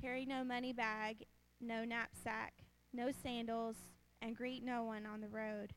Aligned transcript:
Carry 0.00 0.24
no 0.24 0.44
money 0.44 0.72
bag, 0.72 1.26
no 1.60 1.84
knapsack, 1.84 2.52
no 2.92 3.10
sandals, 3.10 3.74
and 4.22 4.36
greet 4.36 4.62
no 4.62 4.84
one 4.84 5.04
on 5.04 5.20
the 5.20 5.28
road. 5.28 5.74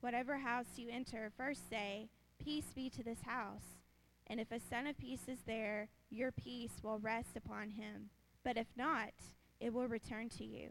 Whatever 0.00 0.36
house 0.36 0.76
you 0.76 0.88
enter, 0.90 1.32
first 1.34 1.70
say, 1.70 2.10
Peace 2.38 2.72
be 2.74 2.90
to 2.90 3.02
this 3.02 3.22
house. 3.24 3.78
And 4.26 4.38
if 4.38 4.52
a 4.52 4.60
son 4.60 4.86
of 4.86 4.98
peace 4.98 5.28
is 5.28 5.38
there, 5.46 5.88
your 6.10 6.30
peace 6.30 6.82
will 6.82 6.98
rest 6.98 7.36
upon 7.36 7.70
him. 7.70 8.10
But 8.42 8.58
if 8.58 8.66
not, 8.76 9.12
it 9.60 9.72
will 9.72 9.88
return 9.88 10.28
to 10.30 10.44
you. 10.44 10.70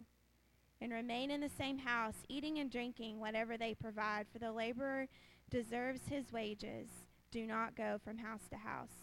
And 0.80 0.92
remain 0.92 1.32
in 1.32 1.42
the 1.42 1.50
same 1.50 1.80
house, 1.80 2.18
eating 2.30 2.60
and 2.60 2.72
drinking 2.72 3.20
whatever 3.20 3.58
they 3.58 3.74
provide, 3.74 4.28
for 4.32 4.38
the 4.38 4.52
laborer 4.52 5.08
deserves 5.50 6.02
his 6.10 6.32
wages. 6.32 6.90
Do 7.32 7.48
not 7.48 7.76
go 7.76 8.00
from 8.04 8.20
house 8.20 8.48
to 8.52 8.58
house. 8.58 9.03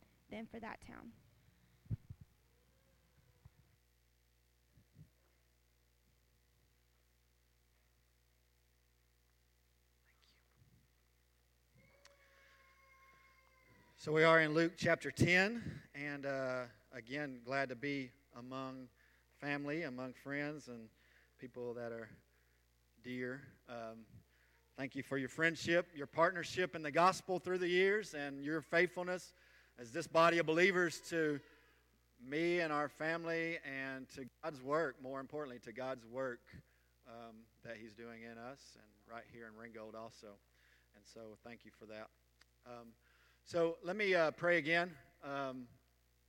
than 0.31 0.47
for 0.49 0.59
that 0.59 0.79
town. 0.87 1.11
So 13.97 14.11
we 14.11 14.23
are 14.23 14.41
in 14.41 14.55
Luke 14.55 14.71
chapter 14.77 15.11
10, 15.11 15.61
and 15.93 16.25
uh, 16.25 16.61
again, 16.91 17.39
glad 17.45 17.69
to 17.69 17.75
be 17.75 18.09
among 18.35 18.87
family, 19.39 19.83
among 19.83 20.13
friends, 20.13 20.69
and 20.69 20.87
people 21.39 21.75
that 21.75 21.91
are 21.91 22.09
dear. 23.03 23.41
Um, 23.69 23.99
thank 24.75 24.95
you 24.95 25.03
for 25.03 25.19
your 25.19 25.29
friendship, 25.29 25.87
your 25.93 26.07
partnership 26.07 26.75
in 26.75 26.81
the 26.81 26.89
gospel 26.89 27.37
through 27.37 27.59
the 27.59 27.67
years, 27.67 28.15
and 28.15 28.43
your 28.43 28.61
faithfulness 28.61 29.33
as 29.79 29.91
this 29.91 30.07
body 30.07 30.37
of 30.37 30.45
believers 30.45 31.01
to 31.09 31.39
me 32.23 32.59
and 32.59 32.71
our 32.71 32.87
family 32.87 33.57
and 33.65 34.07
to 34.09 34.25
God's 34.43 34.61
work, 34.61 34.95
more 35.01 35.19
importantly, 35.19 35.59
to 35.65 35.71
God's 35.71 36.05
work 36.05 36.41
um, 37.07 37.35
that 37.63 37.77
He's 37.81 37.93
doing 37.93 38.21
in 38.23 38.37
us 38.37 38.59
and 38.75 38.85
right 39.11 39.23
here 39.33 39.47
in 39.47 39.59
Ringgold 39.59 39.95
also. 39.95 40.27
And 40.95 41.03
so 41.13 41.37
thank 41.43 41.65
you 41.65 41.71
for 41.77 41.85
that. 41.85 42.07
Um, 42.65 42.89
so 43.43 43.77
let 43.83 43.95
me 43.95 44.13
uh, 44.13 44.31
pray 44.31 44.57
again. 44.57 44.91
Um, 45.23 45.67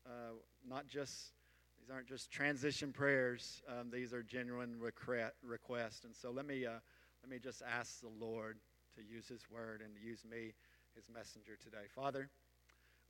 uh, 0.06 0.34
not 0.68 0.88
just 0.88 1.32
these 1.78 1.90
aren't 1.90 2.06
just 2.06 2.30
transition 2.30 2.92
prayers. 2.92 3.62
Um, 3.68 3.90
these 3.90 4.12
are 4.12 4.22
genuine 4.22 4.78
requests. 4.80 6.04
And 6.04 6.14
so 6.14 6.30
let 6.30 6.46
me 6.46 6.64
uh, 6.64 6.78
let 7.22 7.30
me 7.30 7.38
just 7.38 7.62
ask 7.62 8.00
the 8.00 8.08
Lord 8.08 8.58
to 8.96 9.02
use 9.02 9.28
His 9.28 9.42
word 9.50 9.82
and 9.84 9.94
to 9.96 10.00
use 10.00 10.24
me, 10.28 10.54
His 10.94 11.08
messenger 11.12 11.56
today. 11.62 11.86
Father, 11.94 12.30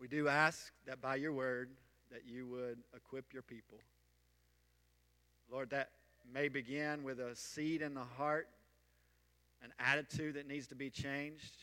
we 0.02 0.08
do 0.08 0.28
ask 0.28 0.70
that 0.84 1.00
by 1.00 1.14
Your 1.14 1.32
word 1.32 1.70
that 2.10 2.26
You 2.26 2.46
would 2.48 2.78
equip 2.94 3.32
Your 3.32 3.42
people. 3.42 3.78
Lord, 5.50 5.70
that 5.70 5.92
may 6.30 6.48
begin 6.48 7.04
with 7.04 7.20
a 7.20 7.34
seed 7.34 7.80
in 7.80 7.94
the 7.94 8.04
heart, 8.04 8.48
an 9.62 9.72
attitude 9.78 10.34
that 10.34 10.46
needs 10.46 10.66
to 10.66 10.74
be 10.74 10.90
changed 10.90 11.54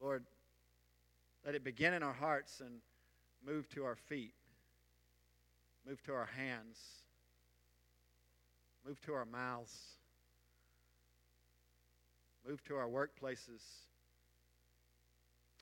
Lord, 0.00 0.24
let 1.44 1.54
it 1.54 1.64
begin 1.64 1.94
in 1.94 2.02
our 2.02 2.12
hearts 2.12 2.60
and 2.60 2.80
move 3.44 3.68
to 3.70 3.84
our 3.84 3.96
feet, 3.96 4.34
move 5.86 6.02
to 6.04 6.12
our 6.12 6.28
hands, 6.36 6.78
move 8.86 9.00
to 9.02 9.14
our 9.14 9.24
mouths, 9.24 9.76
move 12.46 12.62
to 12.64 12.76
our 12.76 12.86
workplaces, 12.86 13.62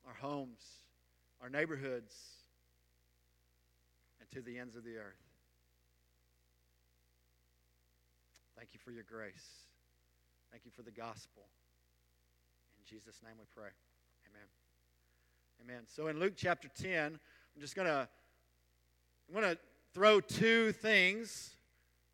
our 0.07 0.15
homes, 0.15 0.61
our 1.43 1.49
neighborhoods, 1.49 2.15
and 4.21 4.31
to 4.31 4.41
the 4.41 4.59
ends 4.59 4.77
of 4.77 4.85
the 4.85 4.97
earth. 4.97 5.27
Thank 8.57 8.71
you 8.73 8.81
for 8.83 8.91
your 8.91 9.05
grace. 9.05 9.65
Thank 10.51 10.65
you 10.65 10.71
for 10.71 10.83
the 10.83 10.91
gospel. 10.91 11.43
In 12.79 12.85
Jesus' 12.87 13.21
name 13.23 13.35
we 13.39 13.45
pray. 13.55 13.71
Amen. 14.31 14.49
Amen. 15.63 15.83
So 15.87 16.07
in 16.07 16.19
Luke 16.19 16.35
chapter 16.37 16.69
10, 16.81 17.13
I'm 17.13 17.61
just 17.61 17.75
going 17.75 17.89
to 17.89 18.09
I'm 19.29 19.41
going 19.41 19.55
to 19.55 19.59
throw 19.93 20.21
two 20.21 20.73
things 20.73 21.57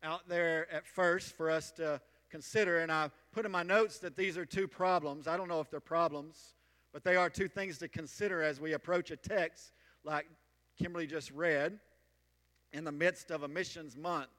out 0.03 0.27
there 0.27 0.67
at 0.71 0.87
first 0.87 1.37
for 1.37 1.49
us 1.49 1.71
to 1.73 2.01
consider 2.29 2.79
and 2.79 2.91
I 2.91 3.11
put 3.31 3.45
in 3.45 3.51
my 3.51 3.63
notes 3.63 3.99
that 3.99 4.15
these 4.15 4.37
are 4.37 4.45
two 4.45 4.67
problems. 4.67 5.27
I 5.27 5.37
don't 5.37 5.47
know 5.47 5.59
if 5.59 5.69
they're 5.69 5.79
problems, 5.79 6.53
but 6.93 7.03
they 7.03 7.15
are 7.15 7.29
two 7.29 7.47
things 7.47 7.79
to 7.79 7.87
consider 7.87 8.43
as 8.43 8.61
we 8.61 8.73
approach 8.73 9.09
a 9.11 9.17
text 9.17 9.73
like 10.03 10.27
Kimberly 10.77 11.07
just 11.07 11.31
read 11.31 11.79
in 12.71 12.83
the 12.83 12.91
midst 12.91 13.31
of 13.31 13.43
a 13.43 13.47
missions 13.47 13.97
month. 13.97 14.29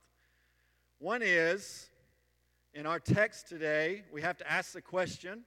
One 0.99 1.21
is 1.23 1.91
in 2.73 2.87
our 2.87 3.01
text 3.01 3.49
today, 3.49 4.05
we 4.13 4.23
have 4.23 4.37
to 4.39 4.51
ask 4.51 4.73
the 4.73 4.83
question 4.83 5.45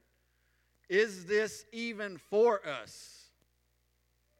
is 0.89 1.25
this 1.25 1.65
even 1.73 2.17
for 2.17 2.65
us? 2.65 3.25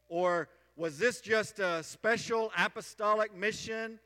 Or 0.08 0.48
was 0.76 0.98
this 0.98 1.20
just 1.20 1.58
a 1.58 1.82
special 1.82 2.50
apostolic 2.56 3.36
mission, 3.36 3.98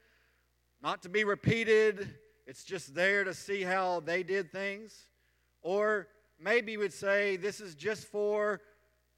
not 0.83 1.03
to 1.03 1.09
be 1.09 1.23
repeated? 1.23 2.09
It's 2.45 2.65
just 2.65 2.97
there 2.97 3.23
to 3.23 3.33
see 3.33 3.63
how 3.63 4.01
they 4.01 4.25
did 4.25 4.51
things? 4.51 5.07
Or 5.63 6.09
maybe 6.43 6.77
we'd 6.77 6.93
say 6.93 7.37
this 7.37 7.61
is 7.61 7.75
just 7.75 8.07
for 8.07 8.61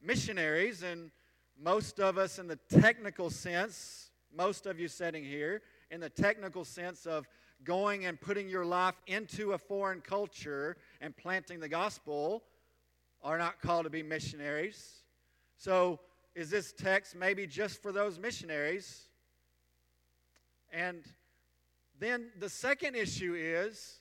missionaries, 0.02 0.82
and 0.82 1.10
most 1.58 1.98
of 1.98 2.18
us, 2.18 2.38
in 2.38 2.46
the 2.46 2.58
technical 2.68 3.30
sense, 3.30 4.10
most 4.36 4.66
of 4.66 4.78
you 4.78 4.88
sitting 4.88 5.24
here, 5.24 5.62
in 5.90 6.00
the 6.00 6.10
technical 6.10 6.64
sense 6.64 7.06
of 7.06 7.26
going 7.62 8.04
and 8.04 8.20
putting 8.20 8.48
your 8.48 8.64
life 8.64 9.00
into 9.06 9.52
a 9.52 9.58
foreign 9.58 10.00
culture 10.00 10.76
and 11.00 11.16
planting 11.16 11.60
the 11.60 11.68
gospel, 11.68 12.42
are 13.22 13.38
not 13.38 13.60
called 13.62 13.84
to 13.84 13.90
be 13.90 14.02
missionaries. 14.02 15.02
So 15.56 16.00
is 16.34 16.50
this 16.50 16.72
text 16.72 17.16
maybe 17.16 17.46
just 17.46 17.81
for 17.81 17.90
those 17.90 18.19
missionaries? 18.19 19.08
And 20.70 21.04
then 21.99 22.26
the 22.38 22.50
second 22.50 22.96
issue 22.96 23.34
is 23.34 24.00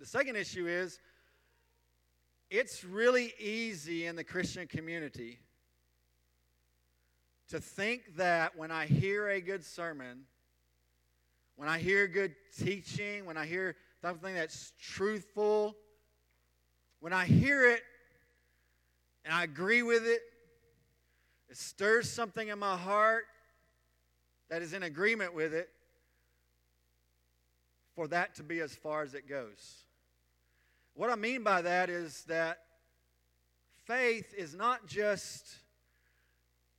the 0.00 0.06
second 0.06 0.36
issue 0.36 0.66
is 0.66 0.98
it's 2.50 2.84
really 2.84 3.32
easy 3.38 4.06
in 4.06 4.16
the 4.16 4.24
Christian 4.24 4.66
community 4.66 5.38
to 7.48 7.60
think 7.60 8.16
that 8.16 8.56
when 8.56 8.70
I 8.70 8.86
hear 8.86 9.28
a 9.28 9.40
good 9.40 9.64
sermon, 9.64 10.24
when 11.56 11.68
I 11.68 11.78
hear 11.78 12.06
good 12.06 12.34
teaching, 12.58 13.26
when 13.26 13.36
I 13.36 13.46
hear 13.46 13.76
something 14.02 14.34
that's 14.34 14.72
truthful, 14.80 15.76
when 17.00 17.12
I 17.12 17.24
hear 17.26 17.70
it 17.70 17.82
and 19.24 19.32
I 19.32 19.44
agree 19.44 19.82
with 19.82 20.06
it, 20.06 20.20
it 21.48 21.56
stirs 21.56 22.10
something 22.10 22.48
in 22.48 22.58
my 22.58 22.76
heart 22.76 23.24
that 24.50 24.62
is 24.62 24.72
in 24.72 24.82
agreement 24.82 25.34
with 25.34 25.54
it 25.54 25.68
for 27.94 28.08
that 28.08 28.34
to 28.36 28.42
be 28.42 28.60
as 28.60 28.74
far 28.74 29.02
as 29.02 29.14
it 29.14 29.28
goes. 29.28 29.83
What 30.94 31.10
I 31.10 31.16
mean 31.16 31.42
by 31.42 31.62
that 31.62 31.90
is 31.90 32.22
that 32.28 32.58
faith 33.84 34.32
is 34.36 34.54
not 34.54 34.86
just 34.86 35.56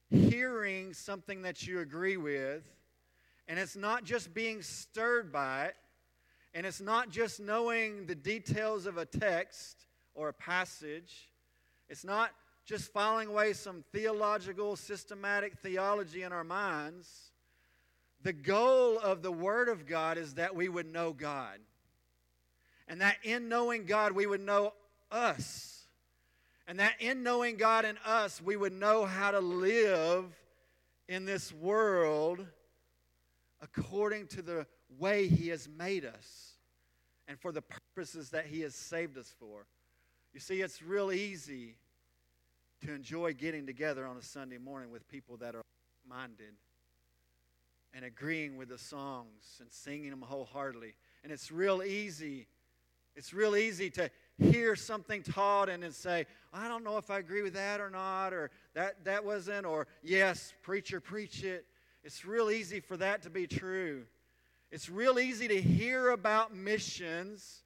hearing 0.10 0.94
something 0.94 1.42
that 1.42 1.68
you 1.68 1.82
agree 1.82 2.16
with, 2.16 2.64
and 3.50 3.60
it's 3.60 3.76
not 3.76 4.06
just 4.06 4.34
being 4.34 4.62
stirred 4.62 5.34
by 5.34 5.66
it, 5.66 5.76
and 6.54 6.66
it's 6.66 6.80
not 6.80 7.10
just 7.10 7.42
knowing 7.42 8.06
the 8.06 8.16
details 8.16 8.86
of 8.86 8.98
a 8.98 9.06
text 9.06 9.86
or 10.14 10.30
a 10.30 10.34
passage, 10.34 11.30
it's 11.90 12.06
not 12.06 12.32
just 12.66 12.94
filing 12.94 13.28
away 13.28 13.52
some 13.52 13.84
theological, 13.92 14.78
systematic 14.78 15.58
theology 15.60 16.24
in 16.24 16.32
our 16.32 16.46
minds. 16.46 17.32
The 18.24 18.34
goal 18.34 18.98
of 18.98 19.22
the 19.22 19.32
Word 19.32 19.68
of 19.68 19.86
God 19.86 20.18
is 20.18 20.36
that 20.36 20.56
we 20.56 20.70
would 20.70 20.88
know 20.88 21.12
God. 21.12 21.60
And 22.88 23.02
that 23.02 23.18
in 23.24 23.50
knowing 23.50 23.86
God, 23.86 24.12
we 24.12 24.28
would 24.28 24.42
know 24.42 24.74
us. 25.12 25.88
And 26.68 26.80
that 26.80 26.94
in 27.00 27.24
knowing 27.24 27.58
God 27.58 27.86
and 27.86 27.98
us, 28.06 28.42
we 28.42 28.56
would 28.56 28.74
know 28.74 29.06
how 29.06 29.32
to 29.32 29.40
live 29.40 30.26
in 31.08 31.26
this 31.26 31.54
world 31.54 32.46
according 33.62 34.28
to 34.28 34.42
the 34.42 34.66
way 35.00 35.28
He 35.28 35.50
has 35.50 35.68
made 35.68 36.06
us 36.06 36.54
and 37.28 37.40
for 37.40 37.52
the 37.52 37.62
purposes 37.62 38.32
that 38.32 38.46
He 38.46 38.62
has 38.62 38.76
saved 38.76 39.18
us 39.18 39.34
for. 39.40 39.66
You 40.34 40.40
see, 40.40 40.62
it's 40.62 40.82
real 40.82 41.12
easy 41.12 41.76
to 42.86 42.94
enjoy 42.94 43.34
getting 43.34 43.66
together 43.66 44.06
on 44.06 44.18
a 44.18 44.22
Sunday 44.22 44.58
morning 44.58 44.92
with 44.92 45.08
people 45.08 45.38
that 45.38 45.56
are 45.56 45.64
minded 46.08 46.54
and 47.94 48.04
agreeing 48.04 48.58
with 48.58 48.70
the 48.70 48.78
songs 48.78 49.58
and 49.60 49.72
singing 49.72 50.10
them 50.10 50.22
wholeheartedly. 50.22 50.96
And 51.24 51.32
it's 51.32 51.52
real 51.52 51.82
easy. 51.82 52.48
It's 53.16 53.34
real 53.34 53.56
easy 53.56 53.90
to 53.92 54.10
hear 54.38 54.76
something 54.76 55.24
taught 55.24 55.70
and 55.70 55.84
then 55.84 55.92
say, 55.92 56.26
I 56.54 56.68
don't 56.68 56.84
know 56.84 56.98
if 56.98 57.10
I 57.10 57.20
agree 57.20 57.42
with 57.42 57.54
that 57.54 57.80
or 57.80 57.90
not, 57.90 58.34
or 58.34 58.52
that, 58.74 59.06
that 59.06 59.24
wasn't, 59.24 59.66
or 59.66 59.88
yes, 60.04 60.54
preacher, 60.64 61.00
preach 61.00 61.44
it. 61.44 61.66
It's 62.04 62.26
real 62.26 62.52
easy 62.52 62.82
for 62.82 62.98
that 62.98 63.22
to 63.24 63.30
be 63.30 63.48
true. 63.48 64.04
It's 64.72 64.90
real 64.90 65.18
easy 65.18 65.48
to 65.48 65.62
hear 65.62 66.10
about 66.10 66.54
missions 66.54 67.64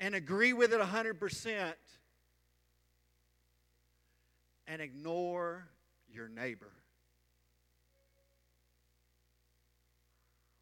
and 0.00 0.14
agree 0.14 0.52
with 0.52 0.72
it 0.72 0.80
100% 0.80 1.72
and 4.66 4.82
ignore 4.82 5.66
your 6.10 6.28
neighbor. 6.28 6.72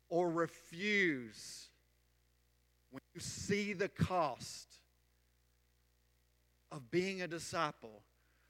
Or 0.09 0.29
refuse 0.29 1.69
you 3.15 3.21
see 3.21 3.73
the 3.73 3.89
cost 3.89 4.79
of 6.73 6.91
being 6.91 7.23
a 7.23 7.29
disciple 7.29 8.03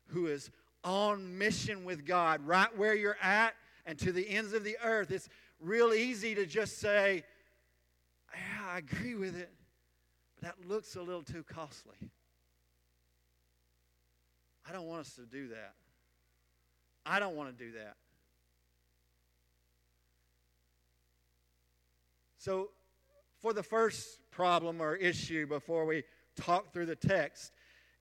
who 0.09 0.27
is 0.27 0.51
on 0.83 1.39
mission 1.39 1.85
with 1.85 2.07
God 2.07 2.47
right 2.47 2.75
where 2.77 2.95
you're 2.95 3.19
at 3.23 3.55
and 3.87 3.99
to 3.99 4.13
the 4.13 4.29
ends 4.29 4.53
of 4.53 4.65
the 4.65 4.77
earth. 4.83 5.11
It's 5.11 5.29
real 5.61 5.93
easy 5.93 6.35
to 6.35 6.47
just 6.47 6.79
say, 6.79 7.25
Yeah, 8.33 8.73
I 8.73 8.79
agree 8.79 9.15
with 9.15 9.39
it, 9.39 9.53
but 10.35 10.45
that 10.45 10.69
looks 10.69 10.97
a 10.97 11.03
little 11.03 11.23
too 11.23 11.45
costly. 11.45 11.97
I 14.69 14.73
don't 14.73 14.87
want 14.87 15.03
us 15.03 15.15
to 15.17 15.23
do 15.23 15.49
that. 15.49 15.75
I 17.05 17.19
don't 17.19 17.37
want 17.37 17.57
to 17.57 17.65
do 17.65 17.73
that. 17.73 17.97
So, 22.39 22.71
for 23.45 23.53
the 23.53 23.63
first 23.63 24.21
problem 24.31 24.81
or 24.81 24.97
issue 24.97 25.47
before 25.47 25.85
we 25.85 26.03
talk 26.35 26.73
through 26.73 26.87
the 26.87 26.97
text, 26.97 27.53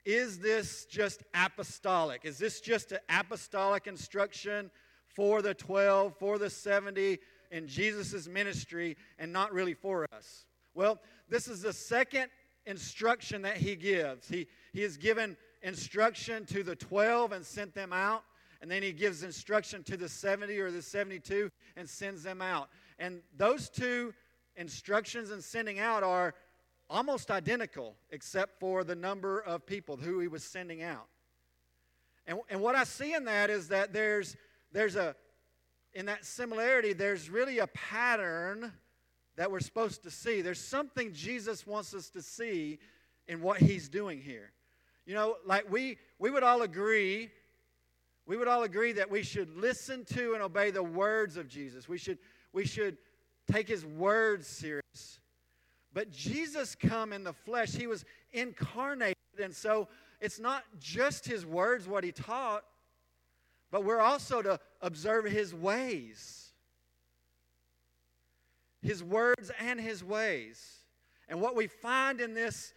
is 0.06 0.40
this 0.40 0.86
just 0.86 1.22
apostolic? 1.36 2.24
Is 2.24 2.38
this 2.38 2.62
just 2.62 2.94
an 2.94 3.00
apostolic 3.10 3.86
instruction 3.86 4.72
for 5.06 5.42
the 5.42 5.54
12, 5.54 6.16
for 6.18 6.38
the 6.38 6.50
70 6.50 7.20
in 7.52 7.68
Jesus' 7.68 8.26
ministry, 8.26 8.96
and 9.20 9.34
not 9.34 9.52
really 9.52 9.74
for 9.74 10.08
us? 10.16 10.46
Well, 10.76 11.02
this 11.28 11.50
is 11.50 11.62
the 11.62 11.74
second 11.74 12.30
instruction 12.66 13.42
that 13.42 13.58
he 13.58 13.76
gives. 13.76 14.30
He, 14.30 14.48
he 14.72 14.82
has 14.84 14.96
given 14.96 15.36
instruction 15.62 16.46
to 16.46 16.64
the 16.64 16.78
12 16.78 17.34
and 17.34 17.46
sent 17.46 17.76
them 17.76 17.92
out. 17.92 18.24
And 18.62 18.72
then 18.72 18.82
he 18.82 18.94
gives 18.94 19.24
instruction 19.24 19.84
to 19.84 19.98
the 19.98 20.08
70 20.08 20.58
or 20.58 20.72
the 20.72 20.82
72 20.82 21.52
and 21.76 21.90
sends 21.90 22.24
them 22.24 22.42
out. 22.42 22.70
And 22.98 23.20
those 23.36 23.70
two 23.70 24.14
instructions 24.56 25.32
and 25.32 25.44
sending 25.44 25.80
out 25.80 26.04
are 26.04 26.34
almost 26.90 27.32
identical, 27.32 27.96
except 28.12 28.60
for 28.60 28.84
the 28.84 28.96
number 28.96 29.40
of 29.40 29.66
people 29.66 29.98
who 29.98 30.20
he 30.20 30.28
was 30.28 30.44
sending 30.44 30.84
out. 30.84 31.08
And, 32.26 32.40
and 32.50 32.62
what 32.62 32.76
I 32.76 32.84
see 32.84 33.14
in 33.14 33.26
that 33.26 33.50
is 33.50 33.70
that 33.70 33.94
there's, 33.94 34.36
there's 34.72 34.96
a, 34.96 35.16
in 35.94 36.06
that 36.06 36.26
similarity, 36.26 36.94
there's 36.94 37.30
really 37.30 37.60
a 37.60 37.68
pattern 37.68 38.72
that 39.36 39.52
we're 39.52 39.60
supposed 39.60 40.04
to 40.04 40.12
see. 40.12 40.42
There's 40.42 40.62
something 40.62 41.14
Jesus 41.14 41.66
wants 41.66 41.94
us 41.94 42.10
to 42.12 42.22
see 42.22 42.80
in 43.28 43.42
what 43.42 43.58
he's 43.58 43.90
doing 43.90 44.22
here. 44.22 44.52
You 45.06 45.16
know, 45.16 45.36
like 45.46 45.70
we, 45.70 45.98
we 46.20 46.30
would 46.32 46.44
all 46.44 46.62
agree, 46.62 47.30
we 48.26 48.38
would 48.38 48.48
all 48.48 48.64
agree 48.64 48.94
that 48.94 49.10
we 49.10 49.24
should 49.24 49.50
listen 49.58 50.06
to 50.14 50.34
and 50.34 50.42
obey 50.42 50.72
the 50.72 50.84
words 50.84 51.36
of 51.36 51.48
Jesus. 51.48 51.90
We 51.90 51.98
should, 51.98 52.20
we 52.54 52.66
should 52.66 52.98
take 53.52 53.68
his 53.68 53.86
words 53.86 54.48
serious. 54.48 55.20
But 55.94 56.12
Jesus 56.12 56.76
come 56.76 57.14
in 57.14 57.24
the 57.24 57.34
flesh. 57.34 57.72
He 57.72 57.88
was 57.88 58.04
incarnated. 58.32 59.16
And 59.42 59.56
so 59.56 59.88
it's 60.20 60.40
not 60.40 60.64
just 60.80 61.26
his 61.26 61.46
words, 61.46 61.88
what 61.88 62.04
he 62.04 62.12
taught, 62.12 62.64
but 63.72 63.84
we're 63.84 64.00
also 64.00 64.42
to 64.42 64.60
observe 64.82 65.26
his 65.26 65.54
ways. 65.54 66.52
His 68.82 69.04
words 69.04 69.52
and 69.60 69.80
his 69.80 70.04
ways. 70.04 70.84
And 71.28 71.42
what 71.42 71.56
we 71.56 71.68
find 71.68 72.22
in 72.22 72.34
this 72.34 72.74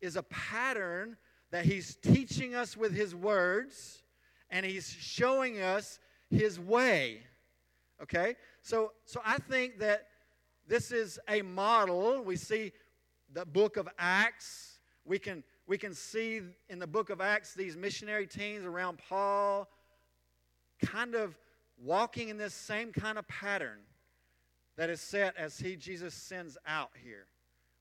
is 0.00 0.16
a 0.16 0.22
pattern 0.24 1.16
that 1.50 1.64
he's 1.64 1.96
teaching 1.96 2.54
us 2.54 2.76
with 2.76 2.94
his 2.94 3.14
words 3.14 4.02
and 4.50 4.64
he's 4.64 4.88
showing 4.88 5.60
us 5.60 5.98
his 6.30 6.58
way. 6.58 7.22
Okay? 8.02 8.36
So 8.62 8.92
so 9.04 9.20
I 9.24 9.38
think 9.38 9.78
that 9.80 10.08
this 10.70 10.92
is 10.92 11.18
a 11.28 11.42
model. 11.42 12.22
We 12.22 12.36
see 12.36 12.70
the 13.32 13.44
book 13.44 13.76
of 13.76 13.88
Acts. 13.98 14.78
We 15.04 15.18
can 15.18 15.42
we 15.66 15.76
can 15.76 15.92
see 15.94 16.42
in 16.68 16.78
the 16.78 16.86
book 16.86 17.10
of 17.10 17.20
Acts 17.20 17.54
these 17.54 17.76
missionary 17.76 18.28
teams 18.28 18.64
around 18.64 18.98
Paul 19.08 19.68
kind 20.80 21.16
of 21.16 21.36
walking 21.76 22.28
in 22.28 22.36
this 22.36 22.54
same 22.54 22.92
kind 22.92 23.18
of 23.18 23.26
pattern 23.26 23.80
that 24.76 24.90
is 24.90 25.00
set 25.00 25.36
as 25.36 25.58
he 25.58 25.74
Jesus 25.74 26.14
sends 26.14 26.56
out 26.64 26.90
here. 27.02 27.26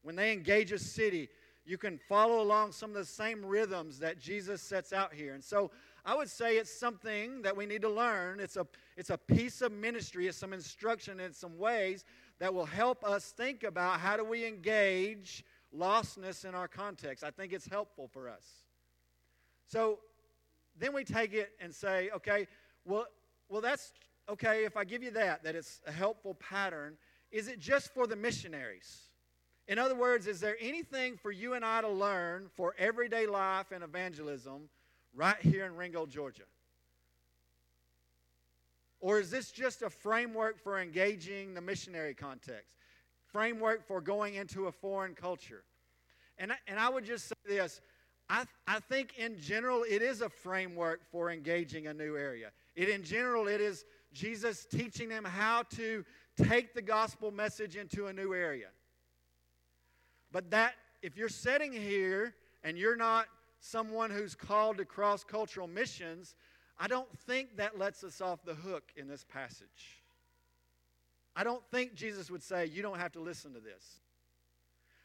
When 0.01 0.15
they 0.15 0.33
engage 0.33 0.71
a 0.71 0.79
city, 0.79 1.29
you 1.65 1.77
can 1.77 1.99
follow 2.09 2.41
along 2.41 2.71
some 2.71 2.89
of 2.89 2.95
the 2.95 3.05
same 3.05 3.45
rhythms 3.45 3.99
that 3.99 4.19
Jesus 4.19 4.63
sets 4.63 4.93
out 4.93 5.13
here. 5.13 5.35
And 5.35 5.43
so 5.43 5.69
I 6.05 6.15
would 6.15 6.29
say 6.29 6.57
it's 6.57 6.73
something 6.73 7.41
that 7.41 7.55
we 7.55 7.65
need 7.65 7.81
to 7.81 7.89
learn. 7.89 8.39
It's 8.39 8.57
a, 8.57 8.65
it's 8.97 9.09
a 9.09 9.17
piece 9.17 9.61
of 9.61 9.71
ministry, 9.71 10.27
it's 10.27 10.37
some 10.37 10.53
instruction 10.53 11.19
in 11.19 11.33
some 11.33 11.57
ways 11.57 12.05
that 12.39 12.53
will 12.53 12.65
help 12.65 13.03
us 13.03 13.31
think 13.31 13.63
about 13.63 13.99
how 13.99 14.17
do 14.17 14.23
we 14.23 14.45
engage 14.45 15.43
lostness 15.75 16.45
in 16.45 16.55
our 16.55 16.67
context. 16.67 17.23
I 17.23 17.31
think 17.31 17.53
it's 17.53 17.67
helpful 17.67 18.07
for 18.07 18.29
us. 18.29 18.45
So 19.67 19.99
then 20.77 20.93
we 20.93 21.03
take 21.03 21.33
it 21.33 21.51
and 21.59 21.73
say, 21.73 22.09
okay, 22.15 22.47
well, 22.85 23.05
well, 23.49 23.61
that's 23.61 23.91
okay 24.29 24.65
if 24.65 24.77
I 24.77 24.83
give 24.83 25.03
you 25.03 25.11
that, 25.11 25.43
that 25.43 25.55
it's 25.55 25.81
a 25.85 25.91
helpful 25.91 26.35
pattern. 26.35 26.97
Is 27.31 27.47
it 27.47 27.59
just 27.59 27.93
for 27.93 28.07
the 28.07 28.15
missionaries? 28.15 29.09
In 29.67 29.77
other 29.77 29.95
words, 29.95 30.25
is 30.25 30.39
there 30.39 30.55
anything 30.59 31.17
for 31.17 31.31
you 31.31 31.53
and 31.53 31.63
I 31.63 31.81
to 31.81 31.89
learn 31.89 32.47
for 32.55 32.73
everyday 32.79 33.27
life 33.27 33.71
and 33.71 33.83
evangelism 33.83 34.69
right 35.13 35.37
here 35.41 35.65
in 35.65 35.75
Ringgold, 35.75 36.09
Georgia? 36.09 36.43
Or 38.99 39.19
is 39.19 39.31
this 39.31 39.51
just 39.51 39.81
a 39.81 39.89
framework 39.89 40.59
for 40.61 40.79
engaging 40.79 41.53
the 41.53 41.61
missionary 41.61 42.13
context? 42.13 42.77
Framework 43.31 43.87
for 43.87 44.01
going 44.01 44.35
into 44.35 44.67
a 44.67 44.71
foreign 44.71 45.15
culture? 45.15 45.63
And 46.37 46.51
I, 46.51 46.55
and 46.67 46.79
I 46.79 46.89
would 46.89 47.05
just 47.05 47.27
say 47.27 47.35
this 47.47 47.81
I, 48.29 48.45
I 48.67 48.79
think 48.79 49.17
in 49.17 49.39
general 49.39 49.83
it 49.89 50.01
is 50.01 50.21
a 50.21 50.29
framework 50.29 51.01
for 51.11 51.31
engaging 51.31 51.87
a 51.87 51.93
new 51.93 52.15
area. 52.15 52.51
It 52.75 52.89
in 52.89 53.03
general 53.03 53.47
it 53.47 53.59
is 53.59 53.85
Jesus 54.13 54.65
teaching 54.65 55.09
them 55.09 55.25
how 55.25 55.63
to 55.75 56.05
take 56.37 56.73
the 56.73 56.81
gospel 56.81 57.31
message 57.31 57.75
into 57.75 58.07
a 58.07 58.13
new 58.13 58.33
area. 58.33 58.67
But 60.31 60.51
that, 60.51 60.73
if 61.01 61.17
you're 61.17 61.29
sitting 61.29 61.73
here 61.73 62.35
and 62.63 62.77
you're 62.77 62.95
not 62.95 63.25
someone 63.59 64.09
who's 64.09 64.35
called 64.35 64.77
to 64.77 64.85
cross 64.85 65.23
cultural 65.23 65.67
missions, 65.67 66.35
I 66.77 66.87
don't 66.87 67.09
think 67.19 67.57
that 67.57 67.77
lets 67.77 68.03
us 68.03 68.21
off 68.21 68.43
the 68.43 68.53
hook 68.53 68.91
in 68.95 69.07
this 69.07 69.25
passage. 69.25 70.01
I 71.35 71.43
don't 71.43 71.63
think 71.71 71.93
Jesus 71.93 72.31
would 72.31 72.43
say, 72.43 72.65
You 72.65 72.81
don't 72.81 72.99
have 72.99 73.11
to 73.13 73.19
listen 73.19 73.53
to 73.53 73.59
this. 73.59 73.99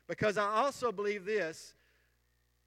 Because 0.06 0.37
I 0.37 0.46
also 0.46 0.92
believe 0.92 1.25
this 1.25 1.75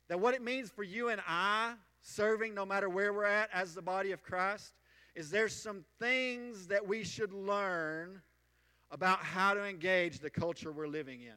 that 0.08 0.20
what 0.20 0.34
it 0.34 0.42
means 0.42 0.70
for 0.70 0.84
you 0.84 1.10
and 1.10 1.22
I 1.28 1.74
serving, 2.02 2.54
no 2.54 2.66
matter 2.66 2.90
where 2.90 3.12
we're 3.12 3.26
at 3.26 3.50
as 3.54 3.74
the 3.74 3.82
body 3.82 4.12
of 4.12 4.24
Christ, 4.24 4.74
is 5.16 5.30
there's 5.30 5.54
some 5.54 5.84
things 6.00 6.68
that 6.68 6.88
we 6.88 7.04
should 7.04 7.34
learn 7.34 8.22
about 8.92 9.20
how 9.20 9.54
to 9.54 9.66
engage 9.66 10.20
the 10.20 10.30
culture 10.30 10.72
we're 10.72 10.88
living 10.88 11.22
in. 11.22 11.34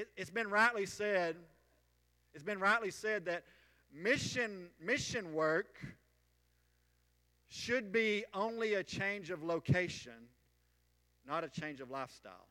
It, 0.00 0.08
has 0.18 0.28
been 0.28 0.50
rightly 0.50 0.84
said, 0.84 1.36
it's 2.34 2.44
been 2.44 2.60
rightly 2.60 2.90
said 2.90 3.24
that 3.26 3.44
mission, 3.92 4.68
mission 4.80 5.32
work 5.32 5.76
should 7.48 7.92
be 7.92 8.24
only 8.34 8.74
a 8.74 8.82
change 8.82 9.30
of 9.30 9.42
location, 9.42 10.28
not 11.26 11.44
a 11.44 11.48
change 11.48 11.80
of 11.80 11.90
lifestyle. 11.90 12.46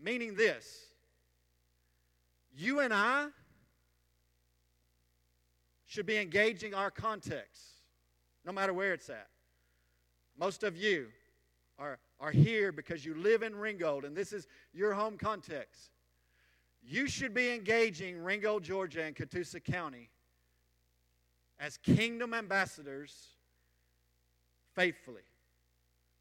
Meaning 0.00 0.34
this 0.34 0.86
you 2.54 2.80
and 2.80 2.92
I 2.92 3.28
should 5.86 6.06
be 6.06 6.18
engaging 6.18 6.74
our 6.74 6.90
context, 6.90 7.62
no 8.44 8.52
matter 8.52 8.72
where 8.72 8.92
it's 8.92 9.08
at. 9.08 9.28
Most 10.38 10.62
of 10.62 10.76
you 10.76 11.08
are, 11.78 11.98
are 12.20 12.30
here 12.30 12.72
because 12.72 13.04
you 13.04 13.14
live 13.14 13.42
in 13.42 13.54
Ringgold, 13.54 14.04
and 14.04 14.16
this 14.16 14.32
is 14.32 14.46
your 14.72 14.92
home 14.92 15.16
context. 15.16 15.90
You 16.90 17.06
should 17.06 17.34
be 17.34 17.50
engaging 17.50 18.18
Ringgold, 18.18 18.62
Georgia, 18.62 19.02
and 19.02 19.14
Catoosa 19.14 19.62
County 19.62 20.08
as 21.60 21.76
kingdom 21.76 22.32
ambassadors 22.32 23.26
faithfully. 24.74 25.22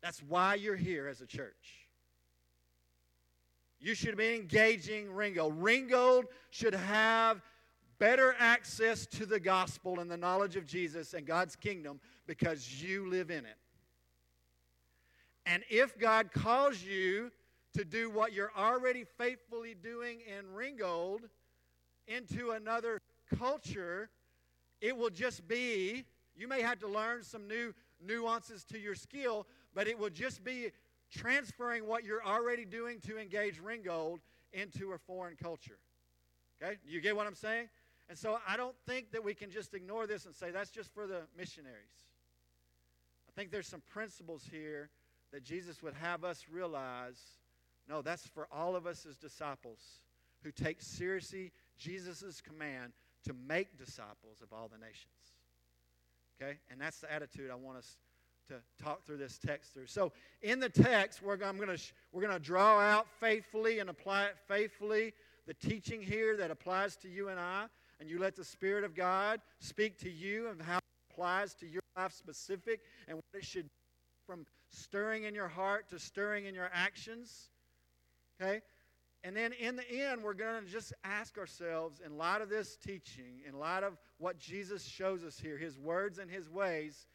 That's 0.02 0.22
why 0.22 0.56
you're 0.56 0.76
here 0.76 1.08
as 1.08 1.22
a 1.22 1.26
church. 1.26 1.88
You 3.80 3.96
should 3.96 4.18
be 4.18 4.36
engaging 4.36 5.14
Ringgold. 5.14 5.62
Ringgold 5.62 6.26
should 6.50 6.74
have 6.74 7.42
better 7.98 8.36
access 8.38 9.06
to 9.06 9.26
the 9.26 9.40
gospel 9.40 10.02
and 10.02 10.12
the 10.12 10.18
knowledge 10.18 10.58
of 10.58 10.66
Jesus 10.66 11.14
and 11.14 11.26
God's 11.26 11.56
kingdom 11.56 12.02
because 12.26 12.84
you 12.84 13.10
live 13.10 13.32
in 13.32 13.46
it. 13.46 13.58
And 15.46 15.64
if 15.70 15.98
God 15.98 16.34
calls 16.34 16.84
you 16.84 17.32
to 17.78 17.86
do 17.86 18.10
what 18.10 18.34
you're 18.34 18.52
already 18.58 19.06
faithfully 19.20 19.76
doing 19.76 20.20
in 20.22 20.52
Ringgold 20.52 21.22
into 22.08 22.52
another 22.52 23.02
culture, 23.38 24.10
it 24.82 24.98
will 24.98 25.12
just 25.12 25.48
be, 25.48 26.04
you 26.36 26.48
may 26.48 26.62
have 26.64 26.80
to 26.80 26.88
learn 26.88 27.22
some 27.22 27.48
new 27.48 27.74
nuances 28.04 28.64
to 28.66 28.80
your 28.80 28.96
skill, 28.96 29.46
but 29.76 29.88
it 29.88 29.98
will 29.98 30.10
just 30.10 30.44
be 30.44 30.72
transferring 31.12 31.88
what 31.88 32.04
you're 32.04 32.26
already 32.26 32.66
doing 32.66 33.00
to 33.02 33.20
engage 33.20 33.60
Ringgold 33.60 34.22
into 34.54 34.94
a 34.94 34.98
foreign 34.98 35.36
culture. 35.36 35.78
Okay? 36.62 36.78
You 36.88 37.00
get 37.00 37.16
what 37.16 37.28
I'm 37.28 37.36
saying? 37.36 37.70
And 38.10 38.18
so 38.18 38.40
I 38.48 38.58
don't 38.58 38.76
think 38.88 39.12
that 39.12 39.24
we 39.24 39.36
can 39.36 39.52
just 39.52 39.76
ignore 39.76 40.08
this 40.08 40.26
and 40.26 40.34
say 40.34 40.50
that's 40.50 40.72
just 40.72 40.92
for 40.96 41.06
the 41.06 41.22
missionaries. 41.38 41.76
I 43.28 43.32
think 43.40 43.52
there's 43.52 43.68
some 43.68 43.84
principles 43.92 44.44
here 44.50 44.90
that 45.32 45.44
Jesus 45.44 45.84
would 45.84 45.94
have 45.94 46.24
us 46.24 46.46
realize 46.50 47.37
no, 47.90 48.02
that's 48.02 48.28
for 48.28 48.48
all 48.52 48.76
of 48.76 48.86
us 48.86 49.06
as 49.06 49.18
disciples 49.18 49.80
who 50.44 50.52
take 50.52 50.82
seriously 50.82 51.52
Jesus' 51.78 52.42
command 52.42 52.94
to 53.26 53.34
make 53.48 53.78
disciples 53.78 54.42
of 54.42 54.54
all 54.54 54.68
the 54.68 54.78
nations. 54.78 55.14
Okay? 56.42 56.58
And 56.70 56.80
that's 56.80 57.00
the 57.00 57.12
attitude 57.12 57.50
I 57.52 57.56
want 57.56 57.78
us 57.78 57.98
to 58.48 58.56
talk 58.82 59.06
through 59.06 59.18
this 59.18 59.38
text 59.38 59.74
through. 59.74 59.88
So, 59.88 60.12
in 60.42 60.60
the 60.60 60.70
text, 60.70 61.22
we're, 61.22 61.34
I'm 61.44 61.58
gonna, 61.58 61.78
we're 62.12 62.22
going 62.22 62.34
to 62.34 62.40
draw 62.40 62.80
out 62.80 63.08
faithfully 63.20 63.80
and 63.80 63.90
apply 63.90 64.26
it 64.26 64.38
faithfully 64.48 65.14
the 65.46 65.54
teaching 65.54 66.02
here 66.02 66.38
that 66.38 66.52
applies 66.52 66.96
to 66.98 67.10
you 67.10 67.30
and 67.30 67.40
I. 67.40 67.66
And 68.00 68.10
you 68.10 68.20
let 68.20 68.36
the 68.36 68.44
Spirit 68.44 68.84
of 68.84 68.94
God 68.94 69.42
speak 69.60 69.98
to 70.00 70.10
you 70.10 70.48
of 70.48 70.62
how 70.62 70.78
it 70.78 70.84
applies 71.12 71.56
to 71.56 71.68
your 71.68 71.82
life 71.98 72.14
specific 72.14 72.82
and 73.08 73.16
what 73.18 73.26
it 73.34 73.44
should 73.44 73.68
from 74.28 74.46
stirring 74.70 75.24
in 75.24 75.34
your 75.34 75.48
heart 75.48 75.90
to 75.90 75.98
stirring 75.98 76.46
in 76.46 76.54
your 76.54 76.70
actions. 76.74 77.50
Okay? 78.40 78.62
And 79.24 79.36
then 79.36 79.52
in 79.54 79.76
the 79.76 79.90
end, 79.90 80.24
we're 80.24 80.34
going 80.34 80.64
to 80.64 80.70
just 80.70 80.94
ask 81.04 81.38
ourselves, 81.38 82.02
in 82.06 82.18
light 82.18 82.42
of 82.42 82.50
this 82.50 82.78
teaching, 82.78 83.42
in 83.48 83.58
light 83.58 83.84
of 83.84 83.98
what 84.20 84.38
Jesus 84.40 84.84
shows 84.86 85.24
us 85.24 85.40
here, 85.40 85.58
his 85.58 85.78
words 85.78 86.20
and 86.20 86.30
his 86.30 86.50
ways, 86.50 87.08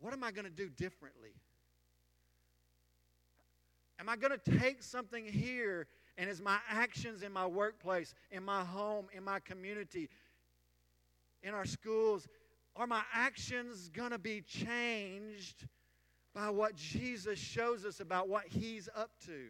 what 0.00 0.12
am 0.12 0.22
I 0.22 0.32
going 0.32 0.44
to 0.44 0.50
do 0.50 0.68
differently? 0.68 1.34
Am 3.98 4.08
I 4.08 4.16
going 4.16 4.32
to 4.32 4.58
take 4.58 4.82
something 4.82 5.24
here 5.24 5.86
and 6.18 6.28
is 6.28 6.42
my 6.42 6.58
actions 6.68 7.22
in 7.22 7.32
my 7.32 7.46
workplace, 7.46 8.14
in 8.30 8.42
my 8.44 8.64
home, 8.64 9.06
in 9.14 9.24
my 9.24 9.38
community, 9.40 10.08
in 11.42 11.54
our 11.54 11.64
schools, 11.64 12.28
are 12.76 12.86
my 12.86 13.02
actions 13.12 13.88
going 13.88 14.10
to 14.10 14.18
be 14.18 14.40
changed 14.40 15.66
by 16.34 16.50
what 16.50 16.74
Jesus 16.74 17.38
shows 17.38 17.84
us 17.84 18.00
about 18.00 18.28
what 18.28 18.44
he's 18.48 18.88
up 18.94 19.10
to? 19.26 19.48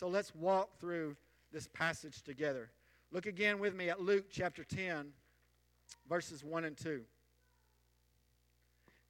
So 0.00 0.08
let's 0.08 0.34
walk 0.34 0.80
through 0.80 1.14
this 1.52 1.68
passage 1.74 2.22
together. 2.22 2.70
Look 3.12 3.26
again 3.26 3.58
with 3.58 3.74
me 3.74 3.90
at 3.90 4.00
Luke 4.00 4.28
chapter 4.30 4.64
10, 4.64 5.12
verses 6.08 6.42
1 6.42 6.64
and 6.64 6.74
2. 6.74 6.88
It 6.88 7.04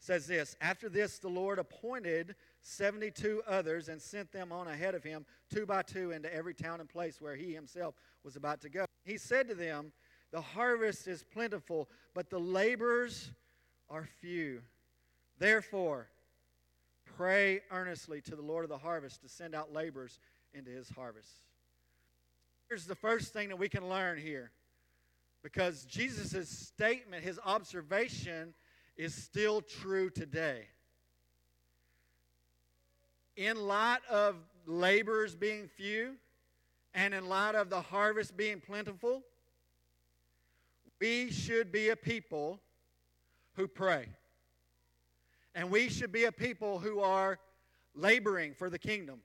says 0.00 0.26
this 0.26 0.56
After 0.60 0.88
this, 0.88 1.20
the 1.20 1.28
Lord 1.28 1.60
appointed 1.60 2.34
72 2.62 3.40
others 3.46 3.88
and 3.88 4.02
sent 4.02 4.32
them 4.32 4.50
on 4.50 4.66
ahead 4.66 4.96
of 4.96 5.04
him, 5.04 5.26
two 5.48 5.64
by 5.64 5.82
two, 5.82 6.10
into 6.10 6.34
every 6.34 6.54
town 6.54 6.80
and 6.80 6.88
place 6.88 7.20
where 7.20 7.36
he 7.36 7.54
himself 7.54 7.94
was 8.24 8.34
about 8.34 8.60
to 8.62 8.68
go. 8.68 8.84
He 9.04 9.16
said 9.16 9.46
to 9.46 9.54
them, 9.54 9.92
The 10.32 10.40
harvest 10.40 11.06
is 11.06 11.22
plentiful, 11.22 11.88
but 12.14 12.30
the 12.30 12.40
laborers 12.40 13.30
are 13.88 14.08
few. 14.20 14.62
Therefore, 15.38 16.08
pray 17.04 17.60
earnestly 17.70 18.20
to 18.22 18.34
the 18.34 18.42
Lord 18.42 18.64
of 18.64 18.70
the 18.70 18.78
harvest 18.78 19.22
to 19.22 19.28
send 19.28 19.54
out 19.54 19.72
laborers 19.72 20.18
into 20.54 20.70
his 20.70 20.88
harvest. 20.90 21.28
Here's 22.68 22.86
the 22.86 22.94
first 22.94 23.32
thing 23.32 23.48
that 23.48 23.56
we 23.56 23.68
can 23.68 23.88
learn 23.88 24.18
here. 24.18 24.50
Because 25.42 25.84
Jesus' 25.84 26.48
statement, 26.48 27.24
his 27.24 27.38
observation, 27.44 28.54
is 28.96 29.14
still 29.14 29.60
true 29.60 30.10
today. 30.10 30.66
In 33.36 33.56
light 33.56 34.00
of 34.10 34.36
laborers 34.66 35.34
being 35.34 35.66
few, 35.66 36.16
and 36.94 37.14
in 37.14 37.28
light 37.28 37.54
of 37.54 37.70
the 37.70 37.80
harvest 37.80 38.36
being 38.36 38.60
plentiful, 38.60 39.22
we 41.00 41.30
should 41.30 41.72
be 41.72 41.88
a 41.88 41.96
people 41.96 42.60
who 43.54 43.66
pray. 43.66 44.06
And 45.54 45.70
we 45.70 45.88
should 45.88 46.12
be 46.12 46.24
a 46.24 46.32
people 46.32 46.78
who 46.78 47.00
are 47.00 47.38
laboring 47.94 48.54
for 48.54 48.68
the 48.70 48.78
kingdom. 48.78 49.20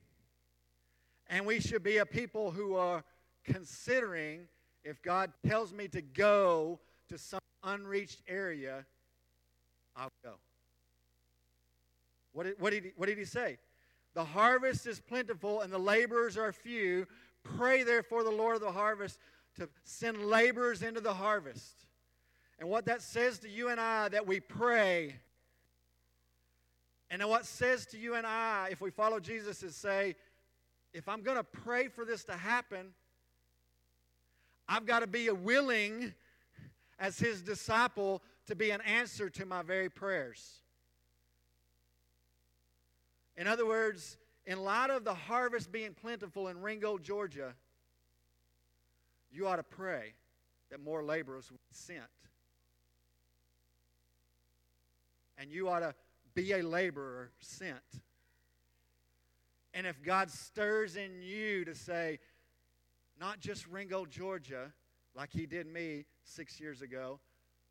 And 1.27 1.45
we 1.45 1.59
should 1.59 1.83
be 1.83 1.97
a 1.97 2.05
people 2.05 2.51
who 2.51 2.75
are 2.75 3.03
considering 3.43 4.47
if 4.83 5.01
God 5.01 5.31
tells 5.45 5.73
me 5.73 5.87
to 5.89 6.01
go 6.01 6.79
to 7.09 7.17
some 7.17 7.39
unreached 7.63 8.21
area, 8.27 8.85
I'll 9.95 10.11
go. 10.23 10.33
What 12.33 12.43
did, 12.43 12.55
what, 12.59 12.71
did 12.71 12.83
he, 12.83 12.91
what 12.95 13.07
did 13.07 13.17
he 13.17 13.25
say? 13.25 13.57
The 14.13 14.23
harvest 14.23 14.87
is 14.87 14.99
plentiful 14.99 15.61
and 15.61 15.71
the 15.71 15.79
laborers 15.79 16.37
are 16.37 16.51
few. 16.51 17.07
Pray 17.43 17.83
therefore 17.83 18.23
the 18.23 18.31
Lord 18.31 18.55
of 18.55 18.61
the 18.61 18.71
harvest 18.71 19.19
to 19.57 19.69
send 19.83 20.25
laborers 20.25 20.83
into 20.83 21.01
the 21.01 21.13
harvest. 21.13 21.85
And 22.59 22.69
what 22.69 22.85
that 22.85 23.01
says 23.01 23.39
to 23.39 23.49
you 23.49 23.69
and 23.69 23.79
I 23.79 24.09
that 24.09 24.27
we 24.27 24.39
pray. 24.39 25.15
And 27.09 27.23
what 27.27 27.45
says 27.45 27.85
to 27.87 27.97
you 27.97 28.15
and 28.15 28.25
I 28.25 28.69
if 28.71 28.81
we 28.81 28.89
follow 28.89 29.19
Jesus 29.19 29.63
is 29.63 29.75
say, 29.75 30.15
if 30.95 31.09
I'm 31.09 31.23
going 31.23 31.35
to 31.35 31.43
pray 31.43 31.89
for 31.89 32.05
this 32.05 32.23
to 32.23 32.33
happen, 32.33 32.93
I've 34.65 34.85
got 34.85 35.01
to 35.01 35.07
be 35.07 35.29
willing 35.29 36.13
as 36.97 37.19
his 37.19 37.41
disciple 37.41 38.23
to 38.47 38.55
be 38.55 38.71
an 38.71 38.79
answer 38.79 39.29
to 39.31 39.45
my 39.45 39.61
very 39.61 39.89
prayers. 39.89 40.61
In 43.35 43.45
other 43.45 43.65
words, 43.65 44.15
in 44.45 44.63
light 44.63 44.89
of 44.89 45.03
the 45.03 45.13
harvest 45.13 45.69
being 45.69 45.93
plentiful 45.93 46.47
in 46.47 46.61
Ringgold, 46.61 47.03
Georgia, 47.03 47.53
you 49.29 49.47
ought 49.47 49.57
to 49.57 49.63
pray 49.63 50.13
that 50.71 50.79
more 50.79 51.03
laborers 51.03 51.51
would 51.51 51.59
be 51.67 51.73
sent. 51.73 52.03
And 55.37 55.51
you 55.51 55.67
ought 55.67 55.79
to 55.79 55.93
be 56.33 56.53
a 56.53 56.61
laborer 56.61 57.31
sent. 57.41 57.81
And 59.75 59.85
if 59.85 60.01
God 60.01 60.31
stirs 60.31 60.95
in 60.95 61.21
you 61.21 61.65
to 61.65 61.75
say, 61.75 62.19
not 63.19 63.41
just 63.41 63.67
Ringgold, 63.67 64.09
Georgia, 64.09 64.71
like 65.13 65.31
He 65.33 65.45
did 65.45 65.67
me 65.67 66.05
six 66.23 66.61
years 66.61 66.81
ago, 66.81 67.19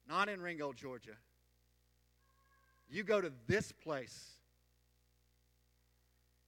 not 0.06 0.28
in 0.28 0.42
Ringgold, 0.42 0.76
Georgia, 0.76 1.16
you 2.90 3.04
go 3.04 3.22
to 3.22 3.32
this 3.46 3.72
place 3.72 4.34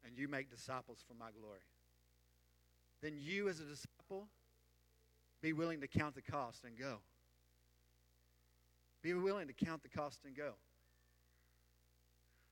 and 0.05 0.17
you 0.19 0.29
make 0.29 0.51
disciples 0.51 1.03
for 1.09 1.15
my 1.15 1.31
glory. 1.41 1.61
Then 3.03 3.15
you, 3.19 3.49
as 3.49 3.59
a 3.59 3.65
disciple, 3.65 4.29
be 5.41 5.55
willing 5.55 5.81
to 5.81 5.89
count 5.89 6.15
the 6.15 6.23
cost 6.23 6.65
and 6.65 6.79
go. 6.79 6.99
Be 9.01 9.15
willing 9.15 9.49
to 9.49 9.55
count 9.55 9.83
the 9.83 9.89
cost 9.89 10.21
and 10.27 10.37
go. 10.37 10.53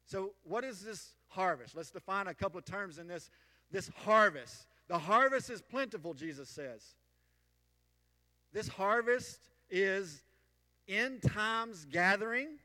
So, 0.07 0.33
what 0.43 0.65
is 0.65 0.81
this 0.81 1.15
harvest? 1.29 1.77
Let's 1.77 1.91
define 1.91 2.27
a 2.27 2.35
couple 2.35 2.59
of 2.59 2.65
terms 2.65 2.99
in 2.99 3.07
this, 3.07 3.31
this 3.71 3.91
harvest. 4.05 4.67
The 4.89 4.99
harvest 4.99 5.51
is 5.51 5.63
plentiful, 5.63 6.15
Jesus 6.15 6.49
says. 6.49 6.83
This 8.53 8.69
harvest 8.69 9.41
is 9.71 10.23
end 10.87 11.23
times 11.23 11.87
gathering, 11.87 12.59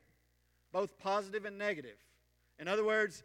both 0.72 0.98
positive 0.98 1.46
and 1.46 1.58
negative. 1.58 1.96
In 2.58 2.68
other 2.68 2.84
words, 2.84 3.22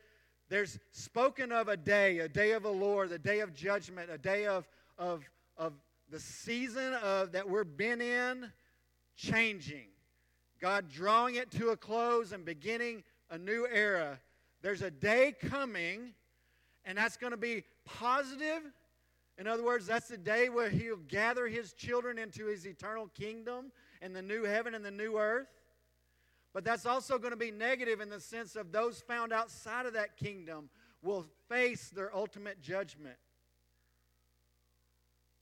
there's 0.50 0.80
spoken 0.92 1.52
of 1.52 1.68
a 1.68 1.78
day, 1.78 2.20
a 2.20 2.30
day 2.30 2.52
of 2.54 2.64
the 2.64 2.72
Lord, 2.72 3.12
a 3.12 3.20
day 3.20 3.42
of 3.42 3.54
judgment, 3.54 4.10
a 4.10 4.18
day 4.18 4.46
of, 4.46 4.68
of, 4.98 5.24
of 5.58 5.74
the 6.10 6.20
season 6.20 6.94
of 6.96 7.34
that 7.34 7.50
we're 7.50 7.64
been 7.64 8.00
in 8.00 8.52
changing. 9.16 9.88
God 10.62 10.90
drawing 10.90 11.36
it 11.36 11.52
to 11.52 11.70
a 11.70 11.78
close 11.78 12.32
and 12.32 12.46
beginning 12.46 13.04
a 13.30 13.38
new 13.38 13.68
era. 13.72 14.20
There's 14.62 14.82
a 14.82 14.92
day 14.92 15.34
coming, 15.50 16.14
and 16.86 16.98
that's 16.98 17.18
going 17.18 17.32
to 17.32 17.38
be 17.38 17.64
positive. 17.86 18.62
In 19.38 19.48
other 19.48 19.64
words, 19.64 19.86
that's 19.86 20.08
the 20.08 20.18
day 20.18 20.50
where 20.50 20.70
He'll 20.70 20.98
gather 21.08 21.48
His 21.48 21.74
children 21.74 22.18
into 22.18 22.46
His 22.46 22.66
eternal 22.66 23.08
kingdom 23.08 23.72
and 24.02 24.16
the 24.16 24.22
new 24.22 24.44
heaven 24.44 24.76
and 24.76 24.84
the 24.84 24.92
new 24.92 25.18
earth. 25.18 25.50
But 26.54 26.64
that's 26.64 26.86
also 26.86 27.18
going 27.18 27.32
to 27.32 27.38
be 27.38 27.52
negative 27.52 28.00
in 28.00 28.10
the 28.10 28.22
sense 28.22 28.56
of 28.56 28.72
those 28.72 29.02
found 29.02 29.34
outside 29.34 29.86
of 29.86 29.94
that 29.94 30.16
kingdom 30.16 30.70
will 31.04 31.26
face 31.50 31.90
their 31.90 32.16
ultimate 32.16 32.62
judgment. 32.62 33.18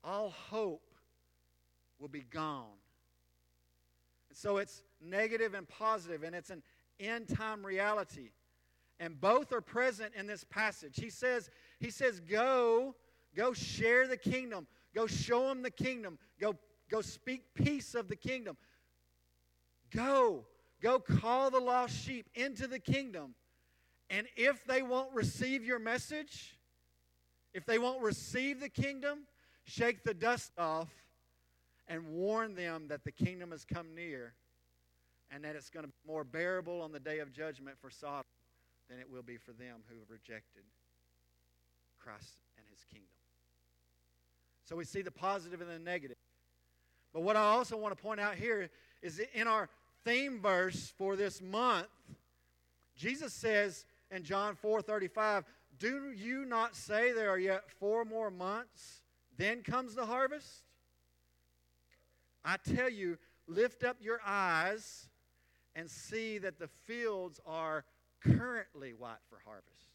All 0.03 0.31
hope 0.49 0.89
will 1.99 2.07
be 2.07 2.25
gone. 2.29 2.65
And 4.29 4.37
so 4.37 4.57
it's 4.57 4.81
negative 4.99 5.53
and 5.53 5.69
positive, 5.69 6.23
and 6.23 6.35
it's 6.35 6.49
an 6.49 6.63
end 6.99 7.29
time 7.29 7.65
reality. 7.65 8.31
And 8.99 9.19
both 9.19 9.51
are 9.51 9.61
present 9.61 10.13
in 10.15 10.27
this 10.27 10.43
passage. 10.43 10.95
He 10.95 11.09
says, 11.09 11.49
he 11.79 11.89
says, 11.89 12.19
go, 12.19 12.95
go 13.35 13.53
share 13.53 14.07
the 14.07 14.17
kingdom. 14.17 14.67
Go 14.95 15.07
show 15.07 15.47
them 15.47 15.63
the 15.63 15.71
kingdom. 15.71 16.19
Go, 16.39 16.55
go 16.89 17.01
speak 17.01 17.53
peace 17.55 17.95
of 17.95 18.07
the 18.07 18.15
kingdom. 18.15 18.55
Go, 19.93 20.45
go 20.81 20.99
call 20.99 21.49
the 21.49 21.59
lost 21.59 21.95
sheep 21.95 22.29
into 22.35 22.67
the 22.67 22.79
kingdom. 22.79 23.35
And 24.09 24.27
if 24.35 24.63
they 24.65 24.81
won't 24.83 25.13
receive 25.13 25.65
your 25.65 25.79
message, 25.79 26.59
if 27.53 27.65
they 27.65 27.79
won't 27.79 28.01
receive 28.01 28.59
the 28.59 28.69
kingdom, 28.69 29.21
shake 29.65 30.03
the 30.03 30.13
dust 30.13 30.51
off 30.57 30.89
and 31.87 32.07
warn 32.07 32.55
them 32.55 32.87
that 32.87 33.03
the 33.03 33.11
kingdom 33.11 33.51
has 33.51 33.65
come 33.65 33.95
near 33.95 34.33
and 35.33 35.43
that 35.43 35.55
it's 35.55 35.69
going 35.69 35.85
to 35.85 35.87
be 35.87 36.07
more 36.07 36.23
bearable 36.23 36.81
on 36.81 36.91
the 36.91 36.99
day 36.99 37.19
of 37.19 37.33
judgment 37.33 37.77
for 37.81 37.89
Sodom 37.89 38.25
than 38.89 38.99
it 38.99 39.09
will 39.09 39.23
be 39.23 39.37
for 39.37 39.51
them 39.51 39.81
who 39.89 39.97
have 39.99 40.09
rejected 40.09 40.63
Christ 41.99 42.37
and 42.57 42.65
his 42.69 42.83
kingdom. 42.85 43.07
So 44.65 44.75
we 44.75 44.85
see 44.85 45.01
the 45.01 45.11
positive 45.11 45.59
and 45.61 45.69
the 45.69 45.79
negative. 45.79 46.17
But 47.13 47.23
what 47.23 47.35
I 47.35 47.41
also 47.41 47.77
want 47.77 47.97
to 47.97 48.01
point 48.01 48.19
out 48.19 48.35
here 48.35 48.69
is 49.01 49.21
in 49.33 49.47
our 49.47 49.69
theme 50.03 50.39
verse 50.39 50.93
for 50.97 51.15
this 51.15 51.41
month, 51.41 51.87
Jesus 52.95 53.33
says 53.33 53.85
in 54.11 54.23
John 54.23 54.55
4:35, 54.55 55.45
"Do 55.77 56.11
you 56.11 56.45
not 56.45 56.75
say 56.75 57.11
there 57.11 57.29
are 57.29 57.39
yet 57.39 57.69
4 57.71 58.05
more 58.05 58.29
months, 58.29 59.01
then 59.35 59.63
comes 59.63 59.95
the 59.95 60.05
harvest?" 60.05 60.65
I 62.45 62.57
tell 62.57 62.89
you, 62.89 63.17
lift 63.47 63.83
up 63.83 63.97
your 64.01 64.21
eyes 64.23 65.09
and 65.75 65.89
see 65.89 66.37
that 66.37 66.59
the 66.59 66.67
fields 66.85 67.39
are 67.45 67.85
currently 68.21 68.93
white 68.93 69.21
for 69.29 69.39
harvest. 69.45 69.87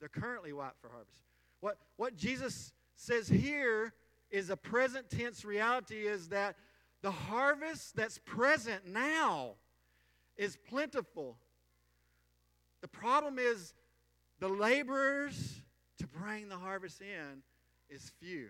They're 0.00 0.08
currently 0.08 0.52
white 0.52 0.76
for 0.80 0.88
harvest. 0.88 1.20
What, 1.60 1.78
what 1.96 2.16
Jesus 2.16 2.72
says 2.96 3.28
here 3.28 3.94
is 4.30 4.50
a 4.50 4.56
present 4.56 5.10
tense 5.10 5.44
reality 5.44 6.06
is 6.06 6.28
that 6.28 6.56
the 7.02 7.10
harvest 7.10 7.96
that's 7.96 8.18
present 8.18 8.86
now 8.86 9.54
is 10.36 10.56
plentiful. 10.68 11.38
The 12.82 12.88
problem 12.88 13.38
is 13.38 13.74
the 14.38 14.48
laborers 14.48 15.62
to 15.98 16.06
bring 16.06 16.48
the 16.48 16.58
harvest 16.58 17.00
in 17.00 17.42
is 17.88 18.10
few. 18.20 18.48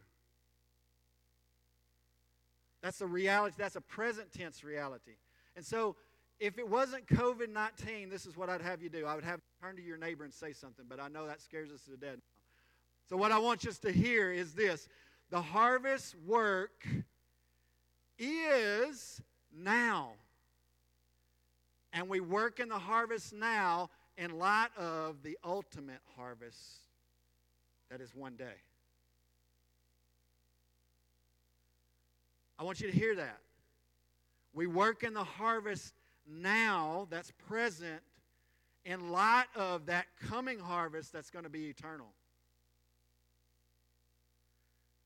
That's 2.87 3.01
a 3.01 3.07
reality, 3.07 3.57
that's 3.59 3.75
a 3.75 3.81
present 3.81 4.33
tense 4.33 4.62
reality. 4.62 5.16
And 5.57 5.66
so, 5.66 5.96
if 6.38 6.57
it 6.57 6.68
wasn't 6.68 7.05
COVID 7.09 7.53
19, 7.53 8.09
this 8.09 8.27
is 8.27 8.37
what 8.37 8.49
I'd 8.49 8.62
have 8.62 8.81
you 8.81 8.88
do. 8.88 9.07
I 9.07 9.16
would 9.16 9.25
have 9.25 9.40
you 9.40 9.66
turn 9.66 9.75
to 9.75 9.83
your 9.83 9.96
neighbor 9.99 10.22
and 10.22 10.33
say 10.33 10.53
something, 10.53 10.85
but 10.88 11.01
I 11.01 11.09
know 11.09 11.27
that 11.27 11.40
scares 11.40 11.72
us 11.72 11.81
to 11.87 11.96
death. 11.96 12.20
So, 13.11 13.16
what 13.16 13.33
I 13.33 13.40
want 13.40 13.64
you 13.64 13.72
to 13.72 13.90
hear 13.90 14.31
is 14.31 14.55
this 14.55 14.87
the 15.31 15.42
harvest 15.42 16.14
work 16.29 16.87
is 18.20 19.20
now. 19.53 20.12
And 21.92 22.09
we 22.09 22.20
work 22.20 22.61
in 22.61 22.68
the 22.68 22.79
harvest 22.79 23.33
now 23.33 23.90
in 24.16 24.38
light 24.38 24.70
of 24.79 25.25
the 25.25 25.37
ultimate 25.44 26.03
harvest 26.16 26.61
that 27.90 28.01
is 28.01 28.14
one 28.14 28.37
day. 28.37 28.55
I 32.58 32.64
want 32.64 32.80
you 32.80 32.90
to 32.90 32.96
hear 32.96 33.14
that. 33.16 33.38
We 34.54 34.66
work 34.66 35.02
in 35.02 35.12
the 35.12 35.24
harvest 35.24 35.94
now 36.26 37.06
that's 37.10 37.30
present 37.46 38.00
in 38.84 39.10
light 39.10 39.46
of 39.54 39.86
that 39.86 40.06
coming 40.28 40.58
harvest 40.58 41.12
that's 41.12 41.30
going 41.30 41.44
to 41.44 41.50
be 41.50 41.66
eternal. 41.66 42.06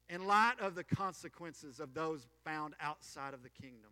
In 0.09 0.27
light 0.27 0.55
of 0.61 0.75
the 0.75 0.85
consequences 0.85 1.81
of 1.81 1.95
those 1.95 2.27
found 2.45 2.75
outside 2.81 3.33
of 3.33 3.43
the 3.43 3.49
kingdom. 3.49 3.91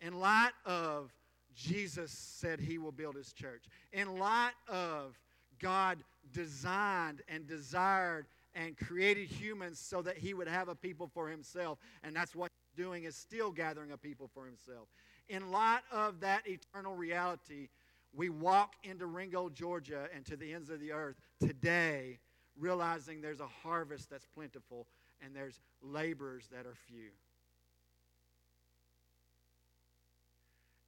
In 0.00 0.18
light 0.18 0.52
of 0.66 1.12
Jesus 1.54 2.10
said 2.10 2.60
he 2.60 2.78
will 2.78 2.92
build 2.92 3.16
his 3.16 3.32
church. 3.32 3.64
In 3.92 4.18
light 4.18 4.54
of 4.68 5.18
God 5.60 5.98
designed 6.32 7.22
and 7.28 7.46
desired 7.46 8.26
and 8.54 8.76
created 8.76 9.26
humans 9.26 9.78
so 9.78 10.02
that 10.02 10.16
he 10.16 10.34
would 10.34 10.48
have 10.48 10.68
a 10.68 10.74
people 10.74 11.10
for 11.12 11.28
himself. 11.28 11.78
And 12.02 12.14
that's 12.14 12.34
what 12.34 12.50
he's 12.50 12.84
doing 12.84 13.04
is 13.04 13.16
still 13.16 13.50
gathering 13.50 13.92
a 13.92 13.96
people 13.96 14.30
for 14.32 14.46
himself. 14.46 14.88
In 15.28 15.50
light 15.50 15.80
of 15.90 16.20
that 16.20 16.46
eternal 16.46 16.94
reality, 16.94 17.68
we 18.14 18.28
walk 18.28 18.74
into 18.82 19.06
Ringgold, 19.06 19.54
Georgia, 19.54 20.08
and 20.14 20.24
to 20.26 20.36
the 20.36 20.52
ends 20.52 20.70
of 20.70 20.80
the 20.80 20.92
earth 20.92 21.16
today, 21.40 22.18
realizing 22.58 23.20
there's 23.20 23.40
a 23.40 23.46
harvest 23.46 24.10
that's 24.10 24.26
plentiful 24.26 24.86
and 25.20 25.34
there's 25.34 25.60
laborers 25.82 26.48
that 26.52 26.66
are 26.66 26.76
few. 26.86 27.10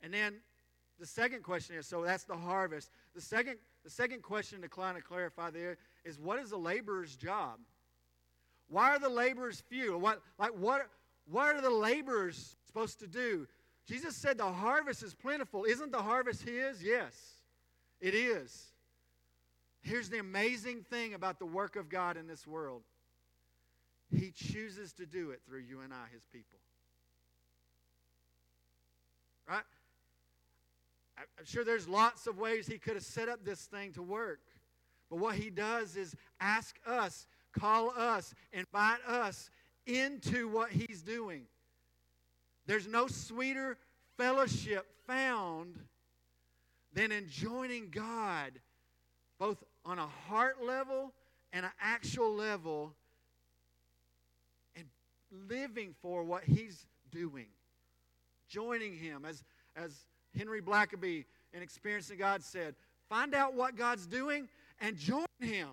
And 0.03 0.15
then 0.15 0.35
the 1.01 1.07
second 1.07 1.43
question 1.43 1.77
is 1.77 1.87
so 1.87 2.03
that's 2.03 2.25
the 2.25 2.37
harvest. 2.37 2.91
The 3.15 3.21
second, 3.21 3.57
the 3.87 3.91
second 3.93 4.21
question 4.21 4.61
to 4.63 4.69
kind 4.69 4.99
of 4.99 5.05
clarify 5.05 5.49
there 5.49 5.79
is 6.05 6.19
what 6.19 6.41
is 6.41 6.51
the 6.51 6.57
laborer's 6.57 7.15
job? 7.15 7.61
Why 8.69 8.91
are 8.91 8.99
the 8.99 9.09
laborers 9.09 9.63
few? 9.69 9.97
What, 9.97 10.21
like 10.41 10.51
what, 10.59 10.89
what 11.31 11.55
are 11.55 11.61
the 11.61 11.71
laborers 11.71 12.57
supposed 12.67 12.99
to 12.99 13.07
do? 13.07 13.47
Jesus 13.87 14.17
said 14.17 14.39
the 14.39 14.45
harvest 14.51 15.05
is 15.05 15.15
plentiful. 15.15 15.63
Isn't 15.63 15.93
the 15.93 16.03
harvest 16.03 16.43
his? 16.43 16.83
Yes, 16.83 17.15
it 18.01 18.13
is. 18.13 18.73
Here's 19.83 20.09
the 20.09 20.19
amazing 20.19 20.83
thing 20.91 21.15
about 21.15 21.39
the 21.39 21.47
work 21.47 21.77
of 21.77 21.89
God 21.89 22.17
in 22.17 22.27
this 22.27 22.45
world 22.45 22.83
He 24.11 24.33
chooses 24.33 24.95
to 24.95 25.07
do 25.07 25.31
it 25.31 25.43
through 25.47 25.61
you 25.61 25.83
and 25.83 25.93
I, 25.93 26.07
His 26.13 26.25
people. 26.33 26.59
Right? 29.49 29.63
I'm 31.19 31.45
sure 31.45 31.65
there's 31.65 31.89
lots 31.89 32.27
of 32.27 32.39
ways 32.39 32.67
He 32.67 32.79
could 32.79 32.95
have 32.95 33.05
set 33.05 33.29
up 33.29 33.45
this 33.45 33.63
thing 33.67 33.93
to 33.93 34.03
work. 34.03 34.41
But 35.11 35.19
what 35.19 35.37
he 35.37 35.51
does 35.51 35.97
is 35.97 36.15
ask 36.41 36.77
us, 36.87 37.27
call 37.53 37.91
us, 37.91 38.35
invite 38.53 39.05
us 39.07 39.51
into 39.87 40.49
what 40.49 40.71
he's 40.71 41.03
doing. 41.03 41.43
There's 42.67 42.89
no 42.89 43.07
sweeter 43.07 43.79
fellowship 44.17 44.87
found 45.07 45.79
than 46.93 47.13
in 47.13 47.29
joining 47.29 47.91
God, 47.91 48.53
both 49.39 49.63
on 49.85 49.99
a 49.99 50.07
heart 50.07 50.65
level 50.65 51.13
and 51.53 51.65
an 51.65 51.73
actual 51.81 52.35
level, 52.35 52.95
and 54.75 54.87
living 55.49 55.95
for 56.03 56.25
what 56.25 56.43
he's 56.43 56.87
doing. 57.13 57.47
Joining 58.49 58.97
him. 58.97 59.25
As, 59.25 59.45
as 59.77 60.07
Henry 60.37 60.61
Blackaby 60.61 61.25
in 61.53 61.63
Experiencing 61.63 62.19
God 62.19 62.43
said, 62.43 62.75
find 63.09 63.35
out 63.35 63.55
what 63.55 63.77
God's 63.77 64.07
doing 64.07 64.49
and 64.81 64.97
join 64.97 65.27
him. 65.41 65.71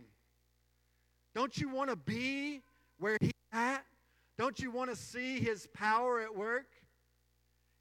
Don't 1.35 1.57
you 1.57 1.69
want 1.69 1.89
to 1.89 1.95
be 1.95 2.61
where 2.99 3.17
he's 3.19 3.31
at? 3.51 3.83
Don't 4.37 4.59
you 4.59 4.71
want 4.71 4.89
to 4.89 4.95
see 4.95 5.39
his 5.39 5.67
power 5.73 6.19
at 6.21 6.35
work? 6.35 6.67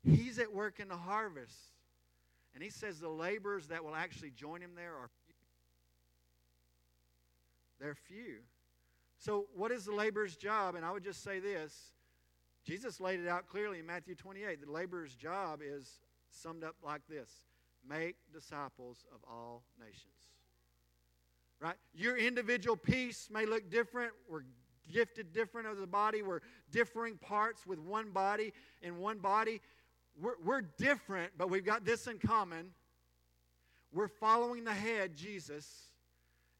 He's 0.04 0.38
at 0.38 0.52
work 0.52 0.80
in 0.80 0.88
the 0.88 0.96
harvest. 0.96 1.56
And 2.54 2.62
he 2.62 2.70
says 2.70 2.98
the 2.98 3.08
laborers 3.08 3.68
that 3.68 3.84
will 3.84 3.94
actually 3.94 4.30
join 4.30 4.60
him 4.60 4.72
there 4.74 4.94
are 4.94 5.08
few. 5.26 5.34
They're 7.80 7.94
few. 7.94 8.40
So, 9.18 9.46
what 9.54 9.70
is 9.70 9.84
the 9.84 9.94
laborer's 9.94 10.36
job? 10.36 10.74
And 10.74 10.84
I 10.84 10.90
would 10.90 11.04
just 11.04 11.22
say 11.22 11.38
this 11.38 11.92
Jesus 12.64 13.00
laid 13.00 13.20
it 13.20 13.28
out 13.28 13.46
clearly 13.46 13.78
in 13.78 13.86
Matthew 13.86 14.14
28. 14.14 14.64
The 14.64 14.70
laborer's 14.70 15.14
job 15.14 15.60
is 15.62 16.00
summed 16.32 16.64
up 16.64 16.76
like 16.82 17.02
this 17.08 17.30
make 17.88 18.16
disciples 18.32 19.04
of 19.12 19.20
all 19.28 19.64
nations. 19.78 20.06
Right? 21.60 21.76
Your 21.94 22.16
individual 22.16 22.76
piece 22.76 23.28
may 23.30 23.46
look 23.46 23.70
different. 23.70 24.12
We're 24.28 24.42
gifted 24.90 25.32
different 25.32 25.68
as 25.68 25.80
a 25.80 25.86
body. 25.86 26.22
We're 26.22 26.40
differing 26.70 27.16
parts 27.16 27.66
with 27.66 27.78
one 27.78 28.10
body 28.10 28.52
in 28.82 28.98
one 28.98 29.18
body. 29.18 29.60
We're, 30.20 30.34
we're 30.44 30.62
different, 30.62 31.32
but 31.38 31.50
we've 31.50 31.64
got 31.64 31.84
this 31.84 32.06
in 32.06 32.18
common. 32.18 32.70
We're 33.92 34.08
following 34.08 34.64
the 34.64 34.74
head, 34.74 35.16
Jesus. 35.16 35.68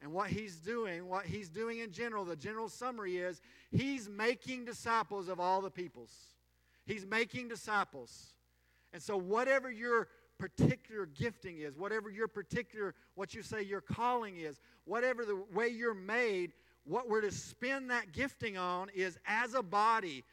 And 0.01 0.11
what 0.11 0.29
he's 0.29 0.57
doing, 0.57 1.07
what 1.07 1.25
he's 1.25 1.49
doing 1.49 1.79
in 1.79 1.91
general, 1.91 2.25
the 2.25 2.35
general 2.35 2.67
summary 2.67 3.17
is 3.17 3.41
he's 3.71 4.09
making 4.09 4.65
disciples 4.65 5.29
of 5.29 5.39
all 5.39 5.61
the 5.61 5.71
peoples. 5.71 6.13
He's 6.85 7.05
making 7.05 7.47
disciples. 7.47 8.33
And 8.93 9.01
so, 9.01 9.17
whatever 9.17 9.71
your 9.71 10.07
particular 10.37 11.05
gifting 11.05 11.59
is, 11.59 11.77
whatever 11.77 12.09
your 12.09 12.27
particular, 12.27 12.93
what 13.15 13.33
you 13.33 13.41
say 13.41 13.63
your 13.63 13.81
calling 13.81 14.37
is, 14.37 14.59
whatever 14.85 15.25
the 15.25 15.43
way 15.53 15.69
you're 15.69 15.93
made, 15.93 16.53
what 16.85 17.09
we're 17.09 17.21
to 17.21 17.31
spend 17.31 17.89
that 17.89 18.11
gifting 18.11 18.57
on 18.57 18.89
is 18.93 19.17
as 19.25 19.53
a 19.53 19.63
body, 19.63 20.23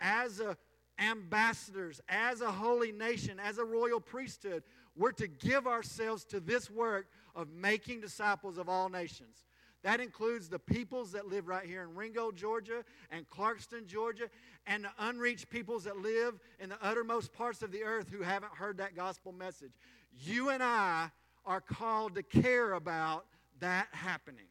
as 0.00 0.40
a 0.40 0.56
ambassadors, 0.98 2.00
as 2.08 2.40
a 2.40 2.50
holy 2.50 2.92
nation, 2.92 3.38
as 3.38 3.58
a 3.58 3.64
royal 3.64 4.00
priesthood, 4.00 4.62
we're 4.96 5.12
to 5.12 5.28
give 5.28 5.66
ourselves 5.66 6.24
to 6.24 6.40
this 6.40 6.70
work 6.70 7.06
of 7.34 7.48
making 7.50 8.00
disciples 8.00 8.56
of 8.56 8.68
all 8.68 8.88
nations. 8.88 9.44
That 9.86 10.00
includes 10.00 10.48
the 10.48 10.58
peoples 10.58 11.12
that 11.12 11.28
live 11.28 11.46
right 11.46 11.64
here 11.64 11.84
in 11.84 11.94
Ringgold, 11.94 12.34
Georgia, 12.34 12.84
and 13.12 13.24
Clarkston, 13.30 13.86
Georgia, 13.86 14.28
and 14.66 14.82
the 14.82 14.90
unreached 14.98 15.48
peoples 15.48 15.84
that 15.84 15.98
live 15.98 16.40
in 16.58 16.70
the 16.70 16.78
uttermost 16.82 17.32
parts 17.32 17.62
of 17.62 17.70
the 17.70 17.84
earth 17.84 18.10
who 18.10 18.20
haven't 18.20 18.52
heard 18.52 18.78
that 18.78 18.96
gospel 18.96 19.30
message. 19.30 19.70
You 20.18 20.48
and 20.48 20.60
I 20.60 21.12
are 21.44 21.60
called 21.60 22.16
to 22.16 22.24
care 22.24 22.72
about 22.72 23.26
that 23.60 23.86
happening. 23.92 24.48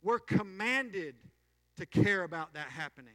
We're 0.00 0.20
commanded 0.20 1.16
to 1.76 1.86
care 1.86 2.22
about 2.22 2.54
that 2.54 2.68
happening. 2.68 3.14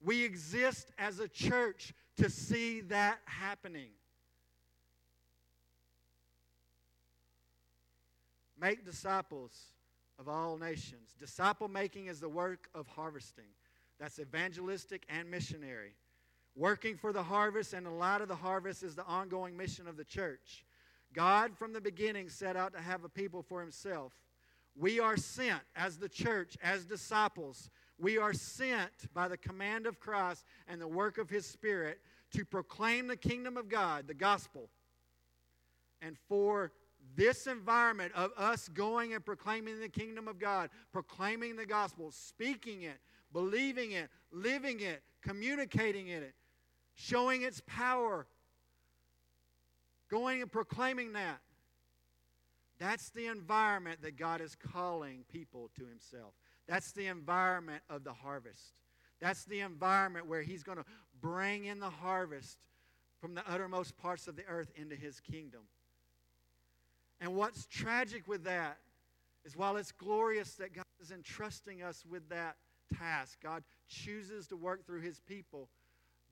We 0.00 0.22
exist 0.22 0.92
as 0.98 1.18
a 1.18 1.26
church 1.26 1.92
to 2.18 2.30
see 2.30 2.82
that 2.82 3.18
happening. 3.24 3.90
Make 8.60 8.84
disciples 8.84 9.52
of 10.18 10.28
all 10.28 10.56
nations. 10.56 11.14
Disciple 11.18 11.68
making 11.68 12.06
is 12.06 12.20
the 12.20 12.28
work 12.28 12.68
of 12.74 12.86
harvesting. 12.88 13.44
That's 13.98 14.18
evangelistic 14.18 15.04
and 15.08 15.30
missionary. 15.30 15.94
Working 16.54 16.96
for 16.96 17.12
the 17.12 17.22
harvest 17.22 17.74
and 17.74 17.84
the 17.84 17.90
light 17.90 18.22
of 18.22 18.28
the 18.28 18.36
harvest 18.36 18.82
is 18.82 18.94
the 18.94 19.04
ongoing 19.04 19.56
mission 19.56 19.86
of 19.86 19.96
the 19.96 20.04
church. 20.04 20.64
God, 21.12 21.56
from 21.56 21.72
the 21.72 21.80
beginning, 21.80 22.28
set 22.28 22.56
out 22.56 22.72
to 22.74 22.80
have 22.80 23.04
a 23.04 23.08
people 23.08 23.42
for 23.42 23.60
himself. 23.60 24.12
We 24.74 25.00
are 25.00 25.16
sent 25.16 25.60
as 25.74 25.98
the 25.98 26.08
church, 26.08 26.56
as 26.62 26.84
disciples. 26.84 27.70
We 27.98 28.18
are 28.18 28.34
sent 28.34 29.12
by 29.14 29.28
the 29.28 29.38
command 29.38 29.86
of 29.86 30.00
Christ 30.00 30.44
and 30.68 30.80
the 30.80 30.88
work 30.88 31.18
of 31.18 31.30
his 31.30 31.46
Spirit 31.46 32.00
to 32.32 32.44
proclaim 32.44 33.06
the 33.06 33.16
kingdom 33.16 33.56
of 33.56 33.68
God, 33.68 34.06
the 34.06 34.14
gospel. 34.14 34.68
And 36.02 36.16
for 36.28 36.72
this 37.14 37.46
environment 37.46 38.12
of 38.14 38.32
us 38.36 38.68
going 38.68 39.14
and 39.14 39.24
proclaiming 39.24 39.80
the 39.80 39.88
kingdom 39.88 40.28
of 40.28 40.38
God, 40.38 40.70
proclaiming 40.92 41.56
the 41.56 41.66
gospel, 41.66 42.10
speaking 42.10 42.82
it, 42.82 42.98
believing 43.32 43.92
it, 43.92 44.08
living 44.32 44.80
it, 44.80 45.02
communicating 45.22 46.08
in 46.08 46.22
it, 46.22 46.34
showing 46.94 47.42
its 47.42 47.62
power, 47.66 48.26
going 50.10 50.42
and 50.42 50.50
proclaiming 50.50 51.12
that. 51.12 51.40
That's 52.78 53.10
the 53.10 53.26
environment 53.26 54.02
that 54.02 54.16
God 54.16 54.40
is 54.40 54.54
calling 54.54 55.24
people 55.32 55.70
to 55.78 55.86
Himself. 55.86 56.34
That's 56.68 56.92
the 56.92 57.06
environment 57.06 57.82
of 57.88 58.04
the 58.04 58.12
harvest. 58.12 58.80
That's 59.20 59.44
the 59.44 59.60
environment 59.60 60.26
where 60.26 60.42
He's 60.42 60.62
going 60.62 60.78
to 60.78 60.84
bring 61.20 61.64
in 61.64 61.80
the 61.80 61.90
harvest 61.90 62.58
from 63.18 63.34
the 63.34 63.42
uttermost 63.50 63.96
parts 63.96 64.28
of 64.28 64.36
the 64.36 64.44
earth 64.46 64.70
into 64.76 64.94
His 64.94 65.20
kingdom. 65.20 65.62
And 67.20 67.34
what's 67.34 67.66
tragic 67.66 68.28
with 68.28 68.44
that 68.44 68.78
is 69.44 69.56
while 69.56 69.76
it's 69.76 69.92
glorious 69.92 70.54
that 70.54 70.74
God 70.74 70.84
is 71.00 71.10
entrusting 71.10 71.82
us 71.82 72.04
with 72.08 72.28
that 72.28 72.56
task, 72.98 73.38
God 73.42 73.62
chooses 73.88 74.46
to 74.48 74.56
work 74.56 74.86
through 74.86 75.00
His 75.00 75.20
people. 75.20 75.68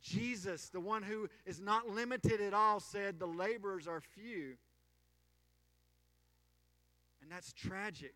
Jesus, 0.03 0.69
the 0.69 0.81
one 0.81 1.03
who 1.03 1.29
is 1.47 1.61
not 1.61 1.89
limited 1.89 2.41
at 2.41 2.53
all, 2.53 2.81
said, 2.81 3.19
The 3.19 3.27
laborers 3.27 3.89
are 3.89 4.01
few. 4.01 4.57
And 7.23 7.33
that's 7.33 7.55
tragic. 7.55 8.15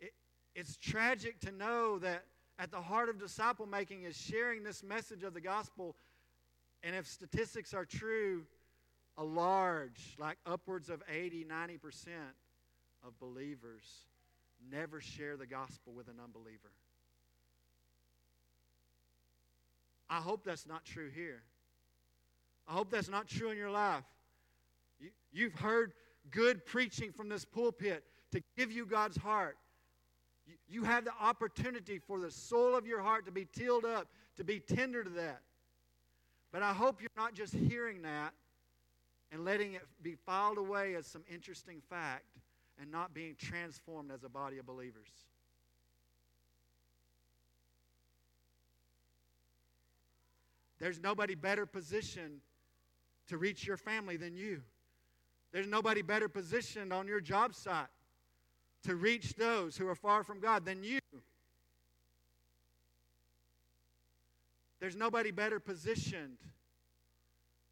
It, 0.00 0.12
it's 0.54 0.78
tragic 0.78 1.40
to 1.40 1.52
know 1.52 1.98
that 1.98 2.24
at 2.58 2.70
the 2.70 2.80
heart 2.80 3.10
of 3.10 3.18
disciple 3.18 3.66
making 3.66 4.04
is 4.04 4.16
sharing 4.16 4.62
this 4.62 4.82
message 4.82 5.24
of 5.24 5.34
the 5.34 5.42
gospel. 5.42 5.94
And 6.82 6.96
if 6.96 7.06
statistics 7.06 7.74
are 7.74 7.84
true, 7.84 8.44
a 9.18 9.24
large, 9.24 10.16
like 10.18 10.38
upwards 10.46 10.88
of 10.88 11.02
80, 11.08 11.44
90% 11.44 11.78
of 13.06 13.18
believers 13.18 13.84
never 14.70 15.00
share 15.00 15.36
the 15.36 15.46
gospel 15.46 15.92
with 15.92 16.08
an 16.08 16.16
unbeliever. 16.22 16.72
I 20.08 20.16
hope 20.16 20.44
that's 20.44 20.66
not 20.66 20.84
true 20.84 21.08
here. 21.08 21.42
I 22.68 22.72
hope 22.72 22.90
that's 22.90 23.08
not 23.08 23.28
true 23.28 23.50
in 23.50 23.56
your 23.56 23.70
life. 23.70 24.04
You, 25.00 25.10
you've 25.32 25.54
heard 25.54 25.92
good 26.30 26.64
preaching 26.64 27.12
from 27.12 27.28
this 27.28 27.44
pulpit 27.44 28.04
to 28.30 28.42
give 28.56 28.70
you 28.70 28.86
God's 28.86 29.16
heart. 29.16 29.56
You, 30.46 30.54
you 30.68 30.84
have 30.84 31.04
the 31.04 31.12
opportunity 31.20 31.98
for 31.98 32.20
the 32.20 32.30
soul 32.30 32.76
of 32.76 32.86
your 32.86 33.00
heart 33.00 33.26
to 33.26 33.32
be 33.32 33.46
tilled 33.46 33.84
up, 33.84 34.08
to 34.36 34.44
be 34.44 34.60
tender 34.60 35.02
to 35.02 35.10
that. 35.10 35.40
But 36.52 36.62
I 36.62 36.72
hope 36.72 37.00
you're 37.00 37.10
not 37.16 37.34
just 37.34 37.54
hearing 37.54 38.02
that 38.02 38.32
and 39.32 39.44
letting 39.44 39.74
it 39.74 39.82
be 40.02 40.14
filed 40.14 40.58
away 40.58 40.94
as 40.94 41.06
some 41.06 41.22
interesting 41.32 41.80
fact 41.88 42.36
and 42.80 42.92
not 42.92 43.14
being 43.14 43.34
transformed 43.38 44.10
as 44.12 44.22
a 44.24 44.28
body 44.28 44.58
of 44.58 44.66
believers. 44.66 45.08
There's 50.78 51.00
nobody 51.00 51.34
better 51.34 51.64
positioned 51.64 52.40
to 53.28 53.38
reach 53.38 53.66
your 53.66 53.76
family 53.76 54.16
than 54.16 54.36
you. 54.36 54.62
There's 55.52 55.68
nobody 55.68 56.02
better 56.02 56.28
positioned 56.28 56.92
on 56.92 57.06
your 57.06 57.20
job 57.20 57.54
site 57.54 57.86
to 58.84 58.96
reach 58.96 59.34
those 59.34 59.76
who 59.76 59.86
are 59.86 59.94
far 59.94 60.24
from 60.24 60.40
God 60.40 60.64
than 60.64 60.82
you. 60.82 60.98
There's 64.80 64.96
nobody 64.96 65.30
better 65.30 65.60
positioned 65.60 66.38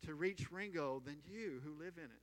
to 0.07 0.15
reach 0.15 0.51
Ringgold 0.51 1.05
than 1.05 1.17
you 1.27 1.61
who 1.65 1.73
live 1.73 1.95
in 1.97 2.05
it. 2.05 2.23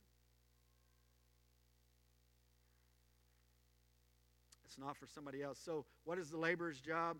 It's 4.66 4.78
not 4.78 4.96
for 4.96 5.06
somebody 5.06 5.42
else. 5.42 5.58
So, 5.64 5.84
what 6.04 6.18
is 6.18 6.30
the 6.30 6.36
laborer's 6.36 6.80
job? 6.80 7.16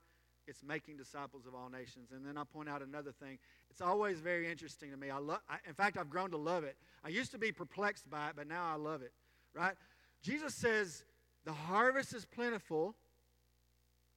It's 0.46 0.62
making 0.62 0.96
disciples 0.96 1.46
of 1.46 1.54
all 1.54 1.68
nations. 1.68 2.10
And 2.10 2.24
then 2.24 2.38
I 2.38 2.44
point 2.44 2.68
out 2.68 2.82
another 2.82 3.12
thing. 3.12 3.38
It's 3.70 3.82
always 3.82 4.18
very 4.18 4.50
interesting 4.50 4.90
to 4.90 4.96
me. 4.96 5.10
I 5.10 5.18
love. 5.18 5.40
in 5.66 5.74
fact, 5.74 5.98
I've 5.98 6.08
grown 6.08 6.30
to 6.30 6.38
love 6.38 6.64
it. 6.64 6.76
I 7.04 7.08
used 7.08 7.32
to 7.32 7.38
be 7.38 7.52
perplexed 7.52 8.08
by 8.08 8.30
it, 8.30 8.32
but 8.36 8.46
now 8.46 8.64
I 8.66 8.76
love 8.76 9.02
it. 9.02 9.12
Right? 9.54 9.74
Jesus 10.22 10.54
says, 10.54 11.04
"The 11.44 11.52
harvest 11.52 12.14
is 12.14 12.24
plentiful." 12.24 12.94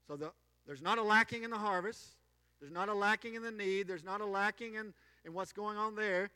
So 0.08 0.16
the, 0.16 0.32
there's 0.66 0.82
not 0.82 0.98
a 0.98 1.04
lacking 1.04 1.44
in 1.44 1.52
the 1.52 1.58
harvest. 1.58 2.02
There's 2.60 2.72
not 2.72 2.90
a 2.90 2.94
lacking 2.94 3.36
in 3.36 3.44
the 3.44 3.52
need. 3.52 3.88
There's 3.88 4.04
not 4.04 4.22
a 4.22 4.26
lacking 4.26 4.76
in, 4.76 4.94
in 5.26 5.34
what's 5.34 5.52
going 5.52 5.78
on 5.78 5.96
there. 5.96 6.30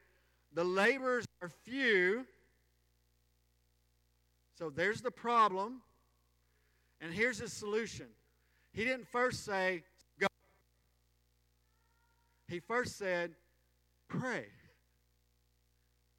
The 0.54 0.64
laborers 0.64 1.26
are 1.42 1.50
few. 1.50 2.26
So 4.58 4.70
there's 4.70 5.02
the 5.02 5.12
problem. 5.12 5.82
And 7.02 7.14
here's 7.14 7.40
the 7.40 7.50
solution. 7.50 8.08
He 8.72 8.86
didn't 8.86 9.08
first 9.08 9.46
say, 9.46 9.84
go. 10.20 10.28
He 12.48 12.60
first 12.60 12.98
said, 12.98 13.32
pray. 14.08 14.46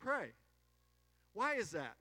Pray. 0.00 0.28
Why 1.32 1.54
is 1.54 1.70
that? 1.70 1.96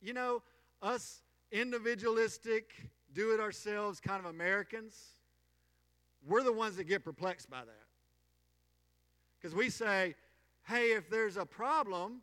You 0.00 0.12
know, 0.12 0.42
us 0.82 1.22
individualistic, 1.52 2.72
do 3.12 3.32
it 3.32 3.40
ourselves 3.40 4.00
kind 4.00 4.18
of 4.18 4.26
Americans, 4.26 4.96
we're 6.26 6.42
the 6.42 6.52
ones 6.52 6.76
that 6.76 6.84
get 6.84 7.04
perplexed 7.04 7.48
by 7.50 7.60
that. 7.60 7.83
Because 9.44 9.54
we 9.54 9.68
say, 9.68 10.14
hey, 10.66 10.92
if 10.92 11.10
there's 11.10 11.36
a 11.36 11.44
problem, 11.44 12.22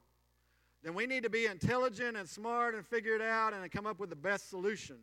then 0.82 0.96
we 0.96 1.06
need 1.06 1.22
to 1.22 1.30
be 1.30 1.46
intelligent 1.46 2.18
and 2.18 2.28
smart 2.28 2.74
and 2.74 2.84
figure 2.84 3.14
it 3.14 3.22
out 3.22 3.54
and 3.54 3.72
come 3.72 3.86
up 3.86 4.00
with 4.00 4.10
the 4.10 4.16
best 4.16 4.50
solution. 4.50 4.96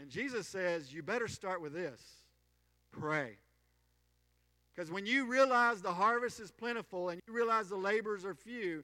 And 0.00 0.08
Jesus 0.08 0.48
says, 0.48 0.94
you 0.94 1.02
better 1.02 1.28
start 1.28 1.60
with 1.60 1.74
this 1.74 2.00
pray. 2.90 3.36
Because 4.74 4.90
when 4.90 5.04
you 5.04 5.26
realize 5.26 5.82
the 5.82 5.92
harvest 5.92 6.40
is 6.40 6.50
plentiful 6.50 7.10
and 7.10 7.20
you 7.28 7.34
realize 7.34 7.68
the 7.68 7.76
laborers 7.76 8.24
are 8.24 8.32
few, 8.32 8.82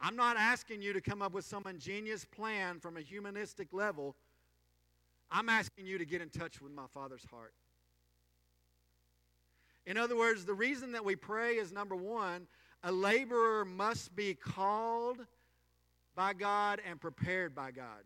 I'm 0.00 0.14
not 0.14 0.36
asking 0.36 0.80
you 0.80 0.92
to 0.92 1.00
come 1.00 1.22
up 1.22 1.32
with 1.32 1.44
some 1.44 1.64
ingenious 1.68 2.24
plan 2.24 2.78
from 2.78 2.96
a 2.96 3.00
humanistic 3.00 3.72
level. 3.72 4.14
I'm 5.28 5.48
asking 5.48 5.86
you 5.86 5.98
to 5.98 6.04
get 6.04 6.22
in 6.22 6.28
touch 6.28 6.62
with 6.62 6.70
my 6.70 6.86
Father's 6.86 7.24
heart. 7.32 7.52
In 9.90 9.96
other 9.96 10.16
words, 10.16 10.44
the 10.44 10.54
reason 10.54 10.92
that 10.92 11.04
we 11.04 11.16
pray 11.16 11.54
is 11.56 11.72
number 11.72 11.96
one, 11.96 12.46
a 12.84 12.92
laborer 12.92 13.64
must 13.64 14.14
be 14.14 14.34
called 14.34 15.26
by 16.14 16.32
God 16.32 16.80
and 16.88 17.00
prepared 17.00 17.56
by 17.56 17.72
God. 17.72 18.04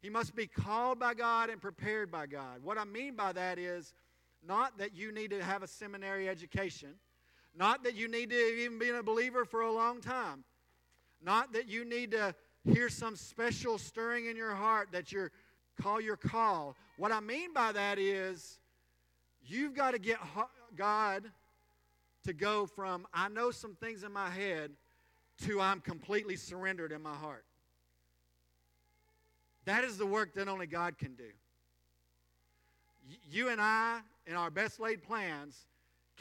He 0.00 0.08
must 0.08 0.36
be 0.36 0.46
called 0.46 1.00
by 1.00 1.14
God 1.14 1.50
and 1.50 1.60
prepared 1.60 2.12
by 2.12 2.26
God. 2.26 2.62
What 2.62 2.78
I 2.78 2.84
mean 2.84 3.16
by 3.16 3.32
that 3.32 3.58
is 3.58 3.92
not 4.46 4.78
that 4.78 4.94
you 4.94 5.10
need 5.10 5.32
to 5.32 5.42
have 5.42 5.64
a 5.64 5.66
seminary 5.66 6.28
education, 6.28 6.90
not 7.52 7.82
that 7.82 7.96
you 7.96 8.06
need 8.06 8.30
to 8.30 8.36
even 8.36 8.78
be 8.78 8.90
a 8.90 9.02
believer 9.02 9.44
for 9.44 9.62
a 9.62 9.72
long 9.72 10.00
time, 10.00 10.44
not 11.20 11.52
that 11.54 11.66
you 11.66 11.84
need 11.84 12.12
to 12.12 12.36
hear 12.72 12.88
some 12.88 13.16
special 13.16 13.78
stirring 13.78 14.26
in 14.26 14.36
your 14.36 14.54
heart 14.54 14.90
that 14.92 15.10
you 15.10 15.28
call 15.82 16.00
your 16.00 16.16
call. 16.16 16.76
What 16.98 17.10
I 17.10 17.18
mean 17.18 17.52
by 17.52 17.72
that 17.72 17.98
is 17.98 18.59
you've 19.46 19.74
got 19.74 19.92
to 19.92 19.98
get 19.98 20.18
God 20.76 21.24
to 22.24 22.32
go 22.32 22.66
from 22.66 23.06
I 23.12 23.28
know 23.28 23.50
some 23.50 23.74
things 23.74 24.04
in 24.04 24.12
my 24.12 24.30
head 24.30 24.72
to 25.46 25.60
I'm 25.60 25.80
completely 25.80 26.36
surrendered 26.36 26.92
in 26.92 27.02
my 27.02 27.14
heart. 27.14 27.44
That 29.64 29.84
is 29.84 29.98
the 29.98 30.06
work 30.06 30.34
that 30.34 30.48
only 30.48 30.66
God 30.66 30.98
can 30.98 31.14
do. 31.14 31.30
You 33.30 33.48
and 33.48 33.60
I, 33.60 34.00
in 34.26 34.36
our 34.36 34.50
best 34.50 34.80
laid 34.80 35.02
plans, 35.02 35.66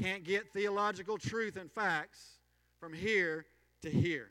can't 0.02 0.24
get 0.24 0.52
theological 0.54 1.18
truth 1.18 1.58
and 1.58 1.72
facts 1.72 2.38
from 2.80 2.94
here 2.94 3.46
to 3.82 3.90
here. 3.90 4.30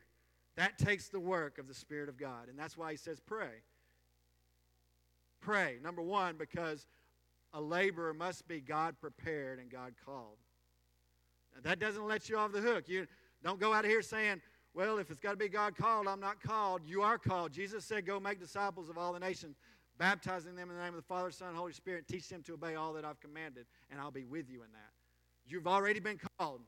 That 0.56 0.78
takes 0.78 1.08
the 1.08 1.20
work 1.20 1.58
of 1.58 1.68
the 1.68 1.74
Spirit 1.74 2.08
of 2.08 2.18
God. 2.18 2.48
And 2.48 2.58
that's 2.58 2.76
why 2.76 2.90
he 2.90 2.96
says, 2.96 3.20
pray. 3.20 3.62
Pray. 5.40 5.76
Number 5.82 6.02
one, 6.02 6.36
because 6.36 6.86
a 7.52 7.60
laborer 7.60 8.12
must 8.12 8.46
be 8.46 8.60
God 8.60 8.96
prepared 9.00 9.58
and 9.58 9.70
God 9.70 9.94
called. 10.04 10.36
Now, 11.54 11.60
that 11.62 11.78
doesn't 11.78 12.06
let 12.06 12.28
you 12.28 12.36
off 12.36 12.52
the 12.52 12.60
hook. 12.60 12.88
You 12.88 13.06
don't 13.42 13.58
go 13.58 13.72
out 13.72 13.84
of 13.84 13.90
here 13.90 14.02
saying, 14.02 14.40
well, 14.74 14.98
if 14.98 15.10
it's 15.10 15.18
got 15.18 15.32
to 15.32 15.36
be 15.36 15.48
God 15.48 15.76
called, 15.76 16.06
I'm 16.06 16.20
not 16.20 16.40
called. 16.42 16.82
You 16.84 17.02
are 17.02 17.18
called. 17.18 17.52
Jesus 17.52 17.84
said, 17.84 18.06
Go 18.06 18.20
make 18.20 18.38
disciples 18.38 18.88
of 18.88 18.98
all 18.98 19.12
the 19.12 19.18
nations, 19.18 19.56
baptizing 19.98 20.54
them 20.54 20.70
in 20.70 20.76
the 20.76 20.82
name 20.82 20.94
of 20.94 21.00
the 21.00 21.02
Father, 21.02 21.30
Son, 21.30 21.54
Holy 21.54 21.72
Spirit, 21.72 22.06
teach 22.06 22.28
them 22.28 22.42
to 22.44 22.54
obey 22.54 22.74
all 22.74 22.92
that 22.92 23.04
I've 23.04 23.18
commanded, 23.18 23.66
and 23.90 24.00
I'll 24.00 24.10
be 24.10 24.24
with 24.24 24.48
you 24.48 24.62
in 24.62 24.70
that. 24.72 24.92
You've 25.46 25.66
already 25.66 25.98
been 25.98 26.20
called. 26.38 26.60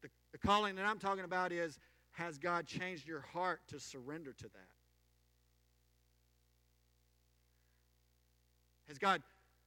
The, 0.00 0.08
the 0.32 0.38
calling 0.38 0.76
that 0.76 0.86
I'm 0.86 0.98
talking 0.98 1.24
about 1.24 1.52
is 1.52 1.78
has 2.12 2.38
God 2.38 2.66
changed 2.66 3.06
your 3.06 3.20
heart 3.20 3.60
to 3.68 3.78
surrender 3.78 4.32
to 4.32 4.44
that? 4.44 4.77
Has 8.88 8.98
God 8.98 9.22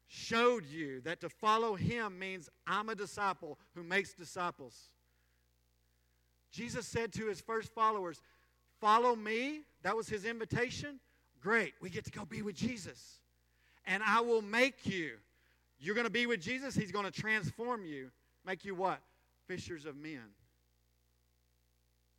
showed 0.08 0.66
you 0.66 1.02
that 1.02 1.22
to 1.22 1.30
follow 1.30 1.76
Him 1.76 2.20
means 2.20 2.50
I'm 2.68 2.90
a 2.90 2.96
disciple 2.96 3.58
who 3.76 3.84
makes 3.84 4.14
disciples? 4.14 4.90
Jesus 6.52 6.86
said 6.86 7.14
to 7.14 7.28
his 7.28 7.40
first 7.40 7.74
followers, 7.74 8.22
Follow 8.80 9.16
me. 9.16 9.62
That 9.84 9.96
was 9.96 10.10
his 10.10 10.26
invitation. 10.26 11.00
Great. 11.42 11.74
We 11.82 11.90
get 11.90 12.04
to 12.06 12.12
go 12.12 12.26
be 12.26 12.42
with 12.42 12.56
Jesus. 12.56 13.20
And 13.86 14.04
I 14.06 14.22
will 14.22 14.42
make 14.42 14.86
you. 14.86 15.14
You're 15.80 15.96
going 15.96 16.06
to 16.06 16.12
be 16.12 16.26
with 16.26 16.42
Jesus. 16.42 16.76
He's 16.76 16.92
going 16.92 17.06
to 17.06 17.12
transform 17.12 17.86
you. 17.86 18.12
Make 18.46 18.66
you 18.66 18.76
what? 18.76 19.00
Fishers 19.48 19.86
of 19.86 19.96
men. 19.96 20.22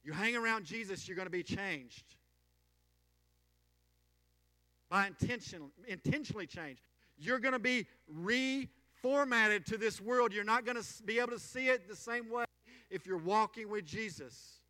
You 0.04 0.12
hang 0.12 0.34
around 0.34 0.64
Jesus, 0.64 1.06
you're 1.06 1.16
going 1.16 1.26
to 1.26 1.30
be 1.30 1.44
changed. 1.44 2.02
By 4.90 5.06
intention, 5.06 5.70
intentionally 5.86 6.46
changed. 6.46 6.82
You're 7.24 7.38
going 7.38 7.52
to 7.52 7.58
be 7.58 7.86
reformatted 8.12 9.64
to 9.66 9.78
this 9.78 10.00
world. 10.00 10.32
You're 10.32 10.44
not 10.44 10.64
going 10.64 10.80
to 10.80 11.02
be 11.04 11.18
able 11.18 11.30
to 11.30 11.38
see 11.38 11.68
it 11.68 11.88
the 11.88 11.96
same 11.96 12.30
way 12.30 12.44
if 12.90 13.06
you're 13.06 13.18
walking 13.18 13.68
with 13.70 13.84
Jesus. 13.84 14.60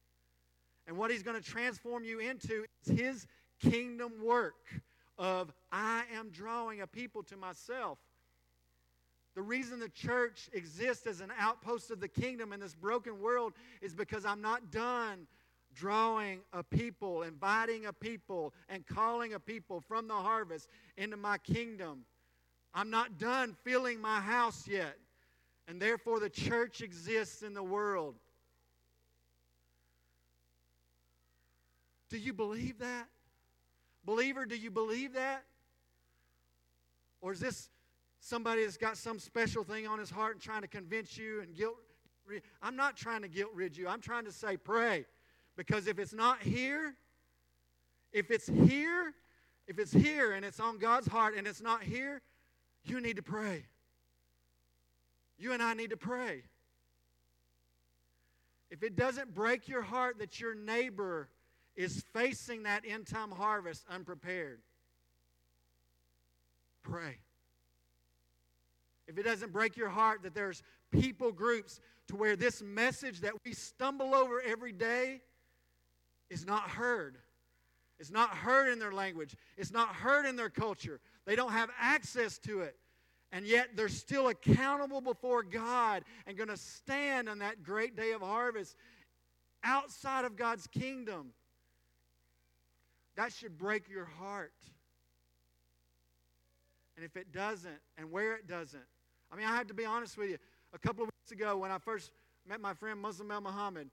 And 0.87 0.97
what 0.97 1.11
he's 1.11 1.23
going 1.23 1.41
to 1.41 1.49
transform 1.49 2.05
you 2.05 2.19
into 2.19 2.65
is 2.85 2.99
his 2.99 3.27
kingdom 3.61 4.12
work 4.23 4.83
of 5.19 5.53
I 5.71 6.03
am 6.15 6.31
drawing 6.31 6.81
a 6.81 6.87
people 6.87 7.23
to 7.25 7.37
myself. 7.37 7.99
The 9.35 9.43
reason 9.43 9.79
the 9.79 9.88
church 9.88 10.51
exists 10.53 11.07
as 11.07 11.21
an 11.21 11.33
outpost 11.38 11.91
of 11.91 12.01
the 12.01 12.09
kingdom 12.09 12.53
in 12.53 12.61
this 12.61 12.75
broken 12.75 13.21
world 13.21 13.55
is 13.81 13.95
because 13.95 14.27
I'm 14.27 14.43
not 14.43 14.71
done 14.71 15.27
drawing 15.75 16.41
a 16.53 16.62
people, 16.62 17.23
inviting 17.23 17.87
a 17.87 17.93
people, 17.93 18.53
and 18.69 18.87
calling 18.87 19.33
a 19.33 19.41
people 19.41 19.81
from 19.81 20.07
the 20.07 20.15
harvest 20.15 20.69
into 20.99 21.17
my 21.17 21.38
kingdom. 21.38 22.05
I'm 22.75 22.91
not 22.91 23.19
done 23.19 23.55
filling 23.65 24.01
my 24.01 24.21
house 24.21 24.67
yet. 24.67 24.97
And 25.69 25.81
therefore, 25.81 26.21
the 26.21 26.31
church 26.31 26.81
exists 26.81 27.43
in 27.43 27.55
the 27.55 27.63
world. 27.63 28.17
Do 32.11 32.19
you 32.19 32.33
believe 32.33 32.79
that? 32.79 33.09
Believer, 34.05 34.45
do 34.45 34.57
you 34.57 34.71
believe 34.71 35.15
that? 35.15 35.45
Or 37.21 37.33
is 37.33 37.41
this 37.41 37.71
somebody 38.21 38.65
that's 38.65 38.77
got 38.77 38.97
some 38.97 39.19
special 39.19 39.65
thing 39.65 39.87
on 39.87 39.99
his 39.99 40.11
heart 40.11 40.35
and 40.35 40.43
trying 40.43 40.63
to 40.63 40.69
convince 40.69 41.17
you 41.17 41.41
and 41.41 41.55
guilt? 41.55 41.77
I'm 42.63 42.77
not 42.77 42.97
trying 42.97 43.23
to 43.23 43.29
guilt 43.29 43.53
rid 43.55 43.77
you. 43.77 43.89
I'm 43.89 44.01
trying 44.01 44.25
to 44.25 44.33
say 44.33 44.57
pray. 44.57 45.07
Because 45.57 45.87
if 45.87 45.99
it's 45.99 46.13
not 46.13 46.43
here, 46.43 46.95
if 48.13 48.31
it's 48.31 48.49
here, 48.49 49.15
if 49.67 49.79
it's 49.79 49.93
here 49.93 50.33
and 50.33 50.45
it's 50.45 50.61
on 50.61 50.79
God's 50.79 51.07
heart 51.07 51.35
and 51.37 51.47
it's 51.47 51.63
not 51.63 51.83
here, 51.83 52.21
you 52.85 53.01
need 53.01 53.16
to 53.16 53.23
pray. 53.23 53.64
You 55.38 55.53
and 55.53 55.62
I 55.62 55.75
need 55.75 55.90
to 55.90 55.97
pray. 55.97 56.42
If 58.71 58.83
it 58.83 58.97
doesn't 58.97 59.35
break 59.35 59.68
your 59.68 59.83
heart 59.83 60.18
that 60.18 60.40
your 60.40 60.55
neighbor 60.55 61.29
is 61.77 62.03
facing 62.12 62.62
that 62.62 62.85
end 62.87 63.07
time 63.07 63.31
harvest 63.31 63.85
unprepared, 63.90 64.61
pray. 66.83 67.18
If 69.07 69.18
it 69.18 69.25
doesn't 69.25 69.53
break 69.53 69.77
your 69.77 69.88
heart 69.88 70.23
that 70.23 70.35
there's 70.35 70.62
people 70.90 71.33
groups 71.33 71.81
to 72.09 72.16
where 72.16 72.37
this 72.37 72.62
message 72.62 73.21
that 73.21 73.33
we 73.45 73.53
stumble 73.53 74.14
over 74.14 74.40
every 74.40 74.73
day 74.73 75.21
is 76.31 76.47
not 76.47 76.71
heard. 76.71 77.18
It's 77.99 78.11
not 78.11 78.31
heard 78.31 78.73
in 78.73 78.79
their 78.79 78.92
language. 78.92 79.37
It's 79.57 79.71
not 79.71 79.88
heard 79.90 80.27
in 80.27 80.37
their 80.37 80.51
culture. 80.51 81.01
They 81.27 81.37
don't 81.37 81.53
have 81.53 81.71
access 81.79 82.39
to 82.41 82.61
it 82.61 82.77
and 83.33 83.47
yet 83.47 83.71
they're 83.75 83.89
still 83.89 84.29
accountable 84.29 85.01
before 85.01 85.43
God 85.43 86.05
and 86.27 86.37
going 86.37 86.51
to 86.51 86.57
stand 86.57 87.29
on 87.29 87.39
that 87.39 87.63
great 87.63 87.97
day 87.97 88.13
of 88.13 88.21
harvest 88.21 88.77
outside 89.65 90.27
of 90.27 90.37
God's 90.37 90.67
kingdom. 90.67 91.33
That 93.17 93.33
should 93.33 93.57
break 93.57 93.89
your 93.89 94.05
heart. 94.05 94.53
And 96.97 97.05
if 97.07 97.17
it 97.17 97.33
doesn't, 97.33 97.81
and 97.97 98.11
where 98.13 98.35
it 98.35 98.47
doesn't, 98.47 98.85
I 99.33 99.37
mean, 99.37 99.47
I 99.47 99.57
have 99.57 99.67
to 99.69 99.75
be 99.75 99.87
honest 99.87 100.19
with 100.19 100.29
you. 100.29 100.37
A 100.75 100.79
couple 100.79 101.05
of 101.05 101.09
weeks 101.09 101.33
ago, 101.33 101.57
when 101.57 101.71
I 101.71 101.79
first 101.79 102.13
met 102.47 102.61
my 102.61 102.75
friend 102.75 103.01
Muslim 103.01 103.31
El 103.31 103.41
Muhammad, 103.41 103.89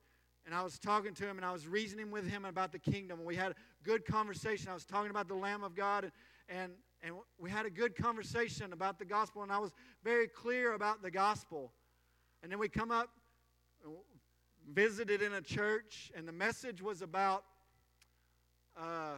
and 0.45 0.55
I 0.55 0.63
was 0.63 0.79
talking 0.79 1.13
to 1.13 1.25
him 1.25 1.37
and 1.37 1.45
I 1.45 1.51
was 1.51 1.67
reasoning 1.67 2.11
with 2.11 2.27
him 2.27 2.43
about 2.43 2.71
the 2.73 2.79
kingdom, 2.79 3.19
and 3.19 3.27
we 3.27 3.35
had 3.35 3.51
a 3.51 3.55
good 3.83 4.05
conversation. 4.05 4.69
I 4.69 4.73
was 4.73 4.85
talking 4.85 5.11
about 5.11 5.29
the 5.29 5.35
Lamb 5.35 5.63
of 5.63 5.75
God, 5.75 6.03
and, 6.03 6.11
and 6.49 6.71
and 7.01 7.15
we 7.37 7.49
had 7.49 7.65
a 7.65 7.69
good 7.69 7.95
conversation 7.95 8.73
about 8.73 8.99
the 8.99 9.05
gospel, 9.05 9.41
and 9.41 9.51
I 9.51 9.59
was 9.59 9.71
very 10.03 10.27
clear 10.27 10.73
about 10.73 11.01
the 11.01 11.11
gospel. 11.11 11.71
And 12.43 12.51
then 12.51 12.59
we 12.59 12.69
come 12.69 12.91
up, 12.91 13.09
visited 14.73 15.21
in 15.21 15.33
a 15.33 15.41
church, 15.41 16.11
and 16.15 16.27
the 16.27 16.33
message 16.33 16.81
was 16.81 17.01
about, 17.01 17.43
uh, 18.77 19.15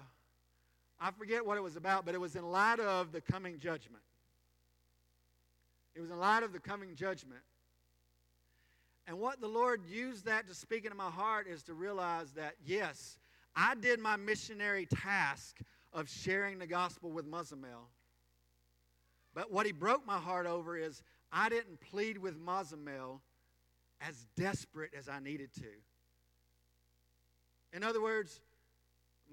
I 1.00 1.12
forget 1.12 1.46
what 1.46 1.58
it 1.58 1.62
was 1.62 1.76
about, 1.76 2.06
but 2.06 2.13
it 2.13 2.22
was 2.22 2.36
in 2.36 2.46
light 2.46 2.80
of 2.80 3.12
the 3.12 3.22
coming 3.22 3.58
judgment. 3.58 4.04
It 5.96 6.02
was 6.02 6.12
in 6.12 6.20
light 6.20 6.44
of 6.44 6.54
the 6.54 6.60
coming 6.60 6.96
judgment. 6.96 7.41
And 9.08 9.20
what 9.20 9.41
the 9.41 9.48
Lord 9.48 9.82
used 9.86 10.26
that 10.26 10.48
to 10.48 10.54
speak 10.54 10.86
into 10.86 10.96
my 10.96 11.10
heart 11.10 11.48
is 11.48 11.63
to 11.63 11.74
realize 11.74 12.32
that, 12.34 12.56
yes, 12.63 13.17
I 13.56 13.76
did 13.76 14.00
my 14.00 14.15
missionary 14.15 14.86
task 14.86 15.58
of 15.93 16.10
sharing 16.10 16.60
the 16.60 16.67
gospel 16.67 17.12
with 17.12 17.30
Mazamal. 17.30 17.89
But 19.34 19.51
what 19.51 19.65
he 19.65 19.71
broke 19.71 20.06
my 20.06 20.17
heart 20.17 20.45
over 20.45 20.77
is 20.77 21.04
I 21.32 21.49
didn't 21.49 21.80
plead 21.80 22.17
with 22.17 22.39
Mazamal 22.39 23.19
as 24.01 24.25
desperate 24.36 24.91
as 24.97 25.08
I 25.08 25.19
needed 25.19 25.54
to. 25.56 25.67
In 27.73 27.84
other 27.84 28.01
words, 28.01 28.41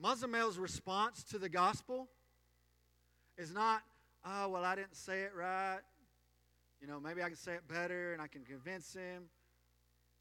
Mazamal's 0.03 0.59
response 0.59 1.25
to 1.25 1.39
the 1.39 1.49
gospel 1.49 2.09
is 3.37 3.53
not, 3.53 3.83
oh, 4.25 4.49
well, 4.49 4.65
I 4.65 4.77
didn't 4.77 4.97
say 4.97 5.23
it 5.23 5.33
right. 5.37 5.81
You 6.81 6.87
know, 6.87 7.01
maybe 7.01 7.23
I 7.23 7.27
can 7.27 7.37
say 7.37 7.55
it 7.55 7.67
better 7.67 8.13
and 8.13 8.23
I 8.23 8.29
can 8.29 8.45
convince 8.45 8.93
him. 8.93 9.25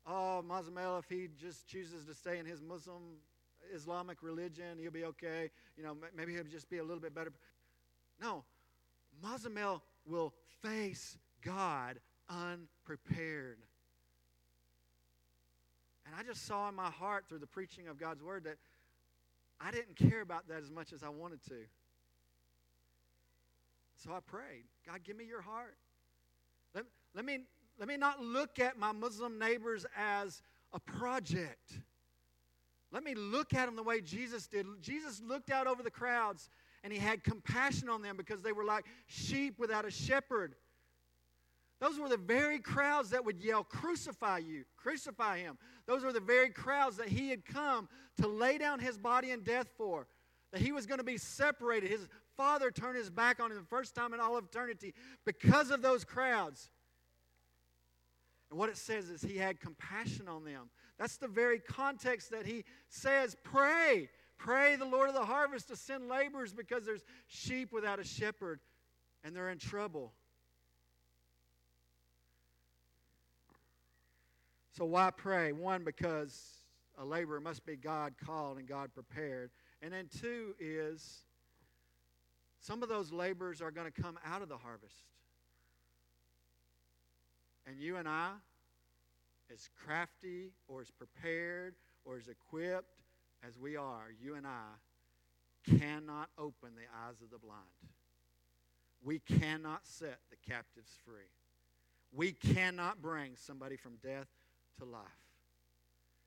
Oh, 0.08 0.44
Mazamal, 0.48 0.98
if 1.00 1.10
he 1.10 1.28
just 1.40 1.68
chooses 1.68 2.06
to 2.06 2.14
stay 2.16 2.40
in 2.40 2.46
his 2.46 2.62
Muslim 2.62 3.18
Islamic 3.74 4.22
religion, 4.22 4.78
he'll 4.80 4.92
be 4.92 5.06
okay. 5.06 5.50
You 5.76 5.84
know, 5.84 5.98
maybe 6.16 6.34
he'll 6.34 6.44
just 6.44 6.70
be 6.70 6.78
a 6.78 6.84
little 6.84 7.02
bit 7.02 7.14
better. 7.14 7.32
No, 8.22 8.44
Mazamal 9.24 9.82
will 10.06 10.34
face 10.62 11.18
God 11.44 12.00
unprepared. 12.30 13.60
And 16.06 16.16
I 16.18 16.24
just 16.24 16.46
saw 16.46 16.70
in 16.70 16.76
my 16.76 16.90
heart 16.90 17.26
through 17.28 17.40
the 17.40 17.48
preaching 17.48 17.88
of 17.88 18.00
God's 18.00 18.24
word 18.24 18.46
that 18.46 18.58
I 19.60 19.72
didn't 19.72 19.96
care 19.96 20.22
about 20.22 20.48
that 20.48 20.62
as 20.62 20.72
much 20.72 20.94
as 20.94 21.04
I 21.04 21.10
wanted 21.10 21.44
to. 21.50 21.56
So 24.04 24.12
I 24.12 24.20
prayed, 24.20 24.66
God, 24.86 25.04
give 25.04 25.18
me 25.18 25.26
your 25.26 25.42
heart. 25.42 25.76
Let, 26.74 26.86
let, 27.16 27.26
me, 27.26 27.40
let 27.80 27.88
me 27.88 27.98
not 27.98 28.22
look 28.22 28.60
at 28.60 28.78
my 28.78 28.92
Muslim 28.92 29.40
neighbors 29.40 29.86
as 29.98 30.42
a 30.72 30.80
project. 30.80 31.80
Let 32.92 33.04
me 33.04 33.16
look 33.16 33.54
at 33.54 33.66
them 33.66 33.76
the 33.76 33.84
way 33.84 34.02
Jesus 34.02 34.48
did. 34.48 34.66
Jesus 34.82 35.22
looked 35.22 35.52
out 35.52 35.68
over 35.68 35.84
the 35.84 35.92
crowds 35.92 36.50
and 36.84 36.94
he 36.94 37.00
had 37.00 37.24
compassion 37.24 37.90
on 37.90 38.02
them 38.02 38.16
because 38.16 38.42
they 38.42 38.54
were 38.54 38.64
like 38.64 38.86
sheep 39.08 39.60
without 39.60 39.86
a 39.86 39.92
shepherd. 39.92 40.56
Those 41.80 42.00
were 42.00 42.10
the 42.10 42.18
very 42.18 42.60
crowds 42.60 43.12
that 43.12 43.24
would 43.24 43.40
yell, 43.40 43.64
Crucify 43.64 44.40
you, 44.40 44.64
crucify 44.78 45.40
him. 45.40 45.58
Those 45.86 46.04
were 46.04 46.14
the 46.14 46.20
very 46.20 46.50
crowds 46.50 46.98
that 46.98 47.10
he 47.10 47.30
had 47.30 47.46
come 47.46 47.88
to 48.20 48.28
lay 48.28 48.58
down 48.58 48.80
his 48.80 48.98
body 48.98 49.32
in 49.32 49.44
death 49.44 49.68
for. 49.78 50.08
That 50.54 50.62
he 50.62 50.72
was 50.72 50.86
going 50.86 51.00
to 51.00 51.04
be 51.04 51.18
separated. 51.18 51.92
His 51.92 52.08
father 52.36 52.72
turned 52.72 52.98
his 52.98 53.10
back 53.10 53.40
on 53.40 53.52
him 53.52 53.58
the 53.58 53.64
first 53.64 53.94
time 53.94 54.14
in 54.14 54.20
all 54.20 54.38
of 54.38 54.46
eternity 54.46 54.94
because 55.26 55.72
of 55.72 55.82
those 55.82 56.04
crowds. 56.04 56.72
And 58.50 58.58
what 58.58 58.70
it 58.70 58.78
says 58.78 59.10
is 59.10 59.22
he 59.22 59.38
had 59.38 59.60
compassion 59.60 60.28
on 60.28 60.46
them. 60.46 60.70
That's 60.98 61.18
the 61.18 61.28
very 61.28 61.60
context 61.60 62.32
that 62.32 62.46
he 62.46 62.64
says, 62.90 63.36
Pray. 63.44 64.10
Pray 64.38 64.76
the 64.76 64.86
Lord 64.86 65.10
of 65.10 65.16
the 65.16 65.26
harvest 65.26 65.68
to 65.70 65.76
send 65.76 66.10
laborers 66.10 66.54
because 66.54 66.86
there's 66.86 67.04
sheep 67.28 67.72
without 67.72 68.00
a 68.00 68.04
shepherd 68.04 68.60
and 69.24 69.36
they're 69.36 69.50
in 69.50 69.58
trouble. 69.58 70.14
So, 74.78 74.86
why 74.86 75.10
pray? 75.10 75.54
One, 75.54 75.84
because 75.84 76.40
a 77.00 77.06
laborer 77.06 77.40
must 77.40 77.66
be 77.66 77.76
God 77.76 78.14
called 78.24 78.60
and 78.60 78.68
God 78.68 78.94
prepared. 78.94 79.50
And 79.82 79.92
then 79.92 80.08
two 80.22 80.54
is 80.60 81.22
some 82.60 82.84
of 82.84 82.90
those 82.90 83.12
laborers 83.12 83.62
are 83.62 83.72
going 83.72 83.92
to 83.92 84.02
come 84.02 84.20
out 84.24 84.42
of 84.42 84.50
the 84.50 84.58
harvest. 84.58 85.04
And 87.66 87.80
you 87.80 87.98
and 87.98 88.08
I, 88.08 88.32
as 89.52 89.70
crafty 89.86 90.52
or 90.68 90.82
as 90.82 90.92
prepared 90.92 91.76
or 92.06 92.18
as 92.18 92.28
equipped 92.28 93.02
as 93.48 93.58
we 93.58 93.76
are, 93.76 94.08
you 94.22 94.36
and 94.36 94.48
I 94.48 95.78
cannot 95.78 96.30
open 96.38 96.72
the 96.76 96.88
eyes 97.06 97.22
of 97.22 97.30
the 97.30 97.38
blind. 97.38 97.62
We 99.04 99.20
cannot 99.20 99.86
set 99.86 100.20
the 100.30 100.38
captives 100.50 100.98
free. 101.06 101.30
We 102.12 102.32
cannot 102.32 103.02
bring 103.02 103.36
somebody 103.36 103.76
from 103.76 103.96
death 104.04 104.28
to 104.80 104.86
life. 104.86 105.04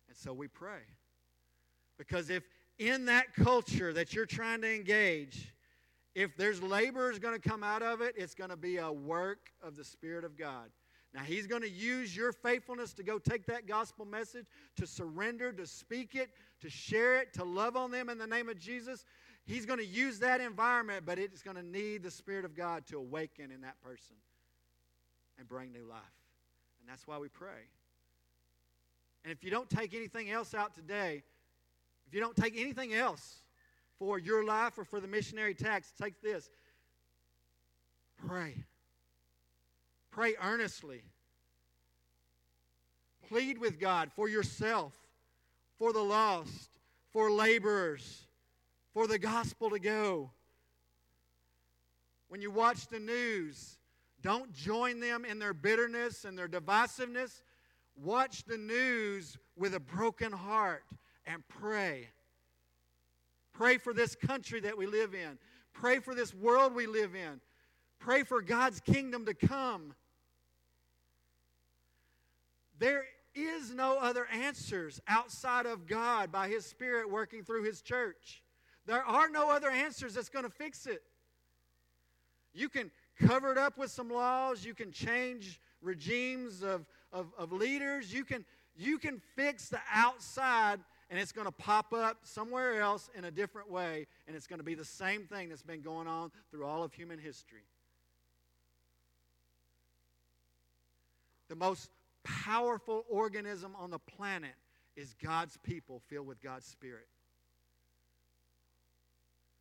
And 0.08 0.16
so 0.16 0.32
we 0.32 0.48
pray. 0.48 0.82
Because 1.98 2.30
if 2.30 2.44
in 2.78 3.06
that 3.06 3.34
culture 3.34 3.92
that 3.92 4.14
you're 4.14 4.26
trying 4.26 4.62
to 4.62 4.74
engage, 4.74 5.52
if 6.14 6.36
there's 6.36 6.62
laborers 6.62 7.18
going 7.18 7.38
to 7.38 7.48
come 7.48 7.62
out 7.62 7.82
of 7.82 8.00
it, 8.00 8.14
it's 8.16 8.34
going 8.34 8.50
to 8.50 8.56
be 8.56 8.78
a 8.78 8.90
work 8.90 9.50
of 9.62 9.76
the 9.76 9.84
Spirit 9.84 10.24
of 10.24 10.36
God. 10.36 10.70
Now, 11.12 11.22
He's 11.22 11.46
going 11.46 11.62
to 11.62 11.70
use 11.70 12.14
your 12.14 12.32
faithfulness 12.32 12.92
to 12.94 13.02
go 13.02 13.18
take 13.18 13.46
that 13.46 13.66
gospel 13.66 14.04
message, 14.04 14.46
to 14.76 14.86
surrender, 14.86 15.52
to 15.52 15.66
speak 15.66 16.14
it, 16.14 16.30
to 16.60 16.70
share 16.70 17.16
it, 17.16 17.32
to 17.34 17.44
love 17.44 17.76
on 17.76 17.90
them 17.90 18.08
in 18.08 18.18
the 18.18 18.26
name 18.26 18.48
of 18.48 18.58
Jesus. 18.58 19.04
He's 19.44 19.66
going 19.66 19.80
to 19.80 19.86
use 19.86 20.20
that 20.20 20.40
environment, 20.40 21.04
but 21.04 21.18
it's 21.18 21.42
going 21.42 21.56
to 21.56 21.62
need 21.62 22.02
the 22.02 22.10
Spirit 22.10 22.44
of 22.44 22.54
God 22.54 22.86
to 22.88 22.98
awaken 22.98 23.50
in 23.50 23.62
that 23.62 23.80
person 23.82 24.16
and 25.38 25.48
bring 25.48 25.72
new 25.72 25.84
life. 25.84 25.98
And 26.80 26.88
that's 26.88 27.06
why 27.06 27.18
we 27.18 27.28
pray. 27.28 27.68
And 29.24 29.32
if 29.32 29.42
you 29.42 29.50
don't 29.50 29.68
take 29.68 29.94
anything 29.94 30.30
else 30.30 30.54
out 30.54 30.74
today, 30.74 31.22
if 32.06 32.14
you 32.14 32.20
don't 32.20 32.36
take 32.36 32.58
anything 32.58 32.94
else 32.94 33.42
for 33.98 34.18
your 34.18 34.44
life 34.44 34.78
or 34.78 34.84
for 34.84 35.00
the 35.00 35.08
missionary 35.08 35.54
tax, 35.54 35.92
take 36.00 36.20
this. 36.22 36.48
Pray. 38.26 38.54
Pray 40.10 40.34
earnestly. 40.42 41.02
Plead 43.28 43.58
with 43.58 43.78
God 43.78 44.10
for 44.14 44.28
yourself, 44.28 44.92
for 45.78 45.92
the 45.92 46.02
lost, 46.02 46.70
for 47.12 47.30
laborers, 47.30 48.26
for 48.92 49.06
the 49.06 49.18
gospel 49.18 49.70
to 49.70 49.78
go. 49.78 50.30
When 52.28 52.42
you 52.42 52.50
watch 52.50 52.88
the 52.88 52.98
news, 52.98 53.78
don't 54.22 54.52
join 54.52 55.00
them 55.00 55.24
in 55.24 55.38
their 55.38 55.54
bitterness 55.54 56.24
and 56.24 56.36
their 56.36 56.48
divisiveness. 56.48 57.42
Watch 57.96 58.44
the 58.44 58.58
news 58.58 59.36
with 59.56 59.74
a 59.74 59.80
broken 59.80 60.32
heart 60.32 60.84
and 61.26 61.42
pray. 61.48 62.08
Pray 63.52 63.78
for 63.78 63.92
this 63.92 64.14
country 64.14 64.60
that 64.60 64.76
we 64.76 64.86
live 64.86 65.14
in. 65.14 65.38
Pray 65.72 65.98
for 65.98 66.14
this 66.14 66.34
world 66.34 66.74
we 66.74 66.86
live 66.86 67.14
in. 67.14 67.40
Pray 67.98 68.22
for 68.22 68.40
God's 68.40 68.80
kingdom 68.80 69.26
to 69.26 69.34
come. 69.34 69.94
There 72.80 73.04
is 73.36 73.72
no 73.72 73.98
other 73.98 74.26
answers 74.26 75.00
outside 75.06 75.66
of 75.66 75.86
God 75.86 76.32
by 76.32 76.48
His 76.48 76.66
Spirit 76.66 77.08
working 77.08 77.44
through 77.44 77.62
His 77.62 77.80
church. 77.80 78.42
There 78.86 79.04
are 79.04 79.30
no 79.30 79.48
other 79.50 79.70
answers 79.70 80.14
that's 80.14 80.28
going 80.28 80.44
to 80.44 80.50
fix 80.50 80.86
it. 80.86 81.02
You 82.52 82.68
can 82.68 82.90
cover 83.24 83.52
it 83.52 83.58
up 83.58 83.78
with 83.78 83.92
some 83.92 84.10
laws, 84.10 84.64
you 84.64 84.74
can 84.74 84.90
change 84.90 85.60
regimes 85.80 86.64
of 86.64 86.84
of, 87.12 87.32
of 87.38 87.52
leaders. 87.52 88.12
You 88.12 88.24
can, 88.24 88.44
you 88.76 88.98
can 88.98 89.20
fix 89.36 89.68
the 89.68 89.80
outside 89.92 90.80
and 91.08 91.18
it's 91.18 91.32
going 91.32 91.46
to 91.46 91.52
pop 91.52 91.92
up 91.92 92.18
somewhere 92.22 92.80
else 92.80 93.10
in 93.16 93.24
a 93.24 93.32
different 93.32 93.68
way, 93.68 94.06
and 94.28 94.36
it's 94.36 94.46
going 94.46 94.60
to 94.60 94.64
be 94.64 94.76
the 94.76 94.84
same 94.84 95.22
thing 95.22 95.48
that's 95.48 95.60
been 95.60 95.80
going 95.80 96.06
on 96.06 96.30
through 96.52 96.64
all 96.64 96.84
of 96.84 96.92
human 96.92 97.18
history. 97.18 97.64
The 101.48 101.56
most 101.56 101.90
powerful 102.44 103.04
organism 103.08 103.74
on 103.78 103.90
the 103.90 103.98
planet 103.98 104.54
is 104.96 105.14
God's 105.22 105.56
people 105.58 106.02
filled 106.08 106.26
with 106.26 106.42
God's 106.42 106.66
Spirit. 106.66 107.06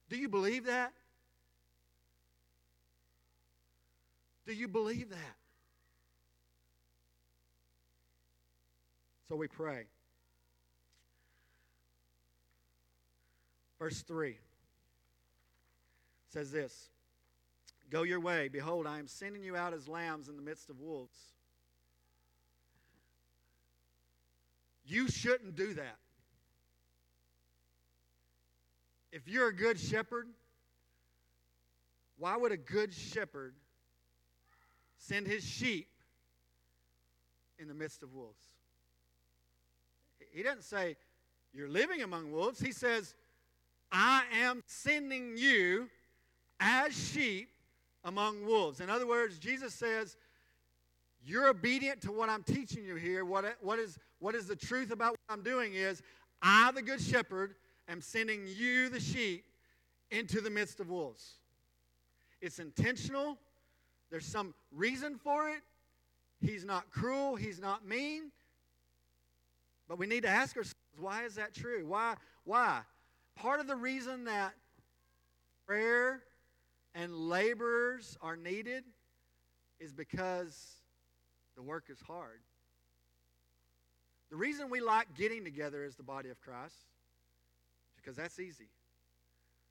Do 0.10 0.18
you 0.18 0.28
believe 0.28 0.66
that? 0.66 0.92
Do 4.48 4.54
you 4.54 4.68
believe 4.68 5.10
that? 5.10 5.36
So 9.28 9.36
we 9.36 9.48
pray. 9.48 9.86
Verse 13.78 14.02
3 14.02 14.38
says 16.30 16.52
this 16.52 16.90
Go 17.90 18.04
your 18.04 18.20
way. 18.20 18.50
Behold, 18.50 18.88
I 18.88 19.00
am 19.00 19.08
sending 19.08 19.44
you 19.44 19.56
out 19.56 19.74
as 19.74 19.88
lambs 19.88 20.30
in 20.30 20.36
the 20.36 20.42
midst 20.42 20.70
of 20.70 20.80
wolves. 20.80 21.18
You 24.90 25.08
shouldn't 25.08 25.56
do 25.56 25.76
that. 25.76 25.98
If 29.12 29.28
you're 29.28 29.50
a 29.50 29.56
good 29.56 29.80
shepherd, 29.80 30.28
why 32.18 32.36
would 32.36 32.52
a 32.52 32.58
good 32.58 32.92
shepherd 32.92 33.54
send 34.98 35.28
his 35.28 35.44
sheep 35.46 35.88
in 37.60 37.68
the 37.68 37.76
midst 37.76 38.02
of 38.02 38.16
wolves? 38.16 38.42
He 40.32 40.42
doesn't 40.42 40.64
say, 40.64 40.96
You're 41.54 41.70
living 41.70 42.02
among 42.02 42.32
wolves. 42.32 42.60
He 42.60 42.72
says, 42.72 43.14
I 43.92 44.24
am 44.42 44.64
sending 44.66 45.38
you 45.38 45.88
as 46.60 46.98
sheep 46.98 47.50
among 48.04 48.44
wolves. 48.44 48.80
In 48.80 48.90
other 48.90 49.06
words, 49.06 49.38
Jesus 49.38 49.74
says, 49.76 50.18
You're 51.24 51.48
obedient 51.48 52.02
to 52.02 52.12
what 52.12 52.30
I'm 52.30 52.44
teaching 52.44 52.84
you 52.84 52.96
here. 52.96 53.26
What, 53.26 53.46
what, 53.62 53.80
is, 53.80 53.98
what 54.20 54.36
is 54.36 54.48
the 54.48 54.56
truth 54.56 54.92
about 54.92 55.12
what 55.12 55.20
I'm 55.38 55.44
doing 55.44 55.74
is, 55.74 56.02
I, 56.42 56.72
the 56.72 56.82
good 56.82 57.02
shepherd, 57.02 57.56
am 57.88 58.02
sending 58.02 58.46
you, 58.48 58.90
the 58.90 59.00
sheep, 59.00 59.44
into 60.12 60.42
the 60.42 60.50
midst 60.50 60.80
of 60.80 60.90
wolves. 60.90 61.34
It's 62.42 62.60
intentional. 62.60 63.38
There's 64.10 64.26
some 64.26 64.54
reason 64.72 65.18
for 65.18 65.50
it. 65.50 65.62
He's 66.42 66.64
not 66.64 66.90
cruel. 66.90 67.36
He's 67.36 67.60
not 67.60 67.86
mean. 67.86 68.32
But 69.88 70.00
we 70.00 70.08
need 70.08 70.24
to 70.24 70.30
ask 70.30 70.56
ourselves, 70.56 70.76
why 70.98 71.26
is 71.26 71.36
that 71.36 71.54
true? 71.54 71.86
Why? 71.86 72.16
Why? 72.46 72.82
Part 73.36 73.60
of 73.60 73.68
the 73.68 73.76
reason 73.76 74.26
that 74.26 74.54
prayer 75.68 76.24
and 76.96 77.14
laborers 77.14 78.18
are 78.22 78.36
needed 78.36 78.84
is 79.80 79.94
because 79.94 80.79
the 81.60 81.64
work 81.64 81.90
is 81.90 82.00
hard. 82.00 82.40
The 84.30 84.38
reason 84.38 84.70
we 84.70 84.80
like 84.80 85.08
getting 85.18 85.44
together 85.44 85.84
as 85.84 85.96
the 85.96 86.04
body 86.04 86.30
of 86.30 86.40
Christ 86.40 86.76
because 87.98 88.16
that's 88.16 88.40
easy. 88.40 88.70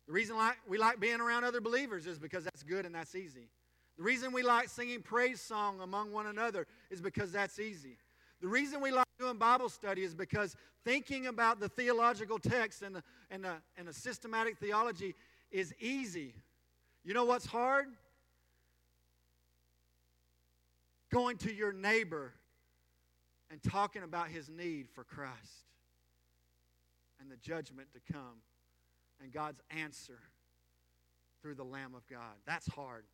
The 0.07 0.13
reason 0.13 0.37
we 0.69 0.77
like 0.77 1.01
being 1.01 1.21
around 1.23 1.45
other 1.45 1.63
believers 1.63 2.07
is 2.07 2.19
because 2.19 2.45
that's 2.45 2.63
good 2.63 2.85
and 2.85 2.95
that's 2.95 3.15
easy. 3.15 3.49
The 3.97 4.03
reason 4.03 4.33
we 4.33 4.43
like 4.43 4.69
singing 4.69 5.01
praise 5.01 5.41
song 5.41 5.81
among 5.81 6.13
one 6.13 6.27
another 6.27 6.67
is 6.91 7.01
because 7.01 7.33
that's 7.33 7.59
easy. 7.59 7.97
The 8.43 8.49
reason 8.49 8.83
we 8.83 8.91
like 8.91 9.07
doing 9.19 9.39
Bible 9.39 9.71
study 9.71 10.05
is 10.05 10.15
because 10.15 10.57
thinking 10.85 11.27
about 11.27 11.59
the 11.59 11.71
theological 11.71 12.39
text 12.39 12.83
and 12.83 12.97
the, 12.97 13.03
and 13.31 13.43
the, 13.43 13.55
and 13.79 13.89
the 13.89 13.95
systematic 13.95 14.59
theology 14.59 15.15
is 15.51 15.73
easy. 15.81 16.35
You 17.03 17.15
know 17.15 17.25
what's 17.25 17.47
hard? 17.47 17.87
Going 21.11 21.37
to 21.39 21.53
your 21.53 21.73
neighbor 21.73 22.33
and 23.51 23.63
talking 23.63 24.03
about 24.03 24.29
his 24.29 24.49
need 24.49 24.89
for 24.91 25.05
Christ 25.05 25.65
and 27.21 27.31
the 27.31 27.37
judgment 27.37 27.89
to 27.95 28.13
come 28.13 28.43
and 29.23 29.33
God's 29.33 29.61
answer 29.71 30.19
through 31.41 31.55
the 31.55 31.65
Lamb 31.65 31.95
of 31.95 32.07
God. 32.09 32.37
That's 32.47 32.67
hard. 32.67 33.05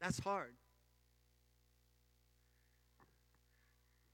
That's 0.00 0.18
hard. 0.18 0.54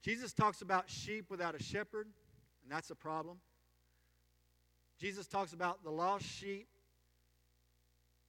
Jesus 0.03 0.33
talks 0.33 0.61
about 0.61 0.91
sheep 0.91 1.31
without 1.31 1.55
a 1.55 1.63
shepherd, 1.63 2.07
and 2.63 2.71
that's 2.71 2.91
a 2.91 2.95
problem. 2.95 3.39
Jesus 4.99 5.27
talks 5.27 5.53
about 5.53 5.83
the 5.83 5.91
lost 5.91 6.25
sheep 6.25 6.69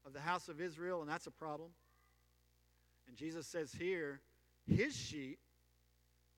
of 0.06 0.14
the 0.14 0.20
house 0.20 0.48
of 0.48 0.62
Israel, 0.62 1.02
and 1.02 1.10
that's 1.10 1.28
a 1.28 1.32
problem. 1.32 1.70
And 3.08 3.16
Jesus 3.16 3.48
says 3.48 3.72
here, 3.72 4.22
his 4.68 4.96
sheep, 4.96 5.40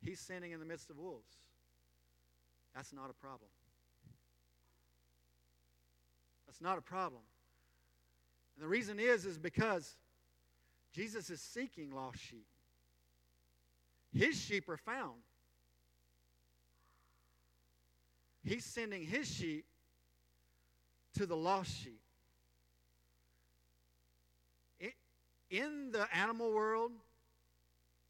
he's 0.01 0.19
sending 0.19 0.51
in 0.51 0.59
the 0.59 0.65
midst 0.65 0.89
of 0.89 0.97
wolves. 0.97 1.35
That's 2.75 2.93
not 2.93 3.09
a 3.09 3.13
problem. 3.13 3.49
That's 6.45 6.61
not 6.61 6.77
a 6.77 6.81
problem. 6.81 7.21
And 8.55 8.63
the 8.63 8.67
reason 8.67 8.99
is, 8.99 9.25
is 9.25 9.37
because 9.37 9.95
Jesus 10.93 11.29
is 11.29 11.41
seeking 11.41 11.91
lost 11.91 12.19
sheep. 12.19 12.47
His 14.13 14.39
sheep 14.39 14.67
are 14.69 14.77
found. 14.77 15.21
He's 18.43 18.65
sending 18.65 19.03
his 19.03 19.27
sheep 19.27 19.65
to 21.15 21.25
the 21.25 21.35
lost 21.35 21.71
sheep. 21.83 22.01
In 25.49 25.91
the 25.91 26.07
animal 26.15 26.51
world, 26.51 26.91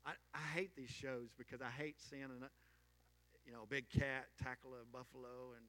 I, 0.06 0.12
I 0.34 0.42
hate 0.54 0.76
these 0.76 0.90
shows 0.90 1.30
because 1.38 1.62
I 1.62 1.70
hate 1.70 1.96
seeing 2.10 2.24
a 2.24 2.50
you 3.46 3.54
know 3.54 3.64
a 3.64 3.68
big 3.68 3.90
cat 3.90 4.28
tackle 4.42 4.72
a 4.74 4.86
buffalo 4.86 5.54
and 5.56 5.66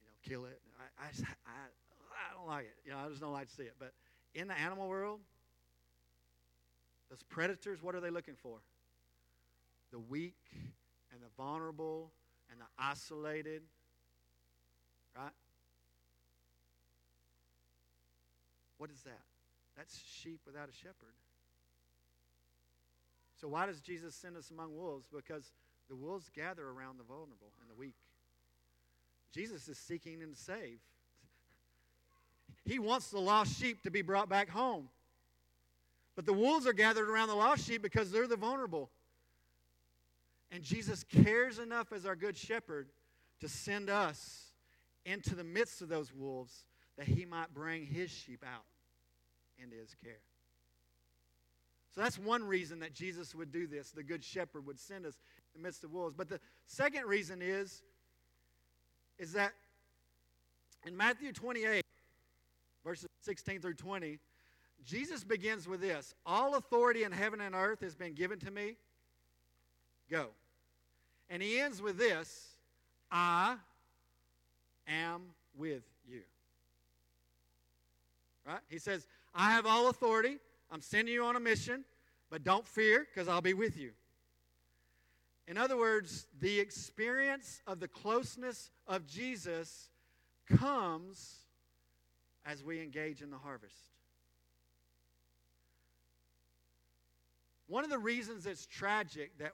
you 0.00 0.06
know 0.06 0.14
kill 0.22 0.46
it. 0.46 0.60
I, 0.78 1.04
I, 1.04 1.08
I, 1.46 1.66
I 2.30 2.34
don't 2.36 2.48
like 2.48 2.64
it. 2.64 2.76
You 2.84 2.92
know, 2.92 2.98
I 2.98 3.08
just 3.08 3.20
don't 3.20 3.32
like 3.32 3.48
to 3.48 3.54
see 3.54 3.64
it. 3.64 3.74
But 3.78 3.92
in 4.34 4.48
the 4.48 4.58
animal 4.58 4.88
world, 4.88 5.20
those 7.10 7.22
predators, 7.22 7.82
what 7.82 7.94
are 7.94 8.00
they 8.00 8.10
looking 8.10 8.34
for? 8.34 8.58
The 9.92 9.98
weak 9.98 10.34
and 11.12 11.20
the 11.22 11.28
vulnerable 11.36 12.12
and 12.50 12.60
the 12.60 12.66
isolated, 12.78 13.62
right? 15.16 15.30
What 18.78 18.90
is 18.90 19.02
that? 19.02 19.33
That's 19.76 20.00
sheep 20.22 20.40
without 20.46 20.68
a 20.68 20.72
shepherd. 20.72 21.14
So, 23.40 23.48
why 23.48 23.66
does 23.66 23.80
Jesus 23.80 24.14
send 24.14 24.36
us 24.36 24.50
among 24.50 24.76
wolves? 24.76 25.06
Because 25.14 25.52
the 25.88 25.96
wolves 25.96 26.30
gather 26.34 26.66
around 26.66 26.98
the 26.98 27.04
vulnerable 27.04 27.52
and 27.60 27.68
the 27.68 27.74
weak. 27.74 27.96
Jesus 29.32 29.68
is 29.68 29.76
seeking 29.76 30.22
and 30.22 30.36
save. 30.36 30.78
He 32.64 32.78
wants 32.78 33.10
the 33.10 33.18
lost 33.18 33.60
sheep 33.60 33.82
to 33.82 33.90
be 33.90 34.00
brought 34.00 34.28
back 34.28 34.48
home. 34.48 34.88
But 36.16 36.24
the 36.24 36.32
wolves 36.32 36.66
are 36.66 36.72
gathered 36.72 37.10
around 37.10 37.28
the 37.28 37.34
lost 37.34 37.66
sheep 37.66 37.82
because 37.82 38.12
they're 38.12 38.28
the 38.28 38.36
vulnerable. 38.36 38.90
And 40.52 40.62
Jesus 40.62 41.04
cares 41.04 41.58
enough 41.58 41.92
as 41.92 42.06
our 42.06 42.14
good 42.14 42.36
shepherd 42.36 42.88
to 43.40 43.48
send 43.48 43.90
us 43.90 44.52
into 45.04 45.34
the 45.34 45.44
midst 45.44 45.82
of 45.82 45.88
those 45.88 46.14
wolves 46.14 46.64
that 46.96 47.08
he 47.08 47.24
might 47.24 47.52
bring 47.52 47.84
his 47.84 48.10
sheep 48.10 48.44
out 48.46 48.64
into 49.62 49.76
his 49.76 49.94
care. 50.02 50.20
So 51.94 52.00
that's 52.00 52.18
one 52.18 52.42
reason 52.42 52.80
that 52.80 52.92
Jesus 52.92 53.34
would 53.34 53.52
do 53.52 53.66
this. 53.66 53.90
The 53.92 54.02
good 54.02 54.24
shepherd 54.24 54.66
would 54.66 54.80
send 54.80 55.06
us 55.06 55.14
in 55.54 55.62
the 55.62 55.66
midst 55.66 55.84
of 55.84 55.92
wolves. 55.92 56.14
But 56.14 56.28
the 56.28 56.40
second 56.66 57.06
reason 57.06 57.40
is, 57.40 57.82
is 59.18 59.32
that 59.34 59.52
in 60.84 60.96
Matthew 60.96 61.32
28, 61.32 61.82
verses 62.84 63.06
16 63.22 63.60
through 63.60 63.74
20, 63.74 64.18
Jesus 64.84 65.22
begins 65.22 65.68
with 65.68 65.80
this 65.80 66.14
All 66.26 66.56
authority 66.56 67.04
in 67.04 67.12
heaven 67.12 67.40
and 67.40 67.54
earth 67.54 67.80
has 67.80 67.94
been 67.94 68.14
given 68.14 68.38
to 68.40 68.50
me. 68.50 68.76
Go. 70.10 70.28
And 71.30 71.42
he 71.42 71.60
ends 71.60 71.80
with 71.80 71.96
this 71.96 72.56
I 73.10 73.56
am 74.88 75.22
with 75.56 75.84
you. 76.06 76.22
Right? 78.46 78.60
He 78.68 78.78
says, 78.78 79.06
I 79.34 79.50
have 79.52 79.66
all 79.66 79.88
authority. 79.88 80.38
I'm 80.70 80.80
sending 80.80 81.12
you 81.12 81.24
on 81.24 81.36
a 81.36 81.40
mission, 81.40 81.84
but 82.30 82.44
don't 82.44 82.66
fear 82.66 83.06
because 83.12 83.28
I'll 83.28 83.40
be 83.40 83.54
with 83.54 83.76
you. 83.76 83.90
In 85.46 85.58
other 85.58 85.76
words, 85.76 86.26
the 86.40 86.58
experience 86.58 87.60
of 87.66 87.80
the 87.80 87.88
closeness 87.88 88.70
of 88.86 89.06
Jesus 89.06 89.90
comes 90.58 91.40
as 92.46 92.64
we 92.64 92.80
engage 92.80 93.22
in 93.22 93.30
the 93.30 93.38
harvest. 93.38 93.90
One 97.66 97.84
of 97.84 97.90
the 97.90 97.98
reasons 97.98 98.46
it's 98.46 98.66
tragic 98.66 99.36
that 99.38 99.52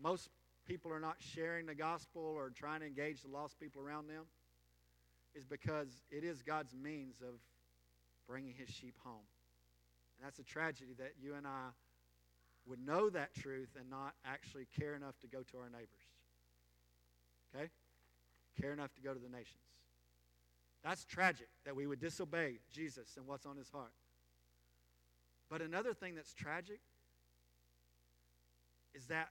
most 0.00 0.28
people 0.66 0.92
are 0.92 1.00
not 1.00 1.16
sharing 1.18 1.66
the 1.66 1.74
gospel 1.74 2.22
or 2.22 2.50
trying 2.50 2.80
to 2.80 2.86
engage 2.86 3.22
the 3.22 3.28
lost 3.28 3.58
people 3.58 3.80
around 3.80 4.08
them 4.08 4.24
is 5.34 5.44
because 5.44 6.02
it 6.10 6.24
is 6.24 6.42
God's 6.42 6.74
means 6.74 7.20
of 7.20 7.34
bringing 8.28 8.54
his 8.56 8.68
sheep 8.68 8.96
home. 9.04 9.26
And 10.18 10.26
that's 10.26 10.38
a 10.38 10.44
tragedy 10.44 10.94
that 10.98 11.12
you 11.20 11.34
and 11.34 11.46
I 11.46 11.68
would 12.66 12.84
know 12.84 13.10
that 13.10 13.34
truth 13.34 13.70
and 13.78 13.88
not 13.88 14.14
actually 14.24 14.66
care 14.78 14.94
enough 14.94 15.18
to 15.20 15.26
go 15.26 15.42
to 15.50 15.58
our 15.58 15.68
neighbors. 15.68 15.88
Okay? 17.54 17.70
Care 18.60 18.72
enough 18.72 18.94
to 18.94 19.00
go 19.00 19.14
to 19.14 19.20
the 19.20 19.28
nations. 19.28 19.60
That's 20.82 21.04
tragic 21.04 21.48
that 21.64 21.74
we 21.74 21.86
would 21.86 22.00
disobey 22.00 22.58
Jesus 22.72 23.16
and 23.16 23.26
what's 23.26 23.46
on 23.46 23.56
his 23.56 23.70
heart. 23.70 23.92
But 25.50 25.62
another 25.62 25.94
thing 25.94 26.14
that's 26.14 26.32
tragic 26.34 26.80
is 28.94 29.06
that 29.06 29.28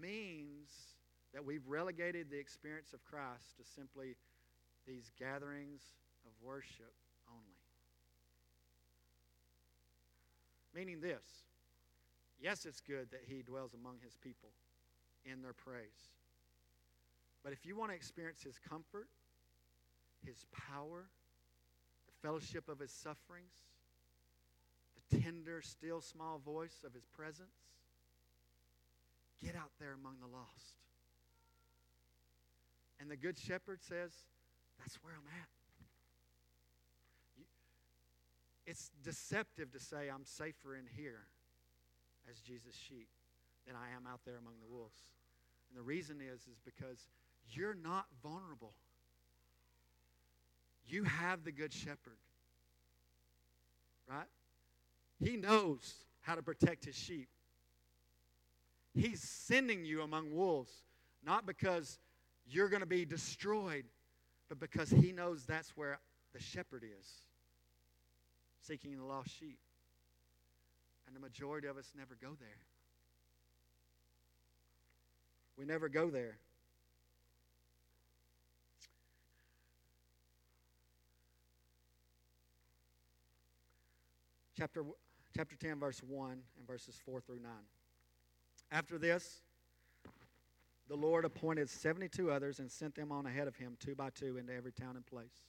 means 0.00 0.70
that 1.34 1.44
we've 1.44 1.66
relegated 1.66 2.30
the 2.30 2.38
experience 2.38 2.92
of 2.92 3.04
Christ 3.04 3.56
to 3.58 3.64
simply 3.64 4.16
these 4.86 5.10
gatherings 5.18 5.82
of 6.24 6.32
worship 6.42 6.92
only. 7.28 7.60
Meaning 10.74 11.00
this 11.00 11.44
yes, 12.40 12.64
it's 12.64 12.80
good 12.80 13.10
that 13.10 13.22
he 13.26 13.42
dwells 13.42 13.74
among 13.74 13.96
his 14.02 14.16
people 14.16 14.50
in 15.24 15.42
their 15.42 15.52
praise. 15.52 16.10
But 17.42 17.52
if 17.52 17.64
you 17.64 17.76
want 17.76 17.90
to 17.90 17.96
experience 17.96 18.42
his 18.42 18.58
comfort, 18.58 19.08
his 20.24 20.46
power, 20.52 21.06
the 22.06 22.26
fellowship 22.26 22.68
of 22.68 22.78
his 22.78 22.92
sufferings, 22.92 23.52
the 25.10 25.20
tender, 25.20 25.62
still, 25.62 26.00
small 26.00 26.38
voice 26.38 26.80
of 26.84 26.92
his 26.92 27.06
presence. 27.06 27.56
Get 29.42 29.56
out 29.56 29.70
there 29.78 29.94
among 29.94 30.16
the 30.20 30.26
lost. 30.26 30.76
And 33.00 33.10
the 33.10 33.16
Good 33.16 33.38
Shepherd 33.38 33.82
says, 33.82 34.12
That's 34.78 34.96
where 35.02 35.14
I'm 35.14 35.26
at. 35.40 35.59
It's 38.66 38.90
deceptive 39.02 39.72
to 39.72 39.80
say 39.80 40.08
I'm 40.08 40.24
safer 40.24 40.76
in 40.76 40.84
here 40.96 41.26
as 42.30 42.40
Jesus' 42.40 42.76
sheep 42.76 43.08
than 43.66 43.74
I 43.76 43.96
am 43.96 44.06
out 44.06 44.20
there 44.24 44.36
among 44.36 44.54
the 44.60 44.72
wolves. 44.72 44.98
And 45.68 45.78
the 45.78 45.82
reason 45.82 46.20
is, 46.20 46.40
is 46.42 46.60
because 46.64 47.08
you're 47.52 47.74
not 47.74 48.06
vulnerable. 48.22 48.72
You 50.86 51.04
have 51.04 51.44
the 51.44 51.52
good 51.52 51.72
shepherd. 51.72 52.18
Right? 54.08 54.26
He 55.22 55.36
knows 55.36 55.94
how 56.22 56.34
to 56.34 56.42
protect 56.42 56.84
his 56.84 56.96
sheep. 56.96 57.28
He's 58.94 59.22
sending 59.22 59.84
you 59.84 60.02
among 60.02 60.34
wolves, 60.34 60.72
not 61.24 61.46
because 61.46 61.98
you're 62.48 62.68
going 62.68 62.80
to 62.80 62.86
be 62.86 63.04
destroyed, 63.04 63.84
but 64.48 64.58
because 64.58 64.90
he 64.90 65.12
knows 65.12 65.44
that's 65.44 65.76
where 65.76 66.00
the 66.32 66.40
shepherd 66.40 66.82
is, 66.84 67.06
seeking 68.60 68.96
the 68.96 69.04
lost 69.04 69.30
sheep. 69.30 69.58
And 71.06 71.16
the 71.16 71.20
majority 71.20 71.66
of 71.66 71.76
us 71.76 71.92
never 71.96 72.16
go 72.20 72.36
there. 72.38 72.48
We 75.56 75.64
never 75.64 75.88
go 75.88 76.08
there. 76.08 76.38
Chapter, 84.56 84.84
chapter 85.34 85.56
10, 85.56 85.80
verse 85.80 86.00
1 86.06 86.30
and 86.32 86.66
verses 86.66 86.98
4 87.04 87.20
through 87.22 87.40
9. 87.40 87.50
After 88.70 88.98
this, 88.98 89.40
the 90.88 90.96
Lord 90.96 91.24
appointed 91.24 91.70
72 91.70 92.30
others 92.30 92.58
and 92.58 92.70
sent 92.70 92.94
them 92.94 93.10
on 93.10 93.26
ahead 93.26 93.48
of 93.48 93.56
him, 93.56 93.76
two 93.80 93.94
by 93.94 94.10
two, 94.10 94.36
into 94.36 94.54
every 94.54 94.72
town 94.72 94.96
and 94.96 95.06
place 95.06 95.42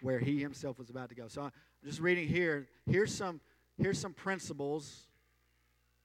where 0.00 0.18
he 0.18 0.40
himself 0.40 0.78
was 0.78 0.90
about 0.90 1.08
to 1.08 1.14
go. 1.14 1.28
So 1.28 1.42
I'm 1.42 1.52
just 1.84 2.00
reading 2.00 2.28
here. 2.28 2.68
Here's 2.86 3.14
some, 3.14 3.40
here's 3.78 3.98
some 3.98 4.12
principles 4.12 5.06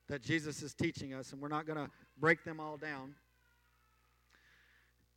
that 0.07 0.21
Jesus 0.21 0.61
is 0.63 0.73
teaching 0.73 1.13
us, 1.13 1.31
and 1.31 1.41
we're 1.41 1.49
not 1.49 1.65
going 1.65 1.77
to 1.77 1.89
break 2.17 2.43
them 2.43 2.59
all 2.59 2.77
down. 2.77 3.15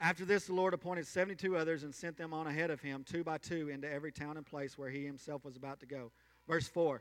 After 0.01 0.25
this, 0.25 0.47
the 0.47 0.53
Lord 0.53 0.75
appointed 0.75 1.07
72 1.07 1.57
others 1.57 1.85
and 1.85 1.95
sent 1.95 2.16
them 2.16 2.35
on 2.35 2.49
ahead 2.49 2.70
of 2.70 2.81
him, 2.81 3.05
two 3.09 3.23
by 3.23 3.39
two, 3.39 3.68
into 3.68 3.91
every 3.91 4.11
town 4.11 4.37
and 4.37 4.45
place 4.45 4.77
where 4.77 4.91
he 4.91 5.05
himself 5.05 5.45
was 5.45 5.57
about 5.57 5.79
to 5.81 5.87
go. 5.87 6.11
Verse 6.49 6.66
4 6.66 7.01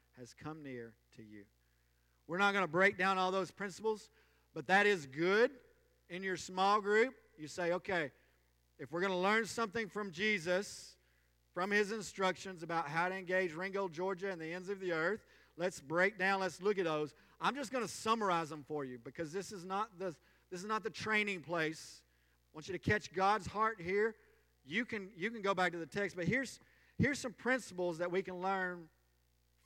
has 0.21 0.35
come 0.35 0.61
near 0.61 0.93
to 1.15 1.23
you. 1.23 1.45
We're 2.27 2.37
not 2.37 2.53
going 2.53 2.63
to 2.63 2.71
break 2.71 2.95
down 2.95 3.17
all 3.17 3.31
those 3.31 3.49
principles, 3.49 4.11
but 4.53 4.67
that 4.67 4.85
is 4.85 5.07
good 5.07 5.49
in 6.11 6.21
your 6.21 6.37
small 6.37 6.79
group. 6.79 7.15
You 7.39 7.47
say, 7.47 7.71
okay, 7.71 8.11
if 8.77 8.91
we're 8.91 9.01
going 9.01 9.11
to 9.11 9.17
learn 9.17 9.47
something 9.47 9.89
from 9.89 10.11
Jesus, 10.11 10.95
from 11.55 11.71
his 11.71 11.91
instructions 11.91 12.61
about 12.61 12.87
how 12.87 13.09
to 13.09 13.15
engage 13.15 13.53
Ringgold, 13.53 13.93
Georgia, 13.93 14.29
and 14.29 14.39
the 14.39 14.53
ends 14.53 14.69
of 14.69 14.79
the 14.79 14.91
earth, 14.91 15.25
let's 15.57 15.79
break 15.79 16.19
down, 16.19 16.39
let's 16.39 16.61
look 16.61 16.77
at 16.77 16.85
those. 16.85 17.15
I'm 17.41 17.55
just 17.55 17.71
going 17.71 17.83
to 17.83 17.91
summarize 17.91 18.49
them 18.49 18.63
for 18.67 18.85
you 18.85 18.99
because 19.03 19.33
this 19.33 19.51
is 19.51 19.65
not 19.65 19.89
the, 19.97 20.13
this 20.51 20.59
is 20.59 20.67
not 20.67 20.83
the 20.83 20.91
training 20.91 21.41
place. 21.41 22.03
I 22.53 22.57
want 22.57 22.67
you 22.67 22.73
to 22.73 22.79
catch 22.79 23.11
God's 23.11 23.47
heart 23.47 23.81
here. 23.81 24.13
You 24.67 24.85
can, 24.85 25.09
you 25.17 25.31
can 25.31 25.41
go 25.41 25.55
back 25.55 25.71
to 25.71 25.79
the 25.79 25.87
text, 25.87 26.15
but 26.15 26.25
here's, 26.25 26.59
here's 26.99 27.17
some 27.17 27.33
principles 27.33 27.97
that 27.97 28.11
we 28.11 28.21
can 28.21 28.39
learn 28.39 28.87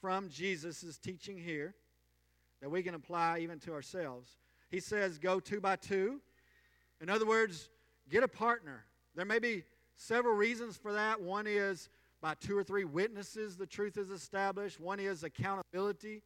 from 0.05 0.29
Jesus' 0.29 0.99
teaching 0.99 1.35
here 1.35 1.73
that 2.61 2.69
we 2.69 2.83
can 2.83 2.93
apply 2.93 3.39
even 3.39 3.57
to 3.57 3.73
ourselves. 3.73 4.37
He 4.69 4.79
says, 4.79 5.17
go 5.17 5.39
two 5.39 5.59
by 5.59 5.77
two. 5.77 6.21
In 7.01 7.09
other 7.09 7.25
words, 7.25 7.71
get 8.07 8.21
a 8.21 8.27
partner. 8.27 8.85
There 9.15 9.25
may 9.25 9.39
be 9.39 9.63
several 9.95 10.35
reasons 10.35 10.77
for 10.77 10.93
that. 10.93 11.19
One 11.19 11.47
is 11.47 11.89
by 12.21 12.35
two 12.39 12.55
or 12.55 12.63
three 12.63 12.83
witnesses, 12.83 13.57
the 13.57 13.65
truth 13.65 13.97
is 13.97 14.11
established. 14.11 14.79
One 14.79 14.99
is 14.99 15.23
accountability. 15.23 16.21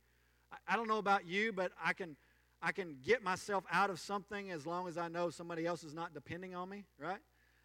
I, 0.68 0.76
don't 0.76 0.90
know 0.90 0.98
about 0.98 1.26
you, 1.26 1.54
but 1.54 1.72
I 1.82 1.94
can, 1.94 2.18
I 2.62 2.74
can 2.74 2.98
get 3.02 3.24
myself 3.24 3.64
out 3.72 3.90
of 3.90 3.98
something 4.02 4.52
as 4.52 4.68
long 4.68 4.90
as 4.90 4.98
I 4.98 5.08
know 5.08 5.30
somebody 5.30 5.66
else 5.66 5.86
is 5.86 5.94
not 5.94 6.14
depending 6.14 6.54
on 6.54 6.68
me, 6.68 6.84
right? 7.00 7.22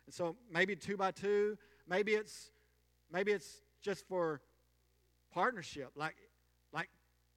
And 0.06 0.14
so 0.14 0.36
maybe 0.48 0.76
two 0.76 0.96
by 0.96 1.10
two. 1.10 1.58
Maybe 1.88 2.12
it's, 2.12 2.52
maybe 3.10 3.32
it's 3.32 3.62
just 3.82 4.06
for 4.06 4.40
partnership. 5.34 5.90
Like, 5.96 6.14
like 6.72 6.88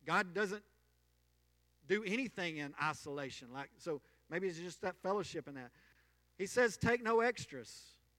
God 0.05 0.33
doesn't 0.33 0.63
do 1.87 2.03
anything 2.05 2.57
in 2.57 2.73
isolation. 2.81 3.47
Like, 3.53 3.69
so 3.77 4.01
maybe 4.29 4.47
it's 4.47 4.59
just 4.59 4.81
that 4.81 4.95
fellowship 5.01 5.47
in 5.47 5.55
that. 5.55 5.71
He 6.37 6.45
says, 6.45 6.77
take 6.77 7.03
no 7.03 7.21
extras. 7.21 7.73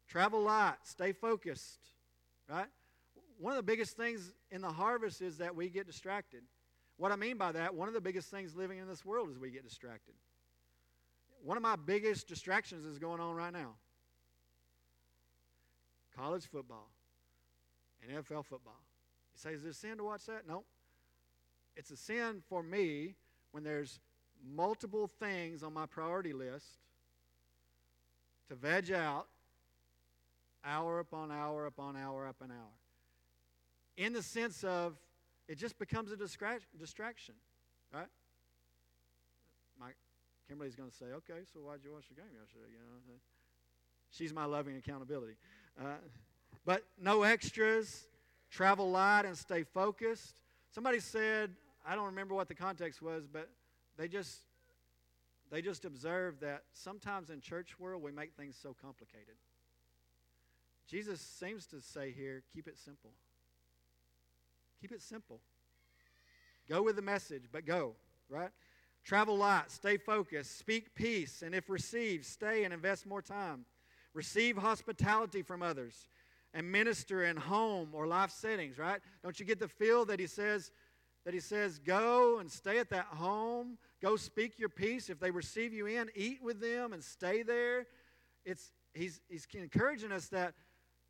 Travel 0.08 0.42
light. 0.42 0.76
Stay 0.82 1.12
focused. 1.12 1.78
Right? 2.48 2.66
One 3.38 3.52
of 3.52 3.56
the 3.56 3.62
biggest 3.62 3.96
things 3.96 4.32
in 4.50 4.60
the 4.60 4.70
harvest 4.70 5.22
is 5.22 5.38
that 5.38 5.54
we 5.54 5.68
get 5.68 5.86
distracted. 5.86 6.42
What 6.96 7.12
I 7.12 7.16
mean 7.16 7.36
by 7.36 7.52
that, 7.52 7.74
one 7.74 7.86
of 7.86 7.94
the 7.94 8.00
biggest 8.00 8.28
things 8.28 8.56
living 8.56 8.78
in 8.78 8.88
this 8.88 9.04
world 9.04 9.30
is 9.30 9.38
we 9.38 9.50
get 9.50 9.62
distracted. 9.62 10.14
One 11.44 11.56
of 11.56 11.62
my 11.62 11.76
biggest 11.76 12.26
distractions 12.26 12.84
is 12.84 12.98
going 12.98 13.20
on 13.20 13.36
right 13.36 13.52
now 13.52 13.76
college 16.16 16.46
football 16.46 16.90
and 18.02 18.10
NFL 18.10 18.44
football. 18.44 18.80
You 19.38 19.50
say, 19.50 19.54
is 19.54 19.64
it 19.64 19.70
a 19.70 19.74
sin 19.74 19.98
to 19.98 20.04
watch 20.04 20.26
that? 20.26 20.48
No. 20.48 20.64
It's 21.76 21.90
a 21.90 21.96
sin 21.96 22.42
for 22.48 22.62
me 22.62 23.14
when 23.52 23.62
there's 23.62 24.00
multiple 24.54 25.08
things 25.20 25.62
on 25.62 25.72
my 25.72 25.86
priority 25.86 26.32
list 26.32 26.66
to 28.48 28.56
veg 28.56 28.90
out 28.90 29.26
hour 30.64 30.98
upon 30.98 31.30
hour 31.30 31.66
upon 31.66 31.96
hour 31.96 32.26
upon 32.26 32.50
hour. 32.50 32.74
In 33.96 34.12
the 34.12 34.22
sense 34.22 34.64
of 34.64 34.96
it 35.46 35.56
just 35.56 35.78
becomes 35.78 36.10
a 36.10 36.16
distraction, 36.16 37.34
right? 37.94 38.08
My 39.78 39.90
Kimberly's 40.48 40.74
going 40.74 40.90
to 40.90 40.96
say, 40.96 41.06
okay, 41.06 41.44
so 41.52 41.60
why'd 41.60 41.80
you 41.84 41.92
watch 41.92 42.08
the 42.08 42.14
game 42.14 42.32
yesterday? 42.40 42.72
You 42.72 42.78
know, 42.78 43.14
she's 44.10 44.34
my 44.34 44.46
loving 44.46 44.76
accountability. 44.76 45.34
Uh, 45.80 45.94
but 46.64 46.84
no 47.00 47.22
extras, 47.22 48.08
travel 48.50 48.90
light 48.90 49.24
and 49.24 49.36
stay 49.36 49.62
focused. 49.62 50.40
Somebody 50.70 51.00
said, 51.00 51.50
I 51.86 51.94
don't 51.94 52.06
remember 52.06 52.34
what 52.34 52.48
the 52.48 52.54
context 52.54 53.02
was, 53.02 53.26
but 53.26 53.48
they 53.96 54.08
just 54.08 54.40
they 55.50 55.62
just 55.62 55.86
observed 55.86 56.42
that 56.42 56.64
sometimes 56.74 57.30
in 57.30 57.40
church 57.40 57.78
world 57.78 58.02
we 58.02 58.12
make 58.12 58.34
things 58.34 58.56
so 58.60 58.76
complicated. 58.80 59.36
Jesus 60.86 61.20
seems 61.20 61.66
to 61.66 61.80
say 61.80 62.12
here, 62.12 62.42
keep 62.54 62.68
it 62.68 62.78
simple. 62.78 63.10
Keep 64.80 64.92
it 64.92 65.02
simple. 65.02 65.40
Go 66.68 66.82
with 66.82 66.96
the 66.96 67.02
message, 67.02 67.44
but 67.50 67.64
go, 67.64 67.94
right? 68.28 68.50
Travel 69.04 69.38
light, 69.38 69.70
stay 69.70 69.96
focused, 69.96 70.58
speak 70.58 70.94
peace, 70.94 71.42
and 71.42 71.54
if 71.54 71.70
received, 71.70 72.26
stay 72.26 72.64
and 72.64 72.74
invest 72.74 73.06
more 73.06 73.22
time. 73.22 73.64
Receive 74.12 74.58
hospitality 74.58 75.42
from 75.42 75.62
others 75.62 76.08
and 76.54 76.70
minister 76.70 77.24
in 77.24 77.36
home 77.36 77.90
or 77.92 78.06
life 78.06 78.30
settings, 78.30 78.78
right? 78.78 79.00
Don't 79.22 79.38
you 79.38 79.46
get 79.46 79.58
the 79.58 79.68
feel 79.68 80.04
that 80.06 80.18
he 80.18 80.26
says 80.26 80.70
that 81.24 81.34
he 81.34 81.40
says 81.40 81.78
go 81.78 82.38
and 82.38 82.50
stay 82.50 82.78
at 82.78 82.88
that 82.90 83.06
home, 83.06 83.76
go 84.00 84.16
speak 84.16 84.58
your 84.58 84.70
peace. 84.70 85.10
If 85.10 85.20
they 85.20 85.30
receive 85.30 85.72
you 85.72 85.86
in, 85.86 86.10
eat 86.14 86.42
with 86.42 86.60
them 86.60 86.92
and 86.92 87.04
stay 87.04 87.42
there. 87.42 87.86
It's 88.44 88.72
he's 88.94 89.20
he's 89.28 89.46
encouraging 89.54 90.12
us 90.12 90.28
that 90.28 90.54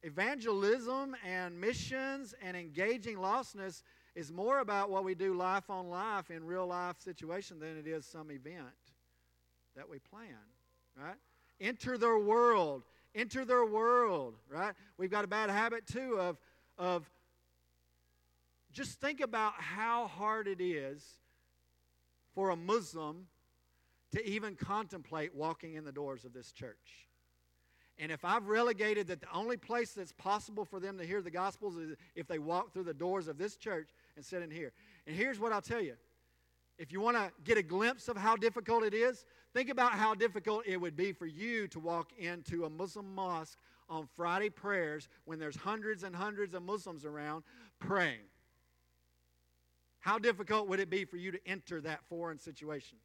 evangelism 0.02 1.16
and 1.26 1.60
missions 1.60 2.34
and 2.42 2.56
engaging 2.56 3.16
lostness 3.16 3.82
is 4.14 4.32
more 4.32 4.58
about 4.58 4.90
what 4.90 5.04
we 5.04 5.14
do 5.14 5.34
life 5.34 5.70
on 5.70 5.88
life 5.88 6.30
in 6.30 6.44
real 6.44 6.66
life 6.66 7.00
situation 7.00 7.58
than 7.58 7.76
it 7.78 7.86
is 7.86 8.04
some 8.04 8.30
event 8.30 8.64
that 9.76 9.88
we 9.88 9.98
plan, 9.98 10.34
right? 11.00 11.16
Enter 11.60 11.96
their 11.98 12.18
world 12.18 12.82
enter 13.18 13.44
their 13.44 13.64
world, 13.64 14.36
right? 14.48 14.74
We've 14.96 15.10
got 15.10 15.24
a 15.24 15.28
bad 15.28 15.50
habit 15.50 15.86
too 15.86 16.18
of, 16.18 16.38
of 16.78 17.10
just 18.72 19.00
think 19.00 19.20
about 19.20 19.54
how 19.58 20.06
hard 20.06 20.46
it 20.46 20.62
is 20.62 21.04
for 22.34 22.50
a 22.50 22.56
Muslim 22.56 23.26
to 24.12 24.26
even 24.26 24.54
contemplate 24.54 25.34
walking 25.34 25.74
in 25.74 25.84
the 25.84 25.92
doors 25.92 26.24
of 26.24 26.32
this 26.32 26.52
church. 26.52 27.08
And 27.98 28.12
if 28.12 28.24
I've 28.24 28.46
relegated 28.46 29.08
that 29.08 29.20
the 29.20 29.32
only 29.34 29.56
place 29.56 29.90
that's 29.90 30.12
possible 30.12 30.64
for 30.64 30.78
them 30.78 30.98
to 30.98 31.04
hear 31.04 31.20
the 31.20 31.32
Gospels 31.32 31.76
is 31.76 31.96
if 32.14 32.28
they 32.28 32.38
walk 32.38 32.72
through 32.72 32.84
the 32.84 32.94
doors 32.94 33.26
of 33.26 33.38
this 33.38 33.56
church 33.56 33.88
and 34.14 34.24
sit 34.24 34.40
in 34.40 34.50
here. 34.50 34.72
And 35.06 35.16
here's 35.16 35.40
what 35.40 35.52
I'll 35.52 35.60
tell 35.60 35.80
you 35.80 35.94
if 36.78 36.92
you 36.92 37.00
want 37.00 37.16
to 37.16 37.32
get 37.42 37.58
a 37.58 37.62
glimpse 37.62 38.06
of 38.06 38.16
how 38.16 38.36
difficult 38.36 38.84
it 38.84 38.94
is, 38.94 39.24
think 39.58 39.70
about 39.70 39.94
how 39.94 40.14
difficult 40.14 40.62
it 40.66 40.76
would 40.76 40.96
be 40.96 41.10
for 41.10 41.26
you 41.26 41.66
to 41.66 41.80
walk 41.80 42.12
into 42.16 42.64
a 42.64 42.70
Muslim 42.70 43.12
mosque 43.12 43.58
on 43.90 44.06
Friday 44.14 44.50
prayers 44.50 45.08
when 45.24 45.40
there's 45.40 45.56
hundreds 45.56 46.04
and 46.04 46.14
hundreds 46.14 46.54
of 46.54 46.62
Muslims 46.62 47.04
around 47.04 47.42
praying? 47.80 48.20
How 49.98 50.16
difficult 50.16 50.68
would 50.68 50.78
it 50.78 50.88
be 50.88 51.04
for 51.04 51.16
you 51.16 51.32
to 51.32 51.40
enter 51.44 51.80
that 51.80 52.04
foreign 52.08 52.38
situation? 52.38 52.98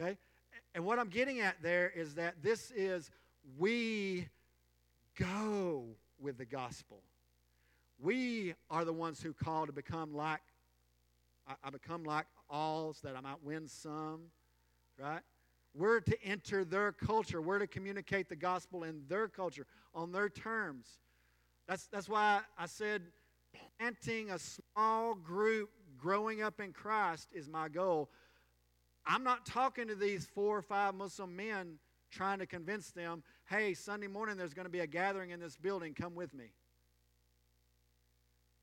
Okay? 0.00 0.16
And 0.74 0.86
what 0.86 0.98
I'm 0.98 1.10
getting 1.10 1.40
at 1.40 1.56
there 1.62 1.92
is 1.94 2.14
that 2.14 2.36
this 2.42 2.70
is 2.70 3.10
we 3.58 4.26
go 5.20 5.84
with 6.18 6.38
the 6.38 6.46
gospel. 6.46 7.02
We 7.98 8.54
are 8.70 8.86
the 8.86 8.94
ones 8.94 9.20
who 9.20 9.34
call 9.34 9.66
to 9.66 9.72
become 9.72 10.14
like, 10.14 10.40
I, 11.46 11.54
I 11.64 11.70
become 11.70 12.04
like 12.04 12.26
all 12.48 12.92
so 12.92 13.08
that 13.08 13.16
I 13.16 13.20
might 13.20 13.42
win 13.42 13.68
some, 13.68 14.22
right? 14.98 15.20
We're 15.74 16.00
to 16.00 16.22
enter 16.22 16.64
their 16.64 16.92
culture. 16.92 17.42
We're 17.42 17.58
to 17.58 17.66
communicate 17.66 18.28
the 18.28 18.36
gospel 18.36 18.84
in 18.84 19.02
their 19.08 19.28
culture, 19.28 19.66
on 19.94 20.12
their 20.12 20.28
terms. 20.28 20.86
That's, 21.66 21.86
that's 21.88 22.08
why 22.08 22.40
I 22.58 22.66
said 22.66 23.02
planting 23.78 24.30
a 24.30 24.38
small 24.38 25.14
group 25.14 25.70
growing 25.98 26.42
up 26.42 26.60
in 26.60 26.72
Christ 26.72 27.28
is 27.32 27.48
my 27.48 27.68
goal. 27.68 28.10
I'm 29.06 29.24
not 29.24 29.46
talking 29.46 29.88
to 29.88 29.94
these 29.94 30.26
four 30.26 30.56
or 30.56 30.62
five 30.62 30.94
Muslim 30.94 31.34
men 31.34 31.78
trying 32.10 32.38
to 32.38 32.46
convince 32.46 32.90
them, 32.90 33.22
hey, 33.50 33.74
Sunday 33.74 34.06
morning 34.06 34.36
there's 34.36 34.54
going 34.54 34.66
to 34.66 34.70
be 34.70 34.80
a 34.80 34.86
gathering 34.86 35.30
in 35.30 35.40
this 35.40 35.56
building, 35.56 35.94
come 35.94 36.14
with 36.14 36.32
me. 36.32 36.52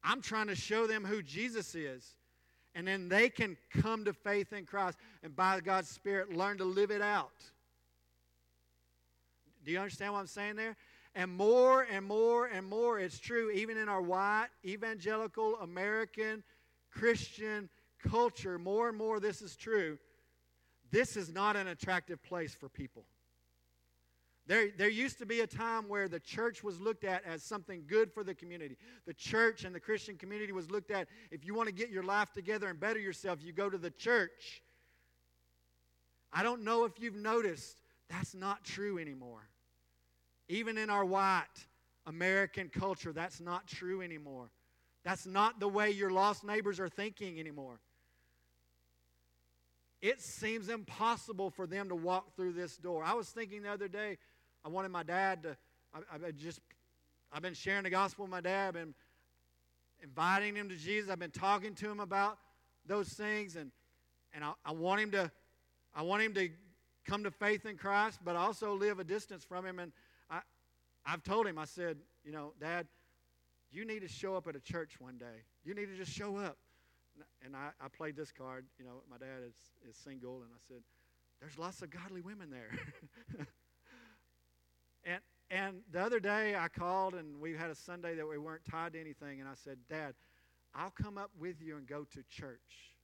I'm 0.03 0.21
trying 0.21 0.47
to 0.47 0.55
show 0.55 0.87
them 0.87 1.03
who 1.03 1.21
Jesus 1.21 1.75
is. 1.75 2.15
And 2.73 2.87
then 2.87 3.09
they 3.09 3.29
can 3.29 3.57
come 3.81 4.05
to 4.05 4.13
faith 4.13 4.53
in 4.53 4.65
Christ 4.65 4.97
and 5.23 5.35
by 5.35 5.59
God's 5.59 5.89
Spirit 5.89 6.33
learn 6.33 6.57
to 6.59 6.63
live 6.63 6.91
it 6.91 7.01
out. 7.01 7.31
Do 9.65 9.71
you 9.71 9.79
understand 9.79 10.13
what 10.13 10.19
I'm 10.19 10.27
saying 10.27 10.55
there? 10.55 10.75
And 11.13 11.29
more 11.29 11.85
and 11.91 12.05
more 12.05 12.45
and 12.47 12.65
more, 12.65 12.97
it's 12.99 13.19
true, 13.19 13.51
even 13.51 13.77
in 13.77 13.89
our 13.89 14.01
white, 14.01 14.47
evangelical, 14.63 15.57
American, 15.57 16.43
Christian 16.89 17.69
culture, 18.01 18.57
more 18.57 18.89
and 18.89 18.97
more 18.97 19.19
this 19.19 19.41
is 19.41 19.55
true. 19.55 19.97
This 20.89 21.15
is 21.17 21.31
not 21.31 21.55
an 21.55 21.67
attractive 21.67 22.21
place 22.23 22.53
for 22.53 22.69
people. 22.69 23.03
There, 24.51 24.67
there 24.77 24.89
used 24.89 25.17
to 25.19 25.25
be 25.25 25.39
a 25.39 25.47
time 25.47 25.87
where 25.87 26.09
the 26.09 26.19
church 26.19 26.61
was 26.61 26.77
looked 26.81 27.05
at 27.05 27.23
as 27.23 27.41
something 27.41 27.85
good 27.87 28.11
for 28.11 28.21
the 28.21 28.35
community. 28.35 28.75
The 29.07 29.13
church 29.13 29.63
and 29.63 29.73
the 29.73 29.79
Christian 29.79 30.17
community 30.17 30.51
was 30.51 30.69
looked 30.69 30.91
at 30.91 31.07
if 31.31 31.45
you 31.45 31.53
want 31.53 31.69
to 31.69 31.73
get 31.73 31.89
your 31.89 32.03
life 32.03 32.33
together 32.33 32.67
and 32.67 32.77
better 32.77 32.99
yourself, 32.99 33.39
you 33.41 33.53
go 33.53 33.69
to 33.69 33.77
the 33.77 33.91
church. 33.91 34.61
I 36.33 36.43
don't 36.43 36.65
know 36.65 36.83
if 36.83 36.99
you've 36.99 37.15
noticed, 37.15 37.79
that's 38.09 38.35
not 38.35 38.65
true 38.65 38.99
anymore. 38.99 39.47
Even 40.49 40.77
in 40.77 40.89
our 40.89 41.05
white 41.05 41.45
American 42.05 42.67
culture, 42.67 43.13
that's 43.13 43.39
not 43.39 43.67
true 43.67 44.01
anymore. 44.01 44.49
That's 45.05 45.25
not 45.25 45.61
the 45.61 45.69
way 45.69 45.91
your 45.91 46.09
lost 46.09 46.43
neighbors 46.43 46.77
are 46.81 46.89
thinking 46.89 47.39
anymore. 47.39 47.79
It 50.01 50.19
seems 50.19 50.67
impossible 50.67 51.51
for 51.51 51.67
them 51.67 51.89
to 51.89 51.95
walk 51.95 52.35
through 52.35 52.53
this 52.53 52.75
door. 52.75 53.03
I 53.03 53.13
was 53.13 53.29
thinking 53.29 53.61
the 53.61 53.71
other 53.71 53.87
day, 53.87 54.17
I 54.63 54.69
wanted 54.69 54.89
my 54.89 55.03
dad 55.03 55.43
to, 55.43 55.57
I, 55.93 56.27
I 56.27 56.31
just, 56.31 56.59
I've 57.31 57.41
been 57.41 57.53
sharing 57.53 57.83
the 57.83 57.89
gospel 57.89 58.25
with 58.25 58.31
my 58.31 58.41
dad, 58.41 58.69
I've 58.69 58.73
been 58.73 58.93
inviting 60.01 60.55
him 60.55 60.69
to 60.69 60.75
Jesus, 60.75 61.09
I've 61.09 61.19
been 61.19 61.31
talking 61.31 61.75
to 61.75 61.89
him 61.89 61.99
about 61.99 62.37
those 62.85 63.09
things, 63.09 63.55
and, 63.55 63.71
and 64.33 64.43
I, 64.43 64.53
I 64.65 64.71
want 64.71 65.01
him 65.01 65.11
to, 65.11 65.31
I 65.93 66.01
want 66.03 66.23
him 66.23 66.33
to 66.35 66.49
come 67.05 67.23
to 67.23 67.31
faith 67.31 67.65
in 67.65 67.77
Christ, 67.77 68.19
but 68.23 68.35
also 68.35 68.73
live 68.73 68.99
a 68.99 69.03
distance 69.03 69.43
from 69.43 69.65
him. 69.65 69.79
And 69.79 69.91
I, 70.29 70.41
I've 71.05 71.23
told 71.23 71.47
him, 71.47 71.57
I 71.57 71.65
said, 71.65 71.97
you 72.23 72.31
know, 72.31 72.53
Dad, 72.59 72.87
you 73.71 73.85
need 73.85 74.01
to 74.01 74.07
show 74.07 74.35
up 74.35 74.47
at 74.47 74.55
a 74.55 74.59
church 74.59 74.99
one 74.99 75.17
day. 75.17 75.43
You 75.63 75.73
need 75.73 75.87
to 75.87 75.97
just 75.97 76.11
show 76.11 76.37
up. 76.37 76.57
And 77.43 77.55
I, 77.55 77.69
I 77.83 77.87
played 77.89 78.15
this 78.15 78.31
card. 78.31 78.65
You 78.79 78.85
know, 78.85 79.03
my 79.09 79.17
dad 79.17 79.43
is, 79.45 79.55
is 79.89 79.95
single, 79.97 80.37
and 80.37 80.51
I 80.53 80.59
said, 80.67 80.81
there's 81.39 81.57
lots 81.57 81.81
of 81.81 81.89
godly 81.89 82.21
women 82.21 82.49
there. 82.49 83.47
And, 85.05 85.19
and 85.49 85.77
the 85.91 86.01
other 86.01 86.19
day 86.19 86.55
I 86.55 86.67
called 86.67 87.13
and 87.15 87.39
we 87.39 87.53
had 87.53 87.69
a 87.69 87.75
Sunday 87.75 88.15
that 88.15 88.27
we 88.27 88.37
weren't 88.37 88.65
tied 88.65 88.93
to 88.93 88.99
anything. 88.99 89.39
And 89.39 89.49
I 89.49 89.53
said, 89.55 89.77
Dad, 89.89 90.13
I'll 90.73 90.91
come 90.91 91.17
up 91.17 91.31
with 91.39 91.61
you 91.61 91.77
and 91.77 91.85
go 91.87 92.05
to 92.11 92.23
church. 92.29 92.95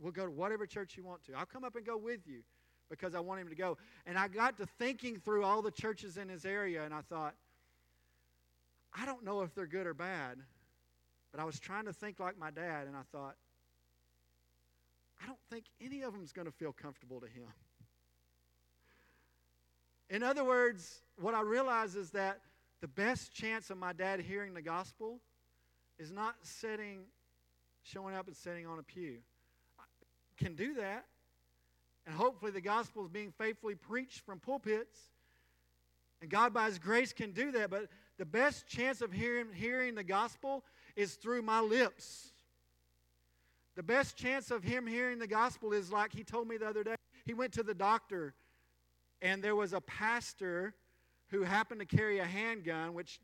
We'll 0.00 0.12
go 0.12 0.24
to 0.24 0.30
whatever 0.30 0.66
church 0.66 0.96
you 0.96 1.04
want 1.04 1.24
to. 1.24 1.34
I'll 1.34 1.46
come 1.46 1.64
up 1.64 1.76
and 1.76 1.84
go 1.84 1.96
with 1.96 2.26
you 2.26 2.42
because 2.90 3.14
I 3.14 3.20
want 3.20 3.40
him 3.40 3.48
to 3.48 3.54
go. 3.54 3.76
And 4.06 4.18
I 4.18 4.28
got 4.28 4.56
to 4.58 4.66
thinking 4.78 5.18
through 5.18 5.44
all 5.44 5.62
the 5.62 5.70
churches 5.70 6.16
in 6.16 6.28
his 6.28 6.44
area 6.44 6.84
and 6.84 6.94
I 6.94 7.00
thought, 7.02 7.34
I 8.96 9.04
don't 9.04 9.24
know 9.24 9.40
if 9.42 9.54
they're 9.54 9.66
good 9.66 9.86
or 9.86 9.94
bad, 9.94 10.38
but 11.32 11.40
I 11.40 11.44
was 11.44 11.58
trying 11.58 11.86
to 11.86 11.92
think 11.92 12.20
like 12.20 12.38
my 12.38 12.50
dad 12.50 12.86
and 12.86 12.96
I 12.96 13.02
thought, 13.10 13.34
I 15.22 15.26
don't 15.26 15.38
think 15.50 15.64
any 15.80 16.02
of 16.02 16.12
them 16.12 16.22
is 16.22 16.32
going 16.32 16.46
to 16.46 16.52
feel 16.52 16.72
comfortable 16.72 17.20
to 17.20 17.26
him. 17.26 17.48
In 20.10 20.22
other 20.22 20.44
words, 20.44 21.02
what 21.20 21.34
I 21.34 21.40
realize 21.40 21.96
is 21.96 22.10
that 22.10 22.40
the 22.80 22.88
best 22.88 23.32
chance 23.32 23.70
of 23.70 23.78
my 23.78 23.92
dad 23.92 24.20
hearing 24.20 24.54
the 24.54 24.62
gospel 24.62 25.20
is 25.98 26.10
not 26.10 26.34
sitting, 26.42 27.04
showing 27.82 28.14
up 28.14 28.26
and 28.26 28.36
sitting 28.36 28.66
on 28.66 28.78
a 28.78 28.82
pew. 28.82 29.18
I 29.78 29.84
can 30.36 30.54
do 30.54 30.74
that. 30.74 31.06
And 32.06 32.14
hopefully 32.14 32.50
the 32.50 32.60
gospel 32.60 33.04
is 33.04 33.08
being 33.08 33.32
faithfully 33.38 33.74
preached 33.74 34.20
from 34.26 34.38
pulpits. 34.40 34.98
And 36.20 36.30
God, 36.30 36.52
by 36.52 36.66
His 36.66 36.78
grace, 36.78 37.12
can 37.12 37.32
do 37.32 37.50
that. 37.52 37.70
But 37.70 37.88
the 38.18 38.26
best 38.26 38.66
chance 38.66 39.00
of 39.00 39.12
hearing, 39.12 39.46
hearing 39.54 39.94
the 39.94 40.04
gospel 40.04 40.64
is 40.96 41.14
through 41.14 41.42
my 41.42 41.60
lips. 41.60 42.32
The 43.74 43.82
best 43.82 44.16
chance 44.16 44.50
of 44.50 44.62
him 44.62 44.86
hearing 44.86 45.18
the 45.18 45.26
gospel 45.26 45.72
is 45.72 45.90
like 45.90 46.12
he 46.12 46.22
told 46.22 46.46
me 46.46 46.56
the 46.56 46.68
other 46.68 46.84
day. 46.84 46.94
He 47.24 47.34
went 47.34 47.52
to 47.54 47.62
the 47.62 47.74
doctor 47.74 48.34
and 49.24 49.42
there 49.42 49.56
was 49.56 49.72
a 49.72 49.80
pastor 49.80 50.74
who 51.30 51.42
happened 51.42 51.80
to 51.80 51.86
carry 51.86 52.18
a 52.18 52.24
handgun, 52.24 52.92
which 52.92 53.18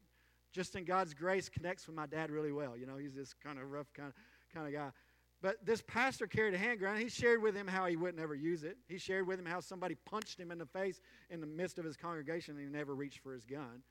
just 0.51 0.74
in 0.74 0.84
God's 0.84 1.12
grace 1.12 1.48
connects 1.48 1.86
with 1.86 1.94
my 1.94 2.07
dad 2.07 2.30
really 2.30 2.53
well. 2.53 2.76
You 2.76 2.86
know, 2.86 2.96
he's 2.96 3.14
this 3.14 3.34
kind 3.34 3.59
of 3.59 3.70
rough 3.70 3.92
kind 3.92 4.09
of, 4.09 4.14
kind 4.53 4.66
of 4.66 4.72
guy. 4.72 4.90
But 5.42 5.64
this 5.64 5.82
pastor 5.86 6.26
carried 6.26 6.55
a 6.55 6.59
handgun. 6.59 6.96
He 6.96 7.09
shared 7.09 7.42
with 7.42 7.55
him 7.55 7.66
how 7.66 7.86
he 7.86 7.96
wouldn't 7.96 8.22
ever 8.22 8.34
use 8.34 8.64
it. 8.64 8.78
He 8.88 8.96
shared 8.96 9.26
with 9.26 9.38
him 9.38 9.44
how 9.44 9.61
somebody 9.61 9.94
punched 10.07 10.40
him 10.40 10.51
in 10.51 10.59
the 10.59 10.66
face 10.66 11.01
in 11.28 11.40
the 11.40 11.46
midst 11.46 11.78
of 11.78 11.84
his 11.84 11.96
congregation 11.96 12.57
and 12.57 12.64
he 12.64 12.70
never 12.70 12.94
reached 12.94 13.20
for 13.20 13.32
his 13.32 13.44
gun. 13.44 13.82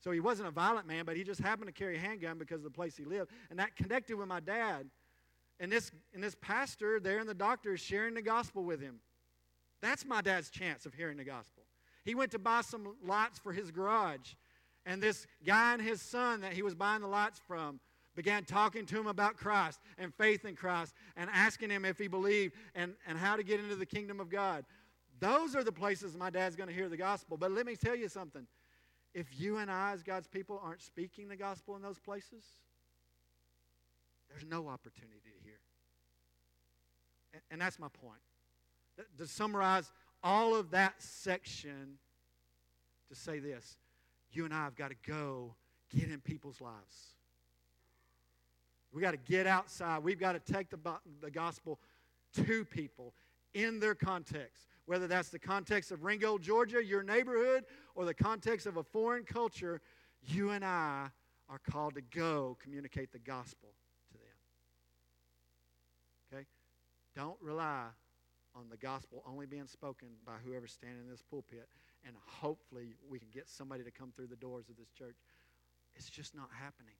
So 0.00 0.10
he 0.10 0.20
wasn't 0.20 0.48
a 0.48 0.52
violent 0.52 0.86
man, 0.86 1.04
but 1.04 1.16
he 1.16 1.24
just 1.24 1.40
happened 1.40 1.66
to 1.66 1.72
carry 1.72 1.96
a 1.96 2.00
handgun 2.00 2.38
because 2.38 2.58
of 2.58 2.64
the 2.64 2.70
place 2.70 2.96
he 2.96 3.04
lived. 3.04 3.30
And 3.50 3.58
that 3.58 3.76
connected 3.76 4.16
with 4.16 4.28
my 4.28 4.40
dad. 4.40 4.88
And 5.60 5.70
this, 5.70 5.90
and 6.14 6.22
this 6.22 6.36
pastor 6.40 6.98
there 6.98 7.18
and 7.18 7.28
the 7.28 7.34
doctor 7.34 7.74
is 7.74 7.80
sharing 7.80 8.14
the 8.14 8.22
gospel 8.22 8.64
with 8.64 8.80
him. 8.80 9.00
That's 9.80 10.04
my 10.04 10.20
dad's 10.20 10.50
chance 10.50 10.86
of 10.86 10.94
hearing 10.94 11.16
the 11.16 11.24
gospel. 11.24 11.57
He 12.08 12.14
went 12.14 12.30
to 12.30 12.38
buy 12.38 12.62
some 12.62 12.96
lights 13.06 13.38
for 13.38 13.52
his 13.52 13.70
garage, 13.70 14.32
and 14.86 15.02
this 15.02 15.26
guy 15.44 15.74
and 15.74 15.82
his 15.82 16.00
son 16.00 16.40
that 16.40 16.54
he 16.54 16.62
was 16.62 16.74
buying 16.74 17.02
the 17.02 17.06
lights 17.06 17.38
from 17.46 17.80
began 18.16 18.44
talking 18.44 18.86
to 18.86 18.98
him 18.98 19.06
about 19.06 19.36
Christ 19.36 19.78
and 19.98 20.14
faith 20.14 20.46
in 20.46 20.56
Christ 20.56 20.94
and 21.18 21.28
asking 21.30 21.68
him 21.68 21.84
if 21.84 21.98
he 21.98 22.08
believed 22.08 22.54
and, 22.74 22.94
and 23.06 23.18
how 23.18 23.36
to 23.36 23.42
get 23.42 23.60
into 23.60 23.76
the 23.76 23.84
kingdom 23.84 24.20
of 24.20 24.30
God. 24.30 24.64
Those 25.20 25.54
are 25.54 25.62
the 25.62 25.70
places 25.70 26.16
my 26.16 26.30
dad's 26.30 26.56
going 26.56 26.70
to 26.70 26.74
hear 26.74 26.88
the 26.88 26.96
gospel. 26.96 27.36
But 27.36 27.52
let 27.52 27.66
me 27.66 27.76
tell 27.76 27.94
you 27.94 28.08
something. 28.08 28.46
If 29.12 29.38
you 29.38 29.58
and 29.58 29.70
I, 29.70 29.92
as 29.92 30.02
God's 30.02 30.28
people, 30.28 30.58
aren't 30.64 30.80
speaking 30.80 31.28
the 31.28 31.36
gospel 31.36 31.76
in 31.76 31.82
those 31.82 31.98
places, 31.98 32.42
there's 34.30 34.46
no 34.46 34.66
opportunity 34.66 35.30
to 35.36 35.44
hear. 35.44 35.60
And, 37.34 37.42
and 37.50 37.60
that's 37.60 37.78
my 37.78 37.88
point 37.88 38.22
to 39.18 39.26
summarize 39.26 39.92
all 40.22 40.54
of 40.54 40.70
that 40.70 40.94
section 40.98 41.98
to 43.08 43.14
say 43.14 43.38
this 43.38 43.76
you 44.30 44.44
and 44.44 44.52
I 44.52 44.64
have 44.64 44.76
got 44.76 44.90
to 44.90 44.96
go 45.06 45.54
get 45.94 46.10
in 46.10 46.20
people's 46.20 46.60
lives. 46.60 47.14
We've 48.92 49.02
got 49.02 49.12
to 49.12 49.16
get 49.16 49.46
outside. 49.46 50.02
We've 50.02 50.18
got 50.18 50.32
to 50.32 50.52
take 50.52 50.70
the, 50.70 50.78
the 51.20 51.30
gospel 51.30 51.78
to 52.34 52.64
people 52.64 53.14
in 53.54 53.80
their 53.80 53.94
context, 53.94 54.66
whether 54.86 55.06
that's 55.06 55.30
the 55.30 55.38
context 55.38 55.90
of 55.90 56.04
Ringgold, 56.04 56.42
Georgia, 56.42 56.84
your 56.84 57.02
neighborhood, 57.02 57.64
or 57.94 58.04
the 58.04 58.14
context 58.14 58.66
of 58.66 58.76
a 58.76 58.82
foreign 58.82 59.24
culture. 59.24 59.80
You 60.22 60.50
and 60.50 60.64
I 60.64 61.08
are 61.48 61.60
called 61.70 61.94
to 61.94 62.02
go 62.02 62.56
communicate 62.62 63.12
the 63.12 63.18
gospel 63.18 63.70
to 64.12 64.18
them. 64.18 64.26
Okay? 66.32 66.46
Don't 67.14 67.36
rely 67.40 67.86
on 68.58 68.68
the 68.68 68.76
gospel 68.76 69.22
only 69.26 69.46
being 69.46 69.66
spoken 69.66 70.08
by 70.26 70.32
whoever's 70.44 70.72
standing 70.72 71.00
in 71.04 71.10
this 71.10 71.22
pulpit, 71.22 71.68
and 72.04 72.16
hopefully 72.26 72.96
we 73.08 73.18
can 73.18 73.28
get 73.32 73.48
somebody 73.48 73.84
to 73.84 73.90
come 73.90 74.12
through 74.14 74.26
the 74.26 74.36
doors 74.36 74.68
of 74.68 74.76
this 74.76 74.90
church. 74.90 75.16
It's 75.94 76.10
just 76.10 76.34
not 76.34 76.48
happening. 76.52 76.94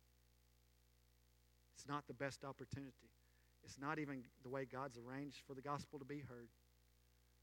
It's 1.74 1.88
not 1.88 2.06
the 2.06 2.14
best 2.14 2.44
opportunity. 2.44 3.10
It's 3.64 3.78
not 3.78 3.98
even 3.98 4.22
the 4.42 4.48
way 4.48 4.64
God's 4.64 4.98
arranged 4.98 5.38
for 5.46 5.54
the 5.54 5.60
gospel 5.60 5.98
to 5.98 6.04
be 6.04 6.20
heard. 6.20 6.48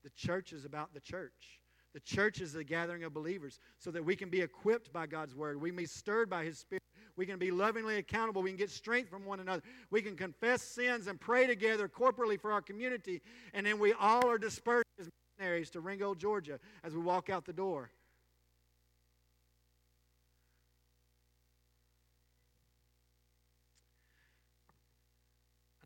The 0.04 0.10
church 0.12 0.54
is 0.54 0.66
about 0.66 0.94
the 0.94 1.00
church. 1.00 1.60
The 1.94 2.00
church 2.00 2.42
is 2.42 2.54
the 2.54 2.64
gathering 2.64 3.04
of 3.04 3.14
believers 3.14 3.60
so 3.80 3.92
that 3.92 4.04
we 4.04 4.16
can 4.16 4.30
be 4.30 4.42
equipped 4.42 4.92
by 4.92 5.08
God's 5.08 5.36
word. 5.36 5.60
We 5.60 5.70
can 5.70 5.78
be 5.78 5.86
stirred 5.86 6.30
by 6.30 6.44
His 6.44 6.60
Spirit. 6.60 6.84
We 7.18 7.26
can 7.26 7.40
be 7.40 7.52
lovingly 7.52 7.98
accountable. 7.98 8.42
We 8.42 8.50
can 8.50 8.58
get 8.58 8.70
strength 8.70 9.10
from 9.10 9.26
one 9.26 9.40
another. 9.40 9.62
We 9.90 10.02
can 10.02 10.16
confess 10.16 10.62
sins 10.62 11.08
and 11.08 11.20
pray 11.20 11.48
together 11.48 11.88
corporately 11.88 12.40
for 12.40 12.52
our 12.52 12.62
community. 12.62 13.22
And 13.54 13.66
then 13.66 13.80
we 13.80 13.94
all 13.94 14.28
are 14.28 14.38
dispersed 14.38 14.86
as 15.00 15.10
missionaries 15.38 15.70
to 15.72 15.80
Ringgold, 15.80 16.20
Georgia 16.20 16.60
as 16.84 16.94
we 16.94 17.00
walk 17.02 17.30
out 17.30 17.46
the 17.46 17.54
door. 17.54 17.90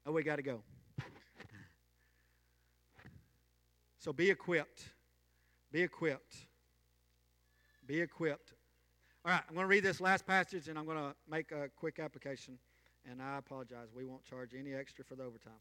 Oh, 0.06 0.12
we 0.12 0.24
got 0.24 0.38
to 0.38 0.42
go. 0.42 0.64
So 4.00 4.14
be 4.14 4.32
equipped. 4.32 4.86
Be 5.72 5.84
equipped. 5.84 6.36
Be 7.86 8.02
equipped. 8.02 8.54
All 9.26 9.34
right, 9.34 9.42
I'm 9.50 9.54
going 9.54 9.66
to 9.66 9.70
read 9.70 9.84
this 9.84 10.00
last 10.00 10.26
passage 10.26 10.70
and 10.70 10.80
I'm 10.80 10.86
going 10.86 10.98
to 10.98 11.14
make 11.30 11.52
a 11.52 11.70
quick 11.76 12.00
application. 12.00 12.58
And 13.10 13.22
I 13.22 13.38
apologize. 13.38 13.90
We 13.94 14.06
won't 14.06 14.24
charge 14.24 14.52
any 14.58 14.74
extra 14.74 15.04
for 15.04 15.16
the 15.16 15.24
overtime. 15.24 15.60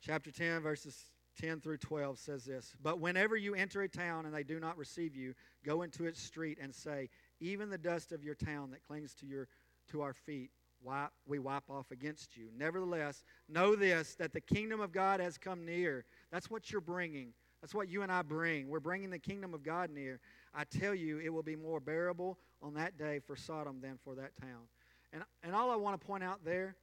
Chapter 0.00 0.30
10, 0.30 0.62
verses 0.62 0.96
10 1.38 1.60
through 1.60 1.76
12 1.76 2.18
says 2.18 2.44
this 2.46 2.74
But 2.82 2.98
whenever 2.98 3.36
you 3.36 3.54
enter 3.54 3.82
a 3.82 3.88
town 3.88 4.24
and 4.24 4.34
they 4.34 4.42
do 4.42 4.58
not 4.58 4.78
receive 4.78 5.14
you, 5.14 5.34
go 5.62 5.82
into 5.82 6.06
its 6.06 6.22
street 6.22 6.56
and 6.60 6.74
say, 6.74 7.10
Even 7.38 7.68
the 7.68 7.76
dust 7.76 8.12
of 8.12 8.24
your 8.24 8.34
town 8.34 8.70
that 8.70 8.82
clings 8.82 9.14
to, 9.20 9.26
your, 9.26 9.48
to 9.90 10.00
our 10.00 10.14
feet, 10.14 10.50
wipe, 10.82 11.10
we 11.26 11.38
wipe 11.38 11.68
off 11.68 11.90
against 11.90 12.34
you. 12.34 12.48
Nevertheless, 12.56 13.24
know 13.46 13.76
this 13.76 14.14
that 14.14 14.32
the 14.32 14.40
kingdom 14.40 14.80
of 14.80 14.92
God 14.92 15.20
has 15.20 15.36
come 15.36 15.66
near. 15.66 16.06
That's 16.32 16.50
what 16.50 16.70
you're 16.70 16.80
bringing. 16.80 17.34
That's 17.60 17.74
what 17.74 17.88
you 17.88 18.02
and 18.02 18.12
I 18.12 18.22
bring. 18.22 18.68
We're 18.68 18.80
bringing 18.80 19.10
the 19.10 19.18
kingdom 19.18 19.52
of 19.52 19.62
God 19.62 19.90
near. 19.90 20.20
I 20.54 20.64
tell 20.64 20.94
you, 20.94 21.18
it 21.18 21.30
will 21.30 21.42
be 21.42 21.56
more 21.56 21.80
bearable 21.80 22.38
on 22.62 22.74
that 22.74 22.98
day 22.98 23.20
for 23.24 23.36
Sodom 23.36 23.80
than 23.80 23.98
for 24.02 24.14
that 24.14 24.36
town. 24.40 24.68
And, 25.12 25.22
and 25.42 25.54
all 25.54 25.70
I 25.70 25.76
want 25.76 26.00
to 26.00 26.06
point 26.06 26.24
out 26.24 26.44
there 26.44 26.76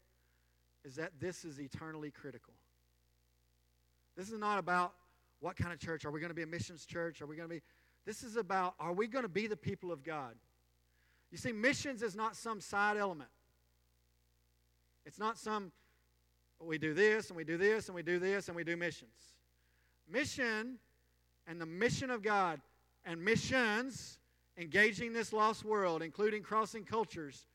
is 0.85 0.95
that 0.95 1.11
this 1.19 1.45
is 1.45 1.59
eternally 1.59 2.11
critical. 2.11 2.53
This 4.15 4.31
is 4.31 4.39
not 4.39 4.59
about 4.59 4.93
what 5.39 5.55
kind 5.55 5.73
of 5.73 5.79
church. 5.79 6.05
Are 6.05 6.11
we 6.11 6.19
going 6.19 6.29
to 6.29 6.35
be 6.35 6.43
a 6.43 6.47
missions 6.47 6.85
church? 6.85 7.21
Are 7.21 7.25
we 7.25 7.35
going 7.35 7.49
to 7.49 7.55
be. 7.55 7.61
This 8.05 8.23
is 8.23 8.35
about 8.35 8.75
are 8.79 8.93
we 8.93 9.07
going 9.07 9.23
to 9.23 9.29
be 9.29 9.47
the 9.47 9.57
people 9.57 9.91
of 9.91 10.03
God? 10.03 10.35
You 11.31 11.37
see, 11.37 11.51
missions 11.51 12.03
is 12.03 12.15
not 12.15 12.35
some 12.35 12.61
side 12.61 12.97
element. 12.97 13.29
It's 15.05 15.19
not 15.19 15.37
some, 15.37 15.71
oh, 16.61 16.65
we 16.65 16.77
do 16.77 16.93
this 16.93 17.29
and 17.29 17.37
we 17.37 17.43
do 17.43 17.57
this 17.57 17.87
and 17.87 17.95
we 17.95 18.03
do 18.03 18.19
this 18.19 18.47
and 18.47 18.55
we 18.55 18.63
do 18.63 18.77
missions. 18.77 19.35
Mission 20.09 20.77
and 21.47 21.59
the 21.59 21.65
mission 21.65 22.09
of 22.09 22.21
God 22.21 22.61
and 23.03 23.23
missions, 23.23 24.19
engaging 24.57 25.13
this 25.13 25.33
lost 25.33 25.63
world, 25.63 26.01
including 26.01 26.43
crossing 26.43 26.83
cultures, 26.83 27.47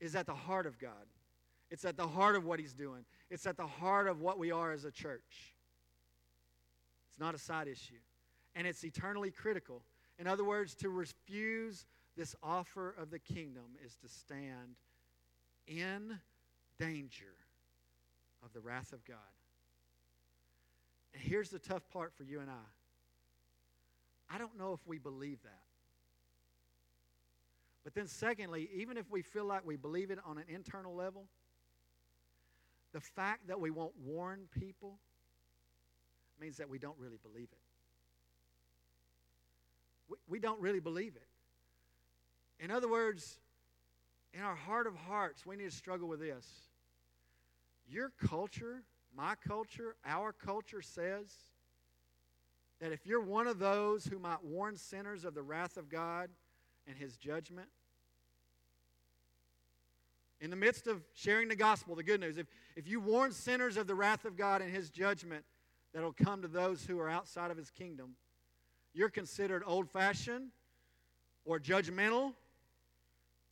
is 0.00 0.14
at 0.14 0.26
the 0.26 0.34
heart 0.34 0.66
of 0.66 0.78
God. 0.78 1.06
It's 1.70 1.84
at 1.84 1.96
the 1.96 2.06
heart 2.06 2.36
of 2.36 2.44
what 2.44 2.58
He's 2.58 2.74
doing, 2.74 3.04
it's 3.30 3.46
at 3.46 3.56
the 3.56 3.66
heart 3.66 4.08
of 4.08 4.20
what 4.20 4.38
we 4.38 4.50
are 4.50 4.72
as 4.72 4.84
a 4.84 4.90
church. 4.90 5.54
It's 7.10 7.20
not 7.20 7.34
a 7.34 7.38
side 7.38 7.68
issue. 7.68 8.00
And 8.54 8.66
it's 8.66 8.84
eternally 8.84 9.30
critical. 9.30 9.82
In 10.18 10.26
other 10.26 10.44
words, 10.44 10.74
to 10.76 10.90
refuse 10.90 11.86
this 12.16 12.36
offer 12.42 12.94
of 12.98 13.10
the 13.10 13.18
kingdom 13.18 13.76
is 13.84 13.96
to 13.96 14.08
stand 14.08 14.76
in 15.66 16.18
danger 16.78 17.34
of 18.44 18.52
the 18.52 18.60
wrath 18.60 18.92
of 18.92 19.04
God. 19.04 19.16
And 21.14 21.22
here's 21.22 21.50
the 21.50 21.58
tough 21.58 21.88
part 21.90 22.12
for 22.14 22.24
you 22.24 22.40
and 22.40 22.50
I 22.50 22.64
I 24.34 24.38
don't 24.38 24.56
know 24.58 24.72
if 24.72 24.80
we 24.86 24.98
believe 24.98 25.42
that. 25.42 25.71
But 27.84 27.94
then, 27.94 28.06
secondly, 28.06 28.68
even 28.74 28.96
if 28.96 29.10
we 29.10 29.22
feel 29.22 29.44
like 29.44 29.66
we 29.66 29.76
believe 29.76 30.10
it 30.10 30.18
on 30.24 30.38
an 30.38 30.44
internal 30.48 30.94
level, 30.94 31.26
the 32.92 33.00
fact 33.00 33.48
that 33.48 33.60
we 33.60 33.70
won't 33.70 33.94
warn 34.04 34.42
people 34.58 34.98
means 36.40 36.58
that 36.58 36.68
we 36.68 36.78
don't 36.78 36.98
really 36.98 37.18
believe 37.22 37.48
it. 37.50 37.58
We, 40.08 40.16
we 40.28 40.38
don't 40.38 40.60
really 40.60 40.80
believe 40.80 41.16
it. 41.16 41.26
In 42.62 42.70
other 42.70 42.88
words, 42.88 43.38
in 44.32 44.42
our 44.42 44.54
heart 44.54 44.86
of 44.86 44.94
hearts, 44.94 45.44
we 45.44 45.56
need 45.56 45.70
to 45.70 45.76
struggle 45.76 46.08
with 46.08 46.20
this. 46.20 46.46
Your 47.88 48.12
culture, 48.28 48.84
my 49.14 49.34
culture, 49.46 49.96
our 50.04 50.32
culture 50.32 50.82
says 50.82 51.32
that 52.80 52.92
if 52.92 53.06
you're 53.06 53.20
one 53.20 53.46
of 53.46 53.58
those 53.58 54.04
who 54.04 54.18
might 54.18 54.42
warn 54.44 54.76
sinners 54.76 55.24
of 55.24 55.34
the 55.34 55.42
wrath 55.42 55.76
of 55.76 55.88
God 55.88 56.30
and 56.86 56.96
his 56.96 57.16
judgment, 57.16 57.68
in 60.40 60.50
the 60.50 60.56
midst 60.56 60.88
of 60.88 61.02
sharing 61.14 61.48
the 61.48 61.56
gospel, 61.56 61.94
the 61.94 62.02
good 62.02 62.20
news, 62.20 62.36
if, 62.36 62.46
if 62.74 62.88
you 62.88 62.98
warn 62.98 63.30
sinners 63.30 63.76
of 63.76 63.86
the 63.86 63.94
wrath 63.94 64.24
of 64.24 64.36
God 64.36 64.60
and 64.60 64.74
his 64.74 64.90
judgment 64.90 65.44
that'll 65.94 66.12
come 66.12 66.42
to 66.42 66.48
those 66.48 66.84
who 66.84 66.98
are 66.98 67.08
outside 67.08 67.52
of 67.52 67.56
his 67.56 67.70
kingdom, 67.70 68.16
you're 68.92 69.08
considered 69.08 69.62
old 69.64 69.88
fashioned 69.88 70.48
or 71.44 71.60
judgmental 71.60 72.34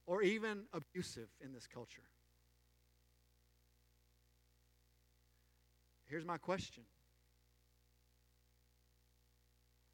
or 0.06 0.22
even 0.22 0.64
abusive 0.72 1.28
in 1.40 1.52
this 1.52 1.68
culture. 1.72 2.02
Here's 6.06 6.24
my 6.24 6.38
question 6.38 6.82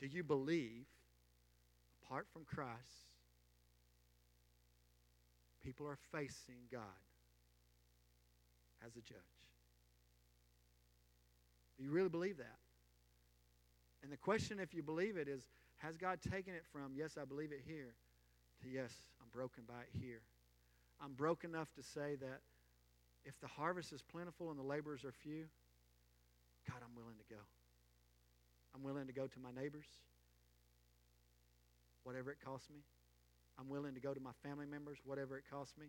Do 0.01 0.07
you 0.07 0.25
believe, 0.25 0.87
apart 2.03 2.27
from 2.33 2.45
Christ, 2.47 3.16
people 5.67 5.89
are 5.89 5.99
facing 6.13 6.55
God 6.71 7.03
as 8.87 8.93
a 8.93 9.01
judge? 9.01 9.19
Do 11.77 11.85
you 11.85 11.91
really 11.91 12.09
believe 12.09 12.37
that? 12.39 12.59
And 14.05 14.13
the 14.13 14.17
question, 14.17 14.61
if 14.61 14.73
you 14.73 14.85
believe 14.85 15.17
it, 15.17 15.27
is 15.27 15.43
Has 15.79 15.97
God 15.97 16.21
taken 16.23 16.55
it 16.55 16.63
from, 16.73 16.93
yes, 16.95 17.19
I 17.21 17.25
believe 17.25 17.51
it 17.51 17.61
here, 17.67 17.95
to, 18.63 18.69
yes, 18.69 18.93
I'm 19.21 19.29
broken 19.33 19.65
by 19.67 19.81
it 19.83 20.01
here? 20.01 20.23
I'm 21.03 21.13
broken 21.13 21.51
enough 21.51 21.69
to 21.75 21.83
say 21.83 22.15
that 22.21 22.41
if 23.25 23.39
the 23.41 23.49
harvest 23.49 23.93
is 23.93 24.03
plentiful 24.03 24.51
and 24.51 24.59
the 24.59 24.65
laborers 24.65 25.05
are 25.05 25.13
few, 25.13 25.45
God, 26.67 26.79
I'm 26.81 26.95
willing 26.97 27.17
to 27.19 27.35
go. 27.35 27.41
I'm 28.75 28.83
willing 28.83 29.07
to 29.07 29.13
go 29.13 29.27
to 29.27 29.41
my 29.41 29.51
neighbors, 29.61 29.87
whatever 32.05 32.31
it 32.31 32.39
costs 32.45 32.71
me. 32.71 32.81
I'm 33.59 33.69
willing 33.69 33.95
to 33.95 34.01
go 34.01 34.13
to 34.13 34.21
my 34.21 34.33
family 34.43 34.67
members, 34.67 34.99
whatever 35.05 35.39
it 35.39 35.45
costs 35.51 35.75
me. 35.79 35.87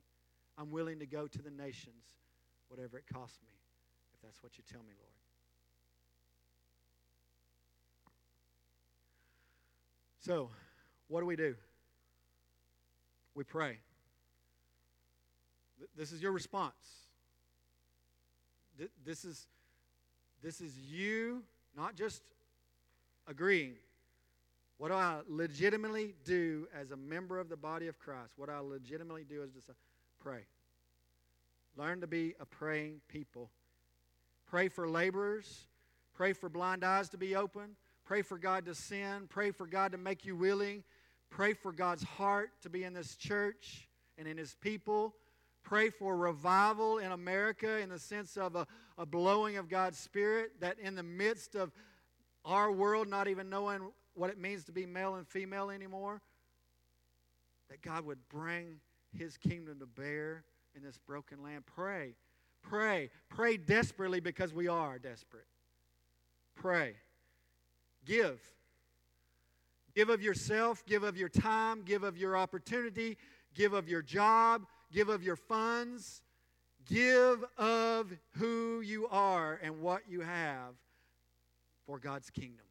I'm 0.57 0.71
willing 0.71 0.99
to 0.99 1.05
go 1.05 1.27
to 1.27 1.41
the 1.41 1.51
nations, 1.51 2.03
whatever 2.69 2.97
it 2.97 3.05
costs 3.11 3.39
me, 3.45 3.53
if 4.13 4.21
that's 4.21 4.41
what 4.41 4.57
you 4.57 4.63
tell 4.71 4.81
me, 4.81 4.93
Lord. 4.97 5.11
So, 10.19 10.49
what 11.07 11.21
do 11.21 11.25
we 11.25 11.35
do? 11.35 11.55
We 13.35 13.43
pray. 13.43 13.77
This 15.95 16.11
is 16.11 16.21
your 16.21 16.31
response. 16.31 16.73
This 19.05 19.23
is 19.23 19.47
this 20.43 20.61
is 20.61 20.77
you 20.77 21.43
not 21.75 21.95
just 21.95 22.21
agreeing. 23.27 23.75
What 24.77 24.89
do 24.89 24.93
I 24.93 25.21
legitimately 25.27 26.13
do 26.23 26.67
as 26.73 26.91
a 26.91 26.95
member 26.95 27.39
of 27.39 27.49
the 27.49 27.57
body 27.57 27.87
of 27.87 27.97
Christ? 27.97 28.33
What 28.35 28.49
I 28.49 28.59
legitimately 28.59 29.23
do 29.23 29.41
is 29.41 29.51
just 29.51 29.69
uh, 29.69 29.73
pray. 30.19 30.45
Learn 31.75 32.01
to 32.01 32.07
be 32.07 32.35
a 32.39 32.45
praying 32.45 33.01
people. 33.07 33.49
Pray 34.45 34.67
for 34.67 34.87
laborers. 34.87 35.67
Pray 36.13 36.33
for 36.33 36.47
blind 36.47 36.83
eyes 36.83 37.09
to 37.09 37.17
be 37.17 37.35
open. 37.35 37.75
Pray 38.05 38.21
for 38.21 38.37
God 38.37 38.65
to 38.65 38.75
send. 38.75 39.29
Pray 39.29 39.51
for 39.51 39.65
God 39.65 39.91
to 39.91 39.97
make 39.97 40.25
you 40.25 40.35
willing. 40.35 40.83
Pray 41.29 41.53
for 41.53 41.71
God's 41.71 42.03
heart 42.03 42.49
to 42.61 42.69
be 42.69 42.83
in 42.83 42.93
this 42.93 43.15
church 43.15 43.89
and 44.17 44.27
in 44.27 44.37
His 44.37 44.55
people. 44.61 45.15
Pray 45.63 45.89
for 45.89 46.15
revival 46.15 46.99
in 46.99 47.11
America 47.11 47.79
in 47.79 47.89
the 47.89 47.99
sense 47.99 48.37
of 48.37 48.55
a, 48.55 48.65
a 48.97 49.05
blowing 49.05 49.57
of 49.57 49.69
God's 49.69 49.97
Spirit, 49.97 50.51
that 50.61 50.79
in 50.79 50.95
the 50.95 51.03
midst 51.03 51.55
of 51.55 51.73
our 52.45 52.71
world 52.71 53.09
not 53.09 53.27
even 53.27 53.49
knowing 53.49 53.91
what 54.17 54.29
it 54.29 54.39
means 54.39 54.63
to 54.65 54.71
be 54.71 54.85
male 54.85 55.15
and 55.15 55.27
female 55.27 55.69
anymore, 55.69 56.21
that 57.69 57.81
God 57.81 58.05
would 58.05 58.19
bring 58.29 58.79
His 59.17 59.37
kingdom 59.37 59.79
to 59.79 59.85
bear 59.85 60.43
in 60.75 60.83
this 60.83 60.97
broken 60.97 61.43
land. 61.43 61.65
Pray. 61.65 62.15
Pray. 62.61 63.09
Pray 63.29 63.57
desperately 63.57 64.19
because 64.19 64.53
we 64.53 64.67
are 64.67 64.99
desperate. 64.99 65.47
Pray. 66.55 66.95
Give. 68.05 68.39
Give 69.95 70.09
of 70.09 70.21
yourself, 70.21 70.85
give 70.85 71.03
of 71.03 71.17
your 71.17 71.29
time, 71.29 71.81
give 71.83 72.03
of 72.03 72.17
your 72.17 72.37
opportunity, 72.37 73.17
give 73.55 73.73
of 73.73 73.89
your 73.89 74.01
job, 74.01 74.67
give 74.91 75.09
of 75.09 75.23
your 75.23 75.35
funds, 75.35 76.21
give 76.85 77.43
of 77.57 78.15
who 78.37 78.81
you 78.81 79.07
are 79.07 79.59
and 79.61 79.81
what 79.81 80.03
you 80.07 80.21
have 80.21 80.75
for 81.85 81.97
God's 81.97 82.29
kingdom. 82.29 82.66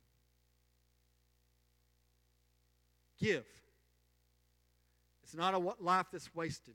Give. 3.18 3.44
It's 5.22 5.34
not 5.34 5.54
a 5.54 5.58
life 5.80 6.06
that's 6.12 6.34
wasted. 6.34 6.74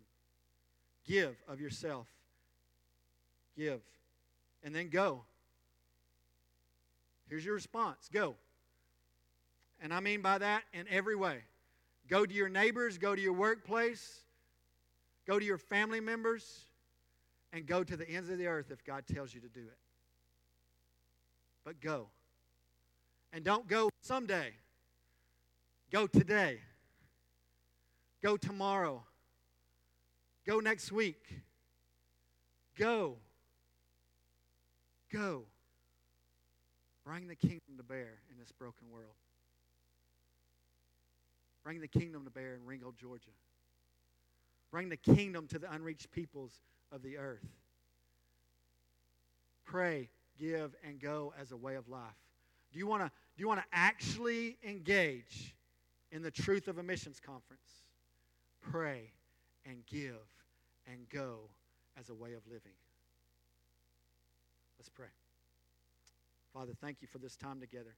Give 1.06 1.36
of 1.48 1.62
yourself. 1.62 2.08
Give. 3.58 3.82
And 4.64 4.76
then 4.76 4.90
go. 4.90 5.24
Here's 7.30 7.46
your 7.46 7.54
response 7.54 8.10
go. 8.12 8.36
And 9.82 9.94
I 9.94 10.00
mean 10.00 10.22
by 10.22 10.38
that 10.38 10.64
in 10.74 10.86
every 10.90 11.16
way. 11.16 11.40
Go 12.10 12.26
to 12.26 12.34
your 12.34 12.50
neighbors, 12.50 12.98
go 12.98 13.16
to 13.16 13.22
your 13.22 13.34
workplace, 13.34 14.26
go 15.26 15.40
to 15.40 15.46
your 15.46 15.58
family 15.58 16.02
members, 16.02 16.66
and 17.54 17.66
go 17.66 17.84
to 17.84 17.96
the 17.96 18.08
ends 18.10 18.30
of 18.30 18.38
the 18.38 18.48
earth 18.48 18.70
if 18.70 18.84
God 18.84 19.06
tells 19.08 19.34
you 19.34 19.42
to 19.42 19.48
do 19.48 19.62
it. 19.62 19.78
But 21.64 21.80
go. 21.80 22.08
And 23.34 23.44
don't 23.44 23.68
go 23.68 23.90
someday. 24.02 24.52
Go 25.92 26.08
today. 26.08 26.60
Go 28.24 28.38
tomorrow. 28.38 29.04
Go 30.48 30.60
next 30.62 30.92
week. 30.92 31.22
Go. 32.78 33.18
Go. 35.12 35.44
Bring 37.06 37.28
the 37.28 37.36
kingdom 37.36 37.76
to 37.78 37.84
bear 37.84 38.20
in 38.32 38.40
this 38.40 38.52
broken 38.54 38.90
world. 38.90 39.16
Bring 41.64 41.82
the 41.82 41.88
kingdom 41.88 42.24
to 42.24 42.32
bear 42.32 42.56
in 42.56 42.66
Ringgold, 42.66 42.96
Georgia. 42.98 43.32
Bring 44.72 44.88
the 44.88 44.98
kingdom 44.98 45.48
to 45.48 45.60
the 45.60 45.72
unreached 45.72 46.10
peoples 46.12 46.62
of 46.92 47.04
the 47.04 47.18
earth. 47.18 47.46
Pray, 49.66 50.10
give, 50.40 50.74
and 50.88 51.00
go 51.00 51.34
as 51.40 51.52
a 51.52 51.58
way 51.58 51.76
of 51.76 51.90
life. 51.90 52.02
Do 52.72 52.80
you 52.80 52.88
want 52.88 53.04
to 53.04 53.12
do 53.36 53.42
you 53.42 53.48
want 53.48 53.60
to 53.60 53.66
actually 53.74 54.58
engage 54.64 55.54
in 56.12 56.22
the 56.22 56.32
truth 56.32 56.68
of 56.68 56.78
a 56.78 56.84
missions 56.84 57.20
conference? 57.20 57.86
Pray 58.62 59.12
and 59.66 59.86
give 59.86 60.28
and 60.88 61.10
go 61.10 61.50
as 62.00 62.10
a 62.10 62.14
way 62.14 62.34
of 62.34 62.46
living. 62.48 62.74
Let's 64.78 64.90
pray. 64.90 65.08
Father, 66.54 66.74
thank 66.82 67.02
you 67.02 67.08
for 67.08 67.20
this 67.20 67.36
time 67.36 67.60
together. 67.60 67.96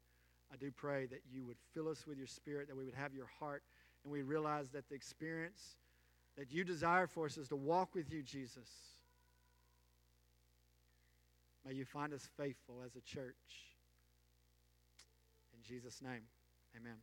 I 0.51 0.57
do 0.57 0.69
pray 0.71 1.05
that 1.07 1.21
you 1.31 1.45
would 1.45 1.57
fill 1.73 1.87
us 1.87 2.05
with 2.05 2.17
your 2.17 2.27
spirit, 2.27 2.67
that 2.67 2.77
we 2.77 2.85
would 2.85 2.93
have 2.93 3.13
your 3.13 3.29
heart, 3.39 3.63
and 4.03 4.11
we 4.11 4.21
realize 4.21 4.69
that 4.69 4.87
the 4.89 4.95
experience 4.95 5.77
that 6.37 6.51
you 6.51 6.63
desire 6.63 7.07
for 7.07 7.25
us 7.25 7.37
is 7.37 7.47
to 7.49 7.55
walk 7.55 7.95
with 7.95 8.11
you, 8.11 8.21
Jesus. 8.21 8.69
May 11.65 11.73
you 11.73 11.85
find 11.85 12.13
us 12.13 12.27
faithful 12.37 12.81
as 12.85 12.95
a 12.95 13.01
church. 13.01 13.35
In 15.55 15.63
Jesus' 15.63 16.01
name, 16.01 16.23
amen. 16.75 16.97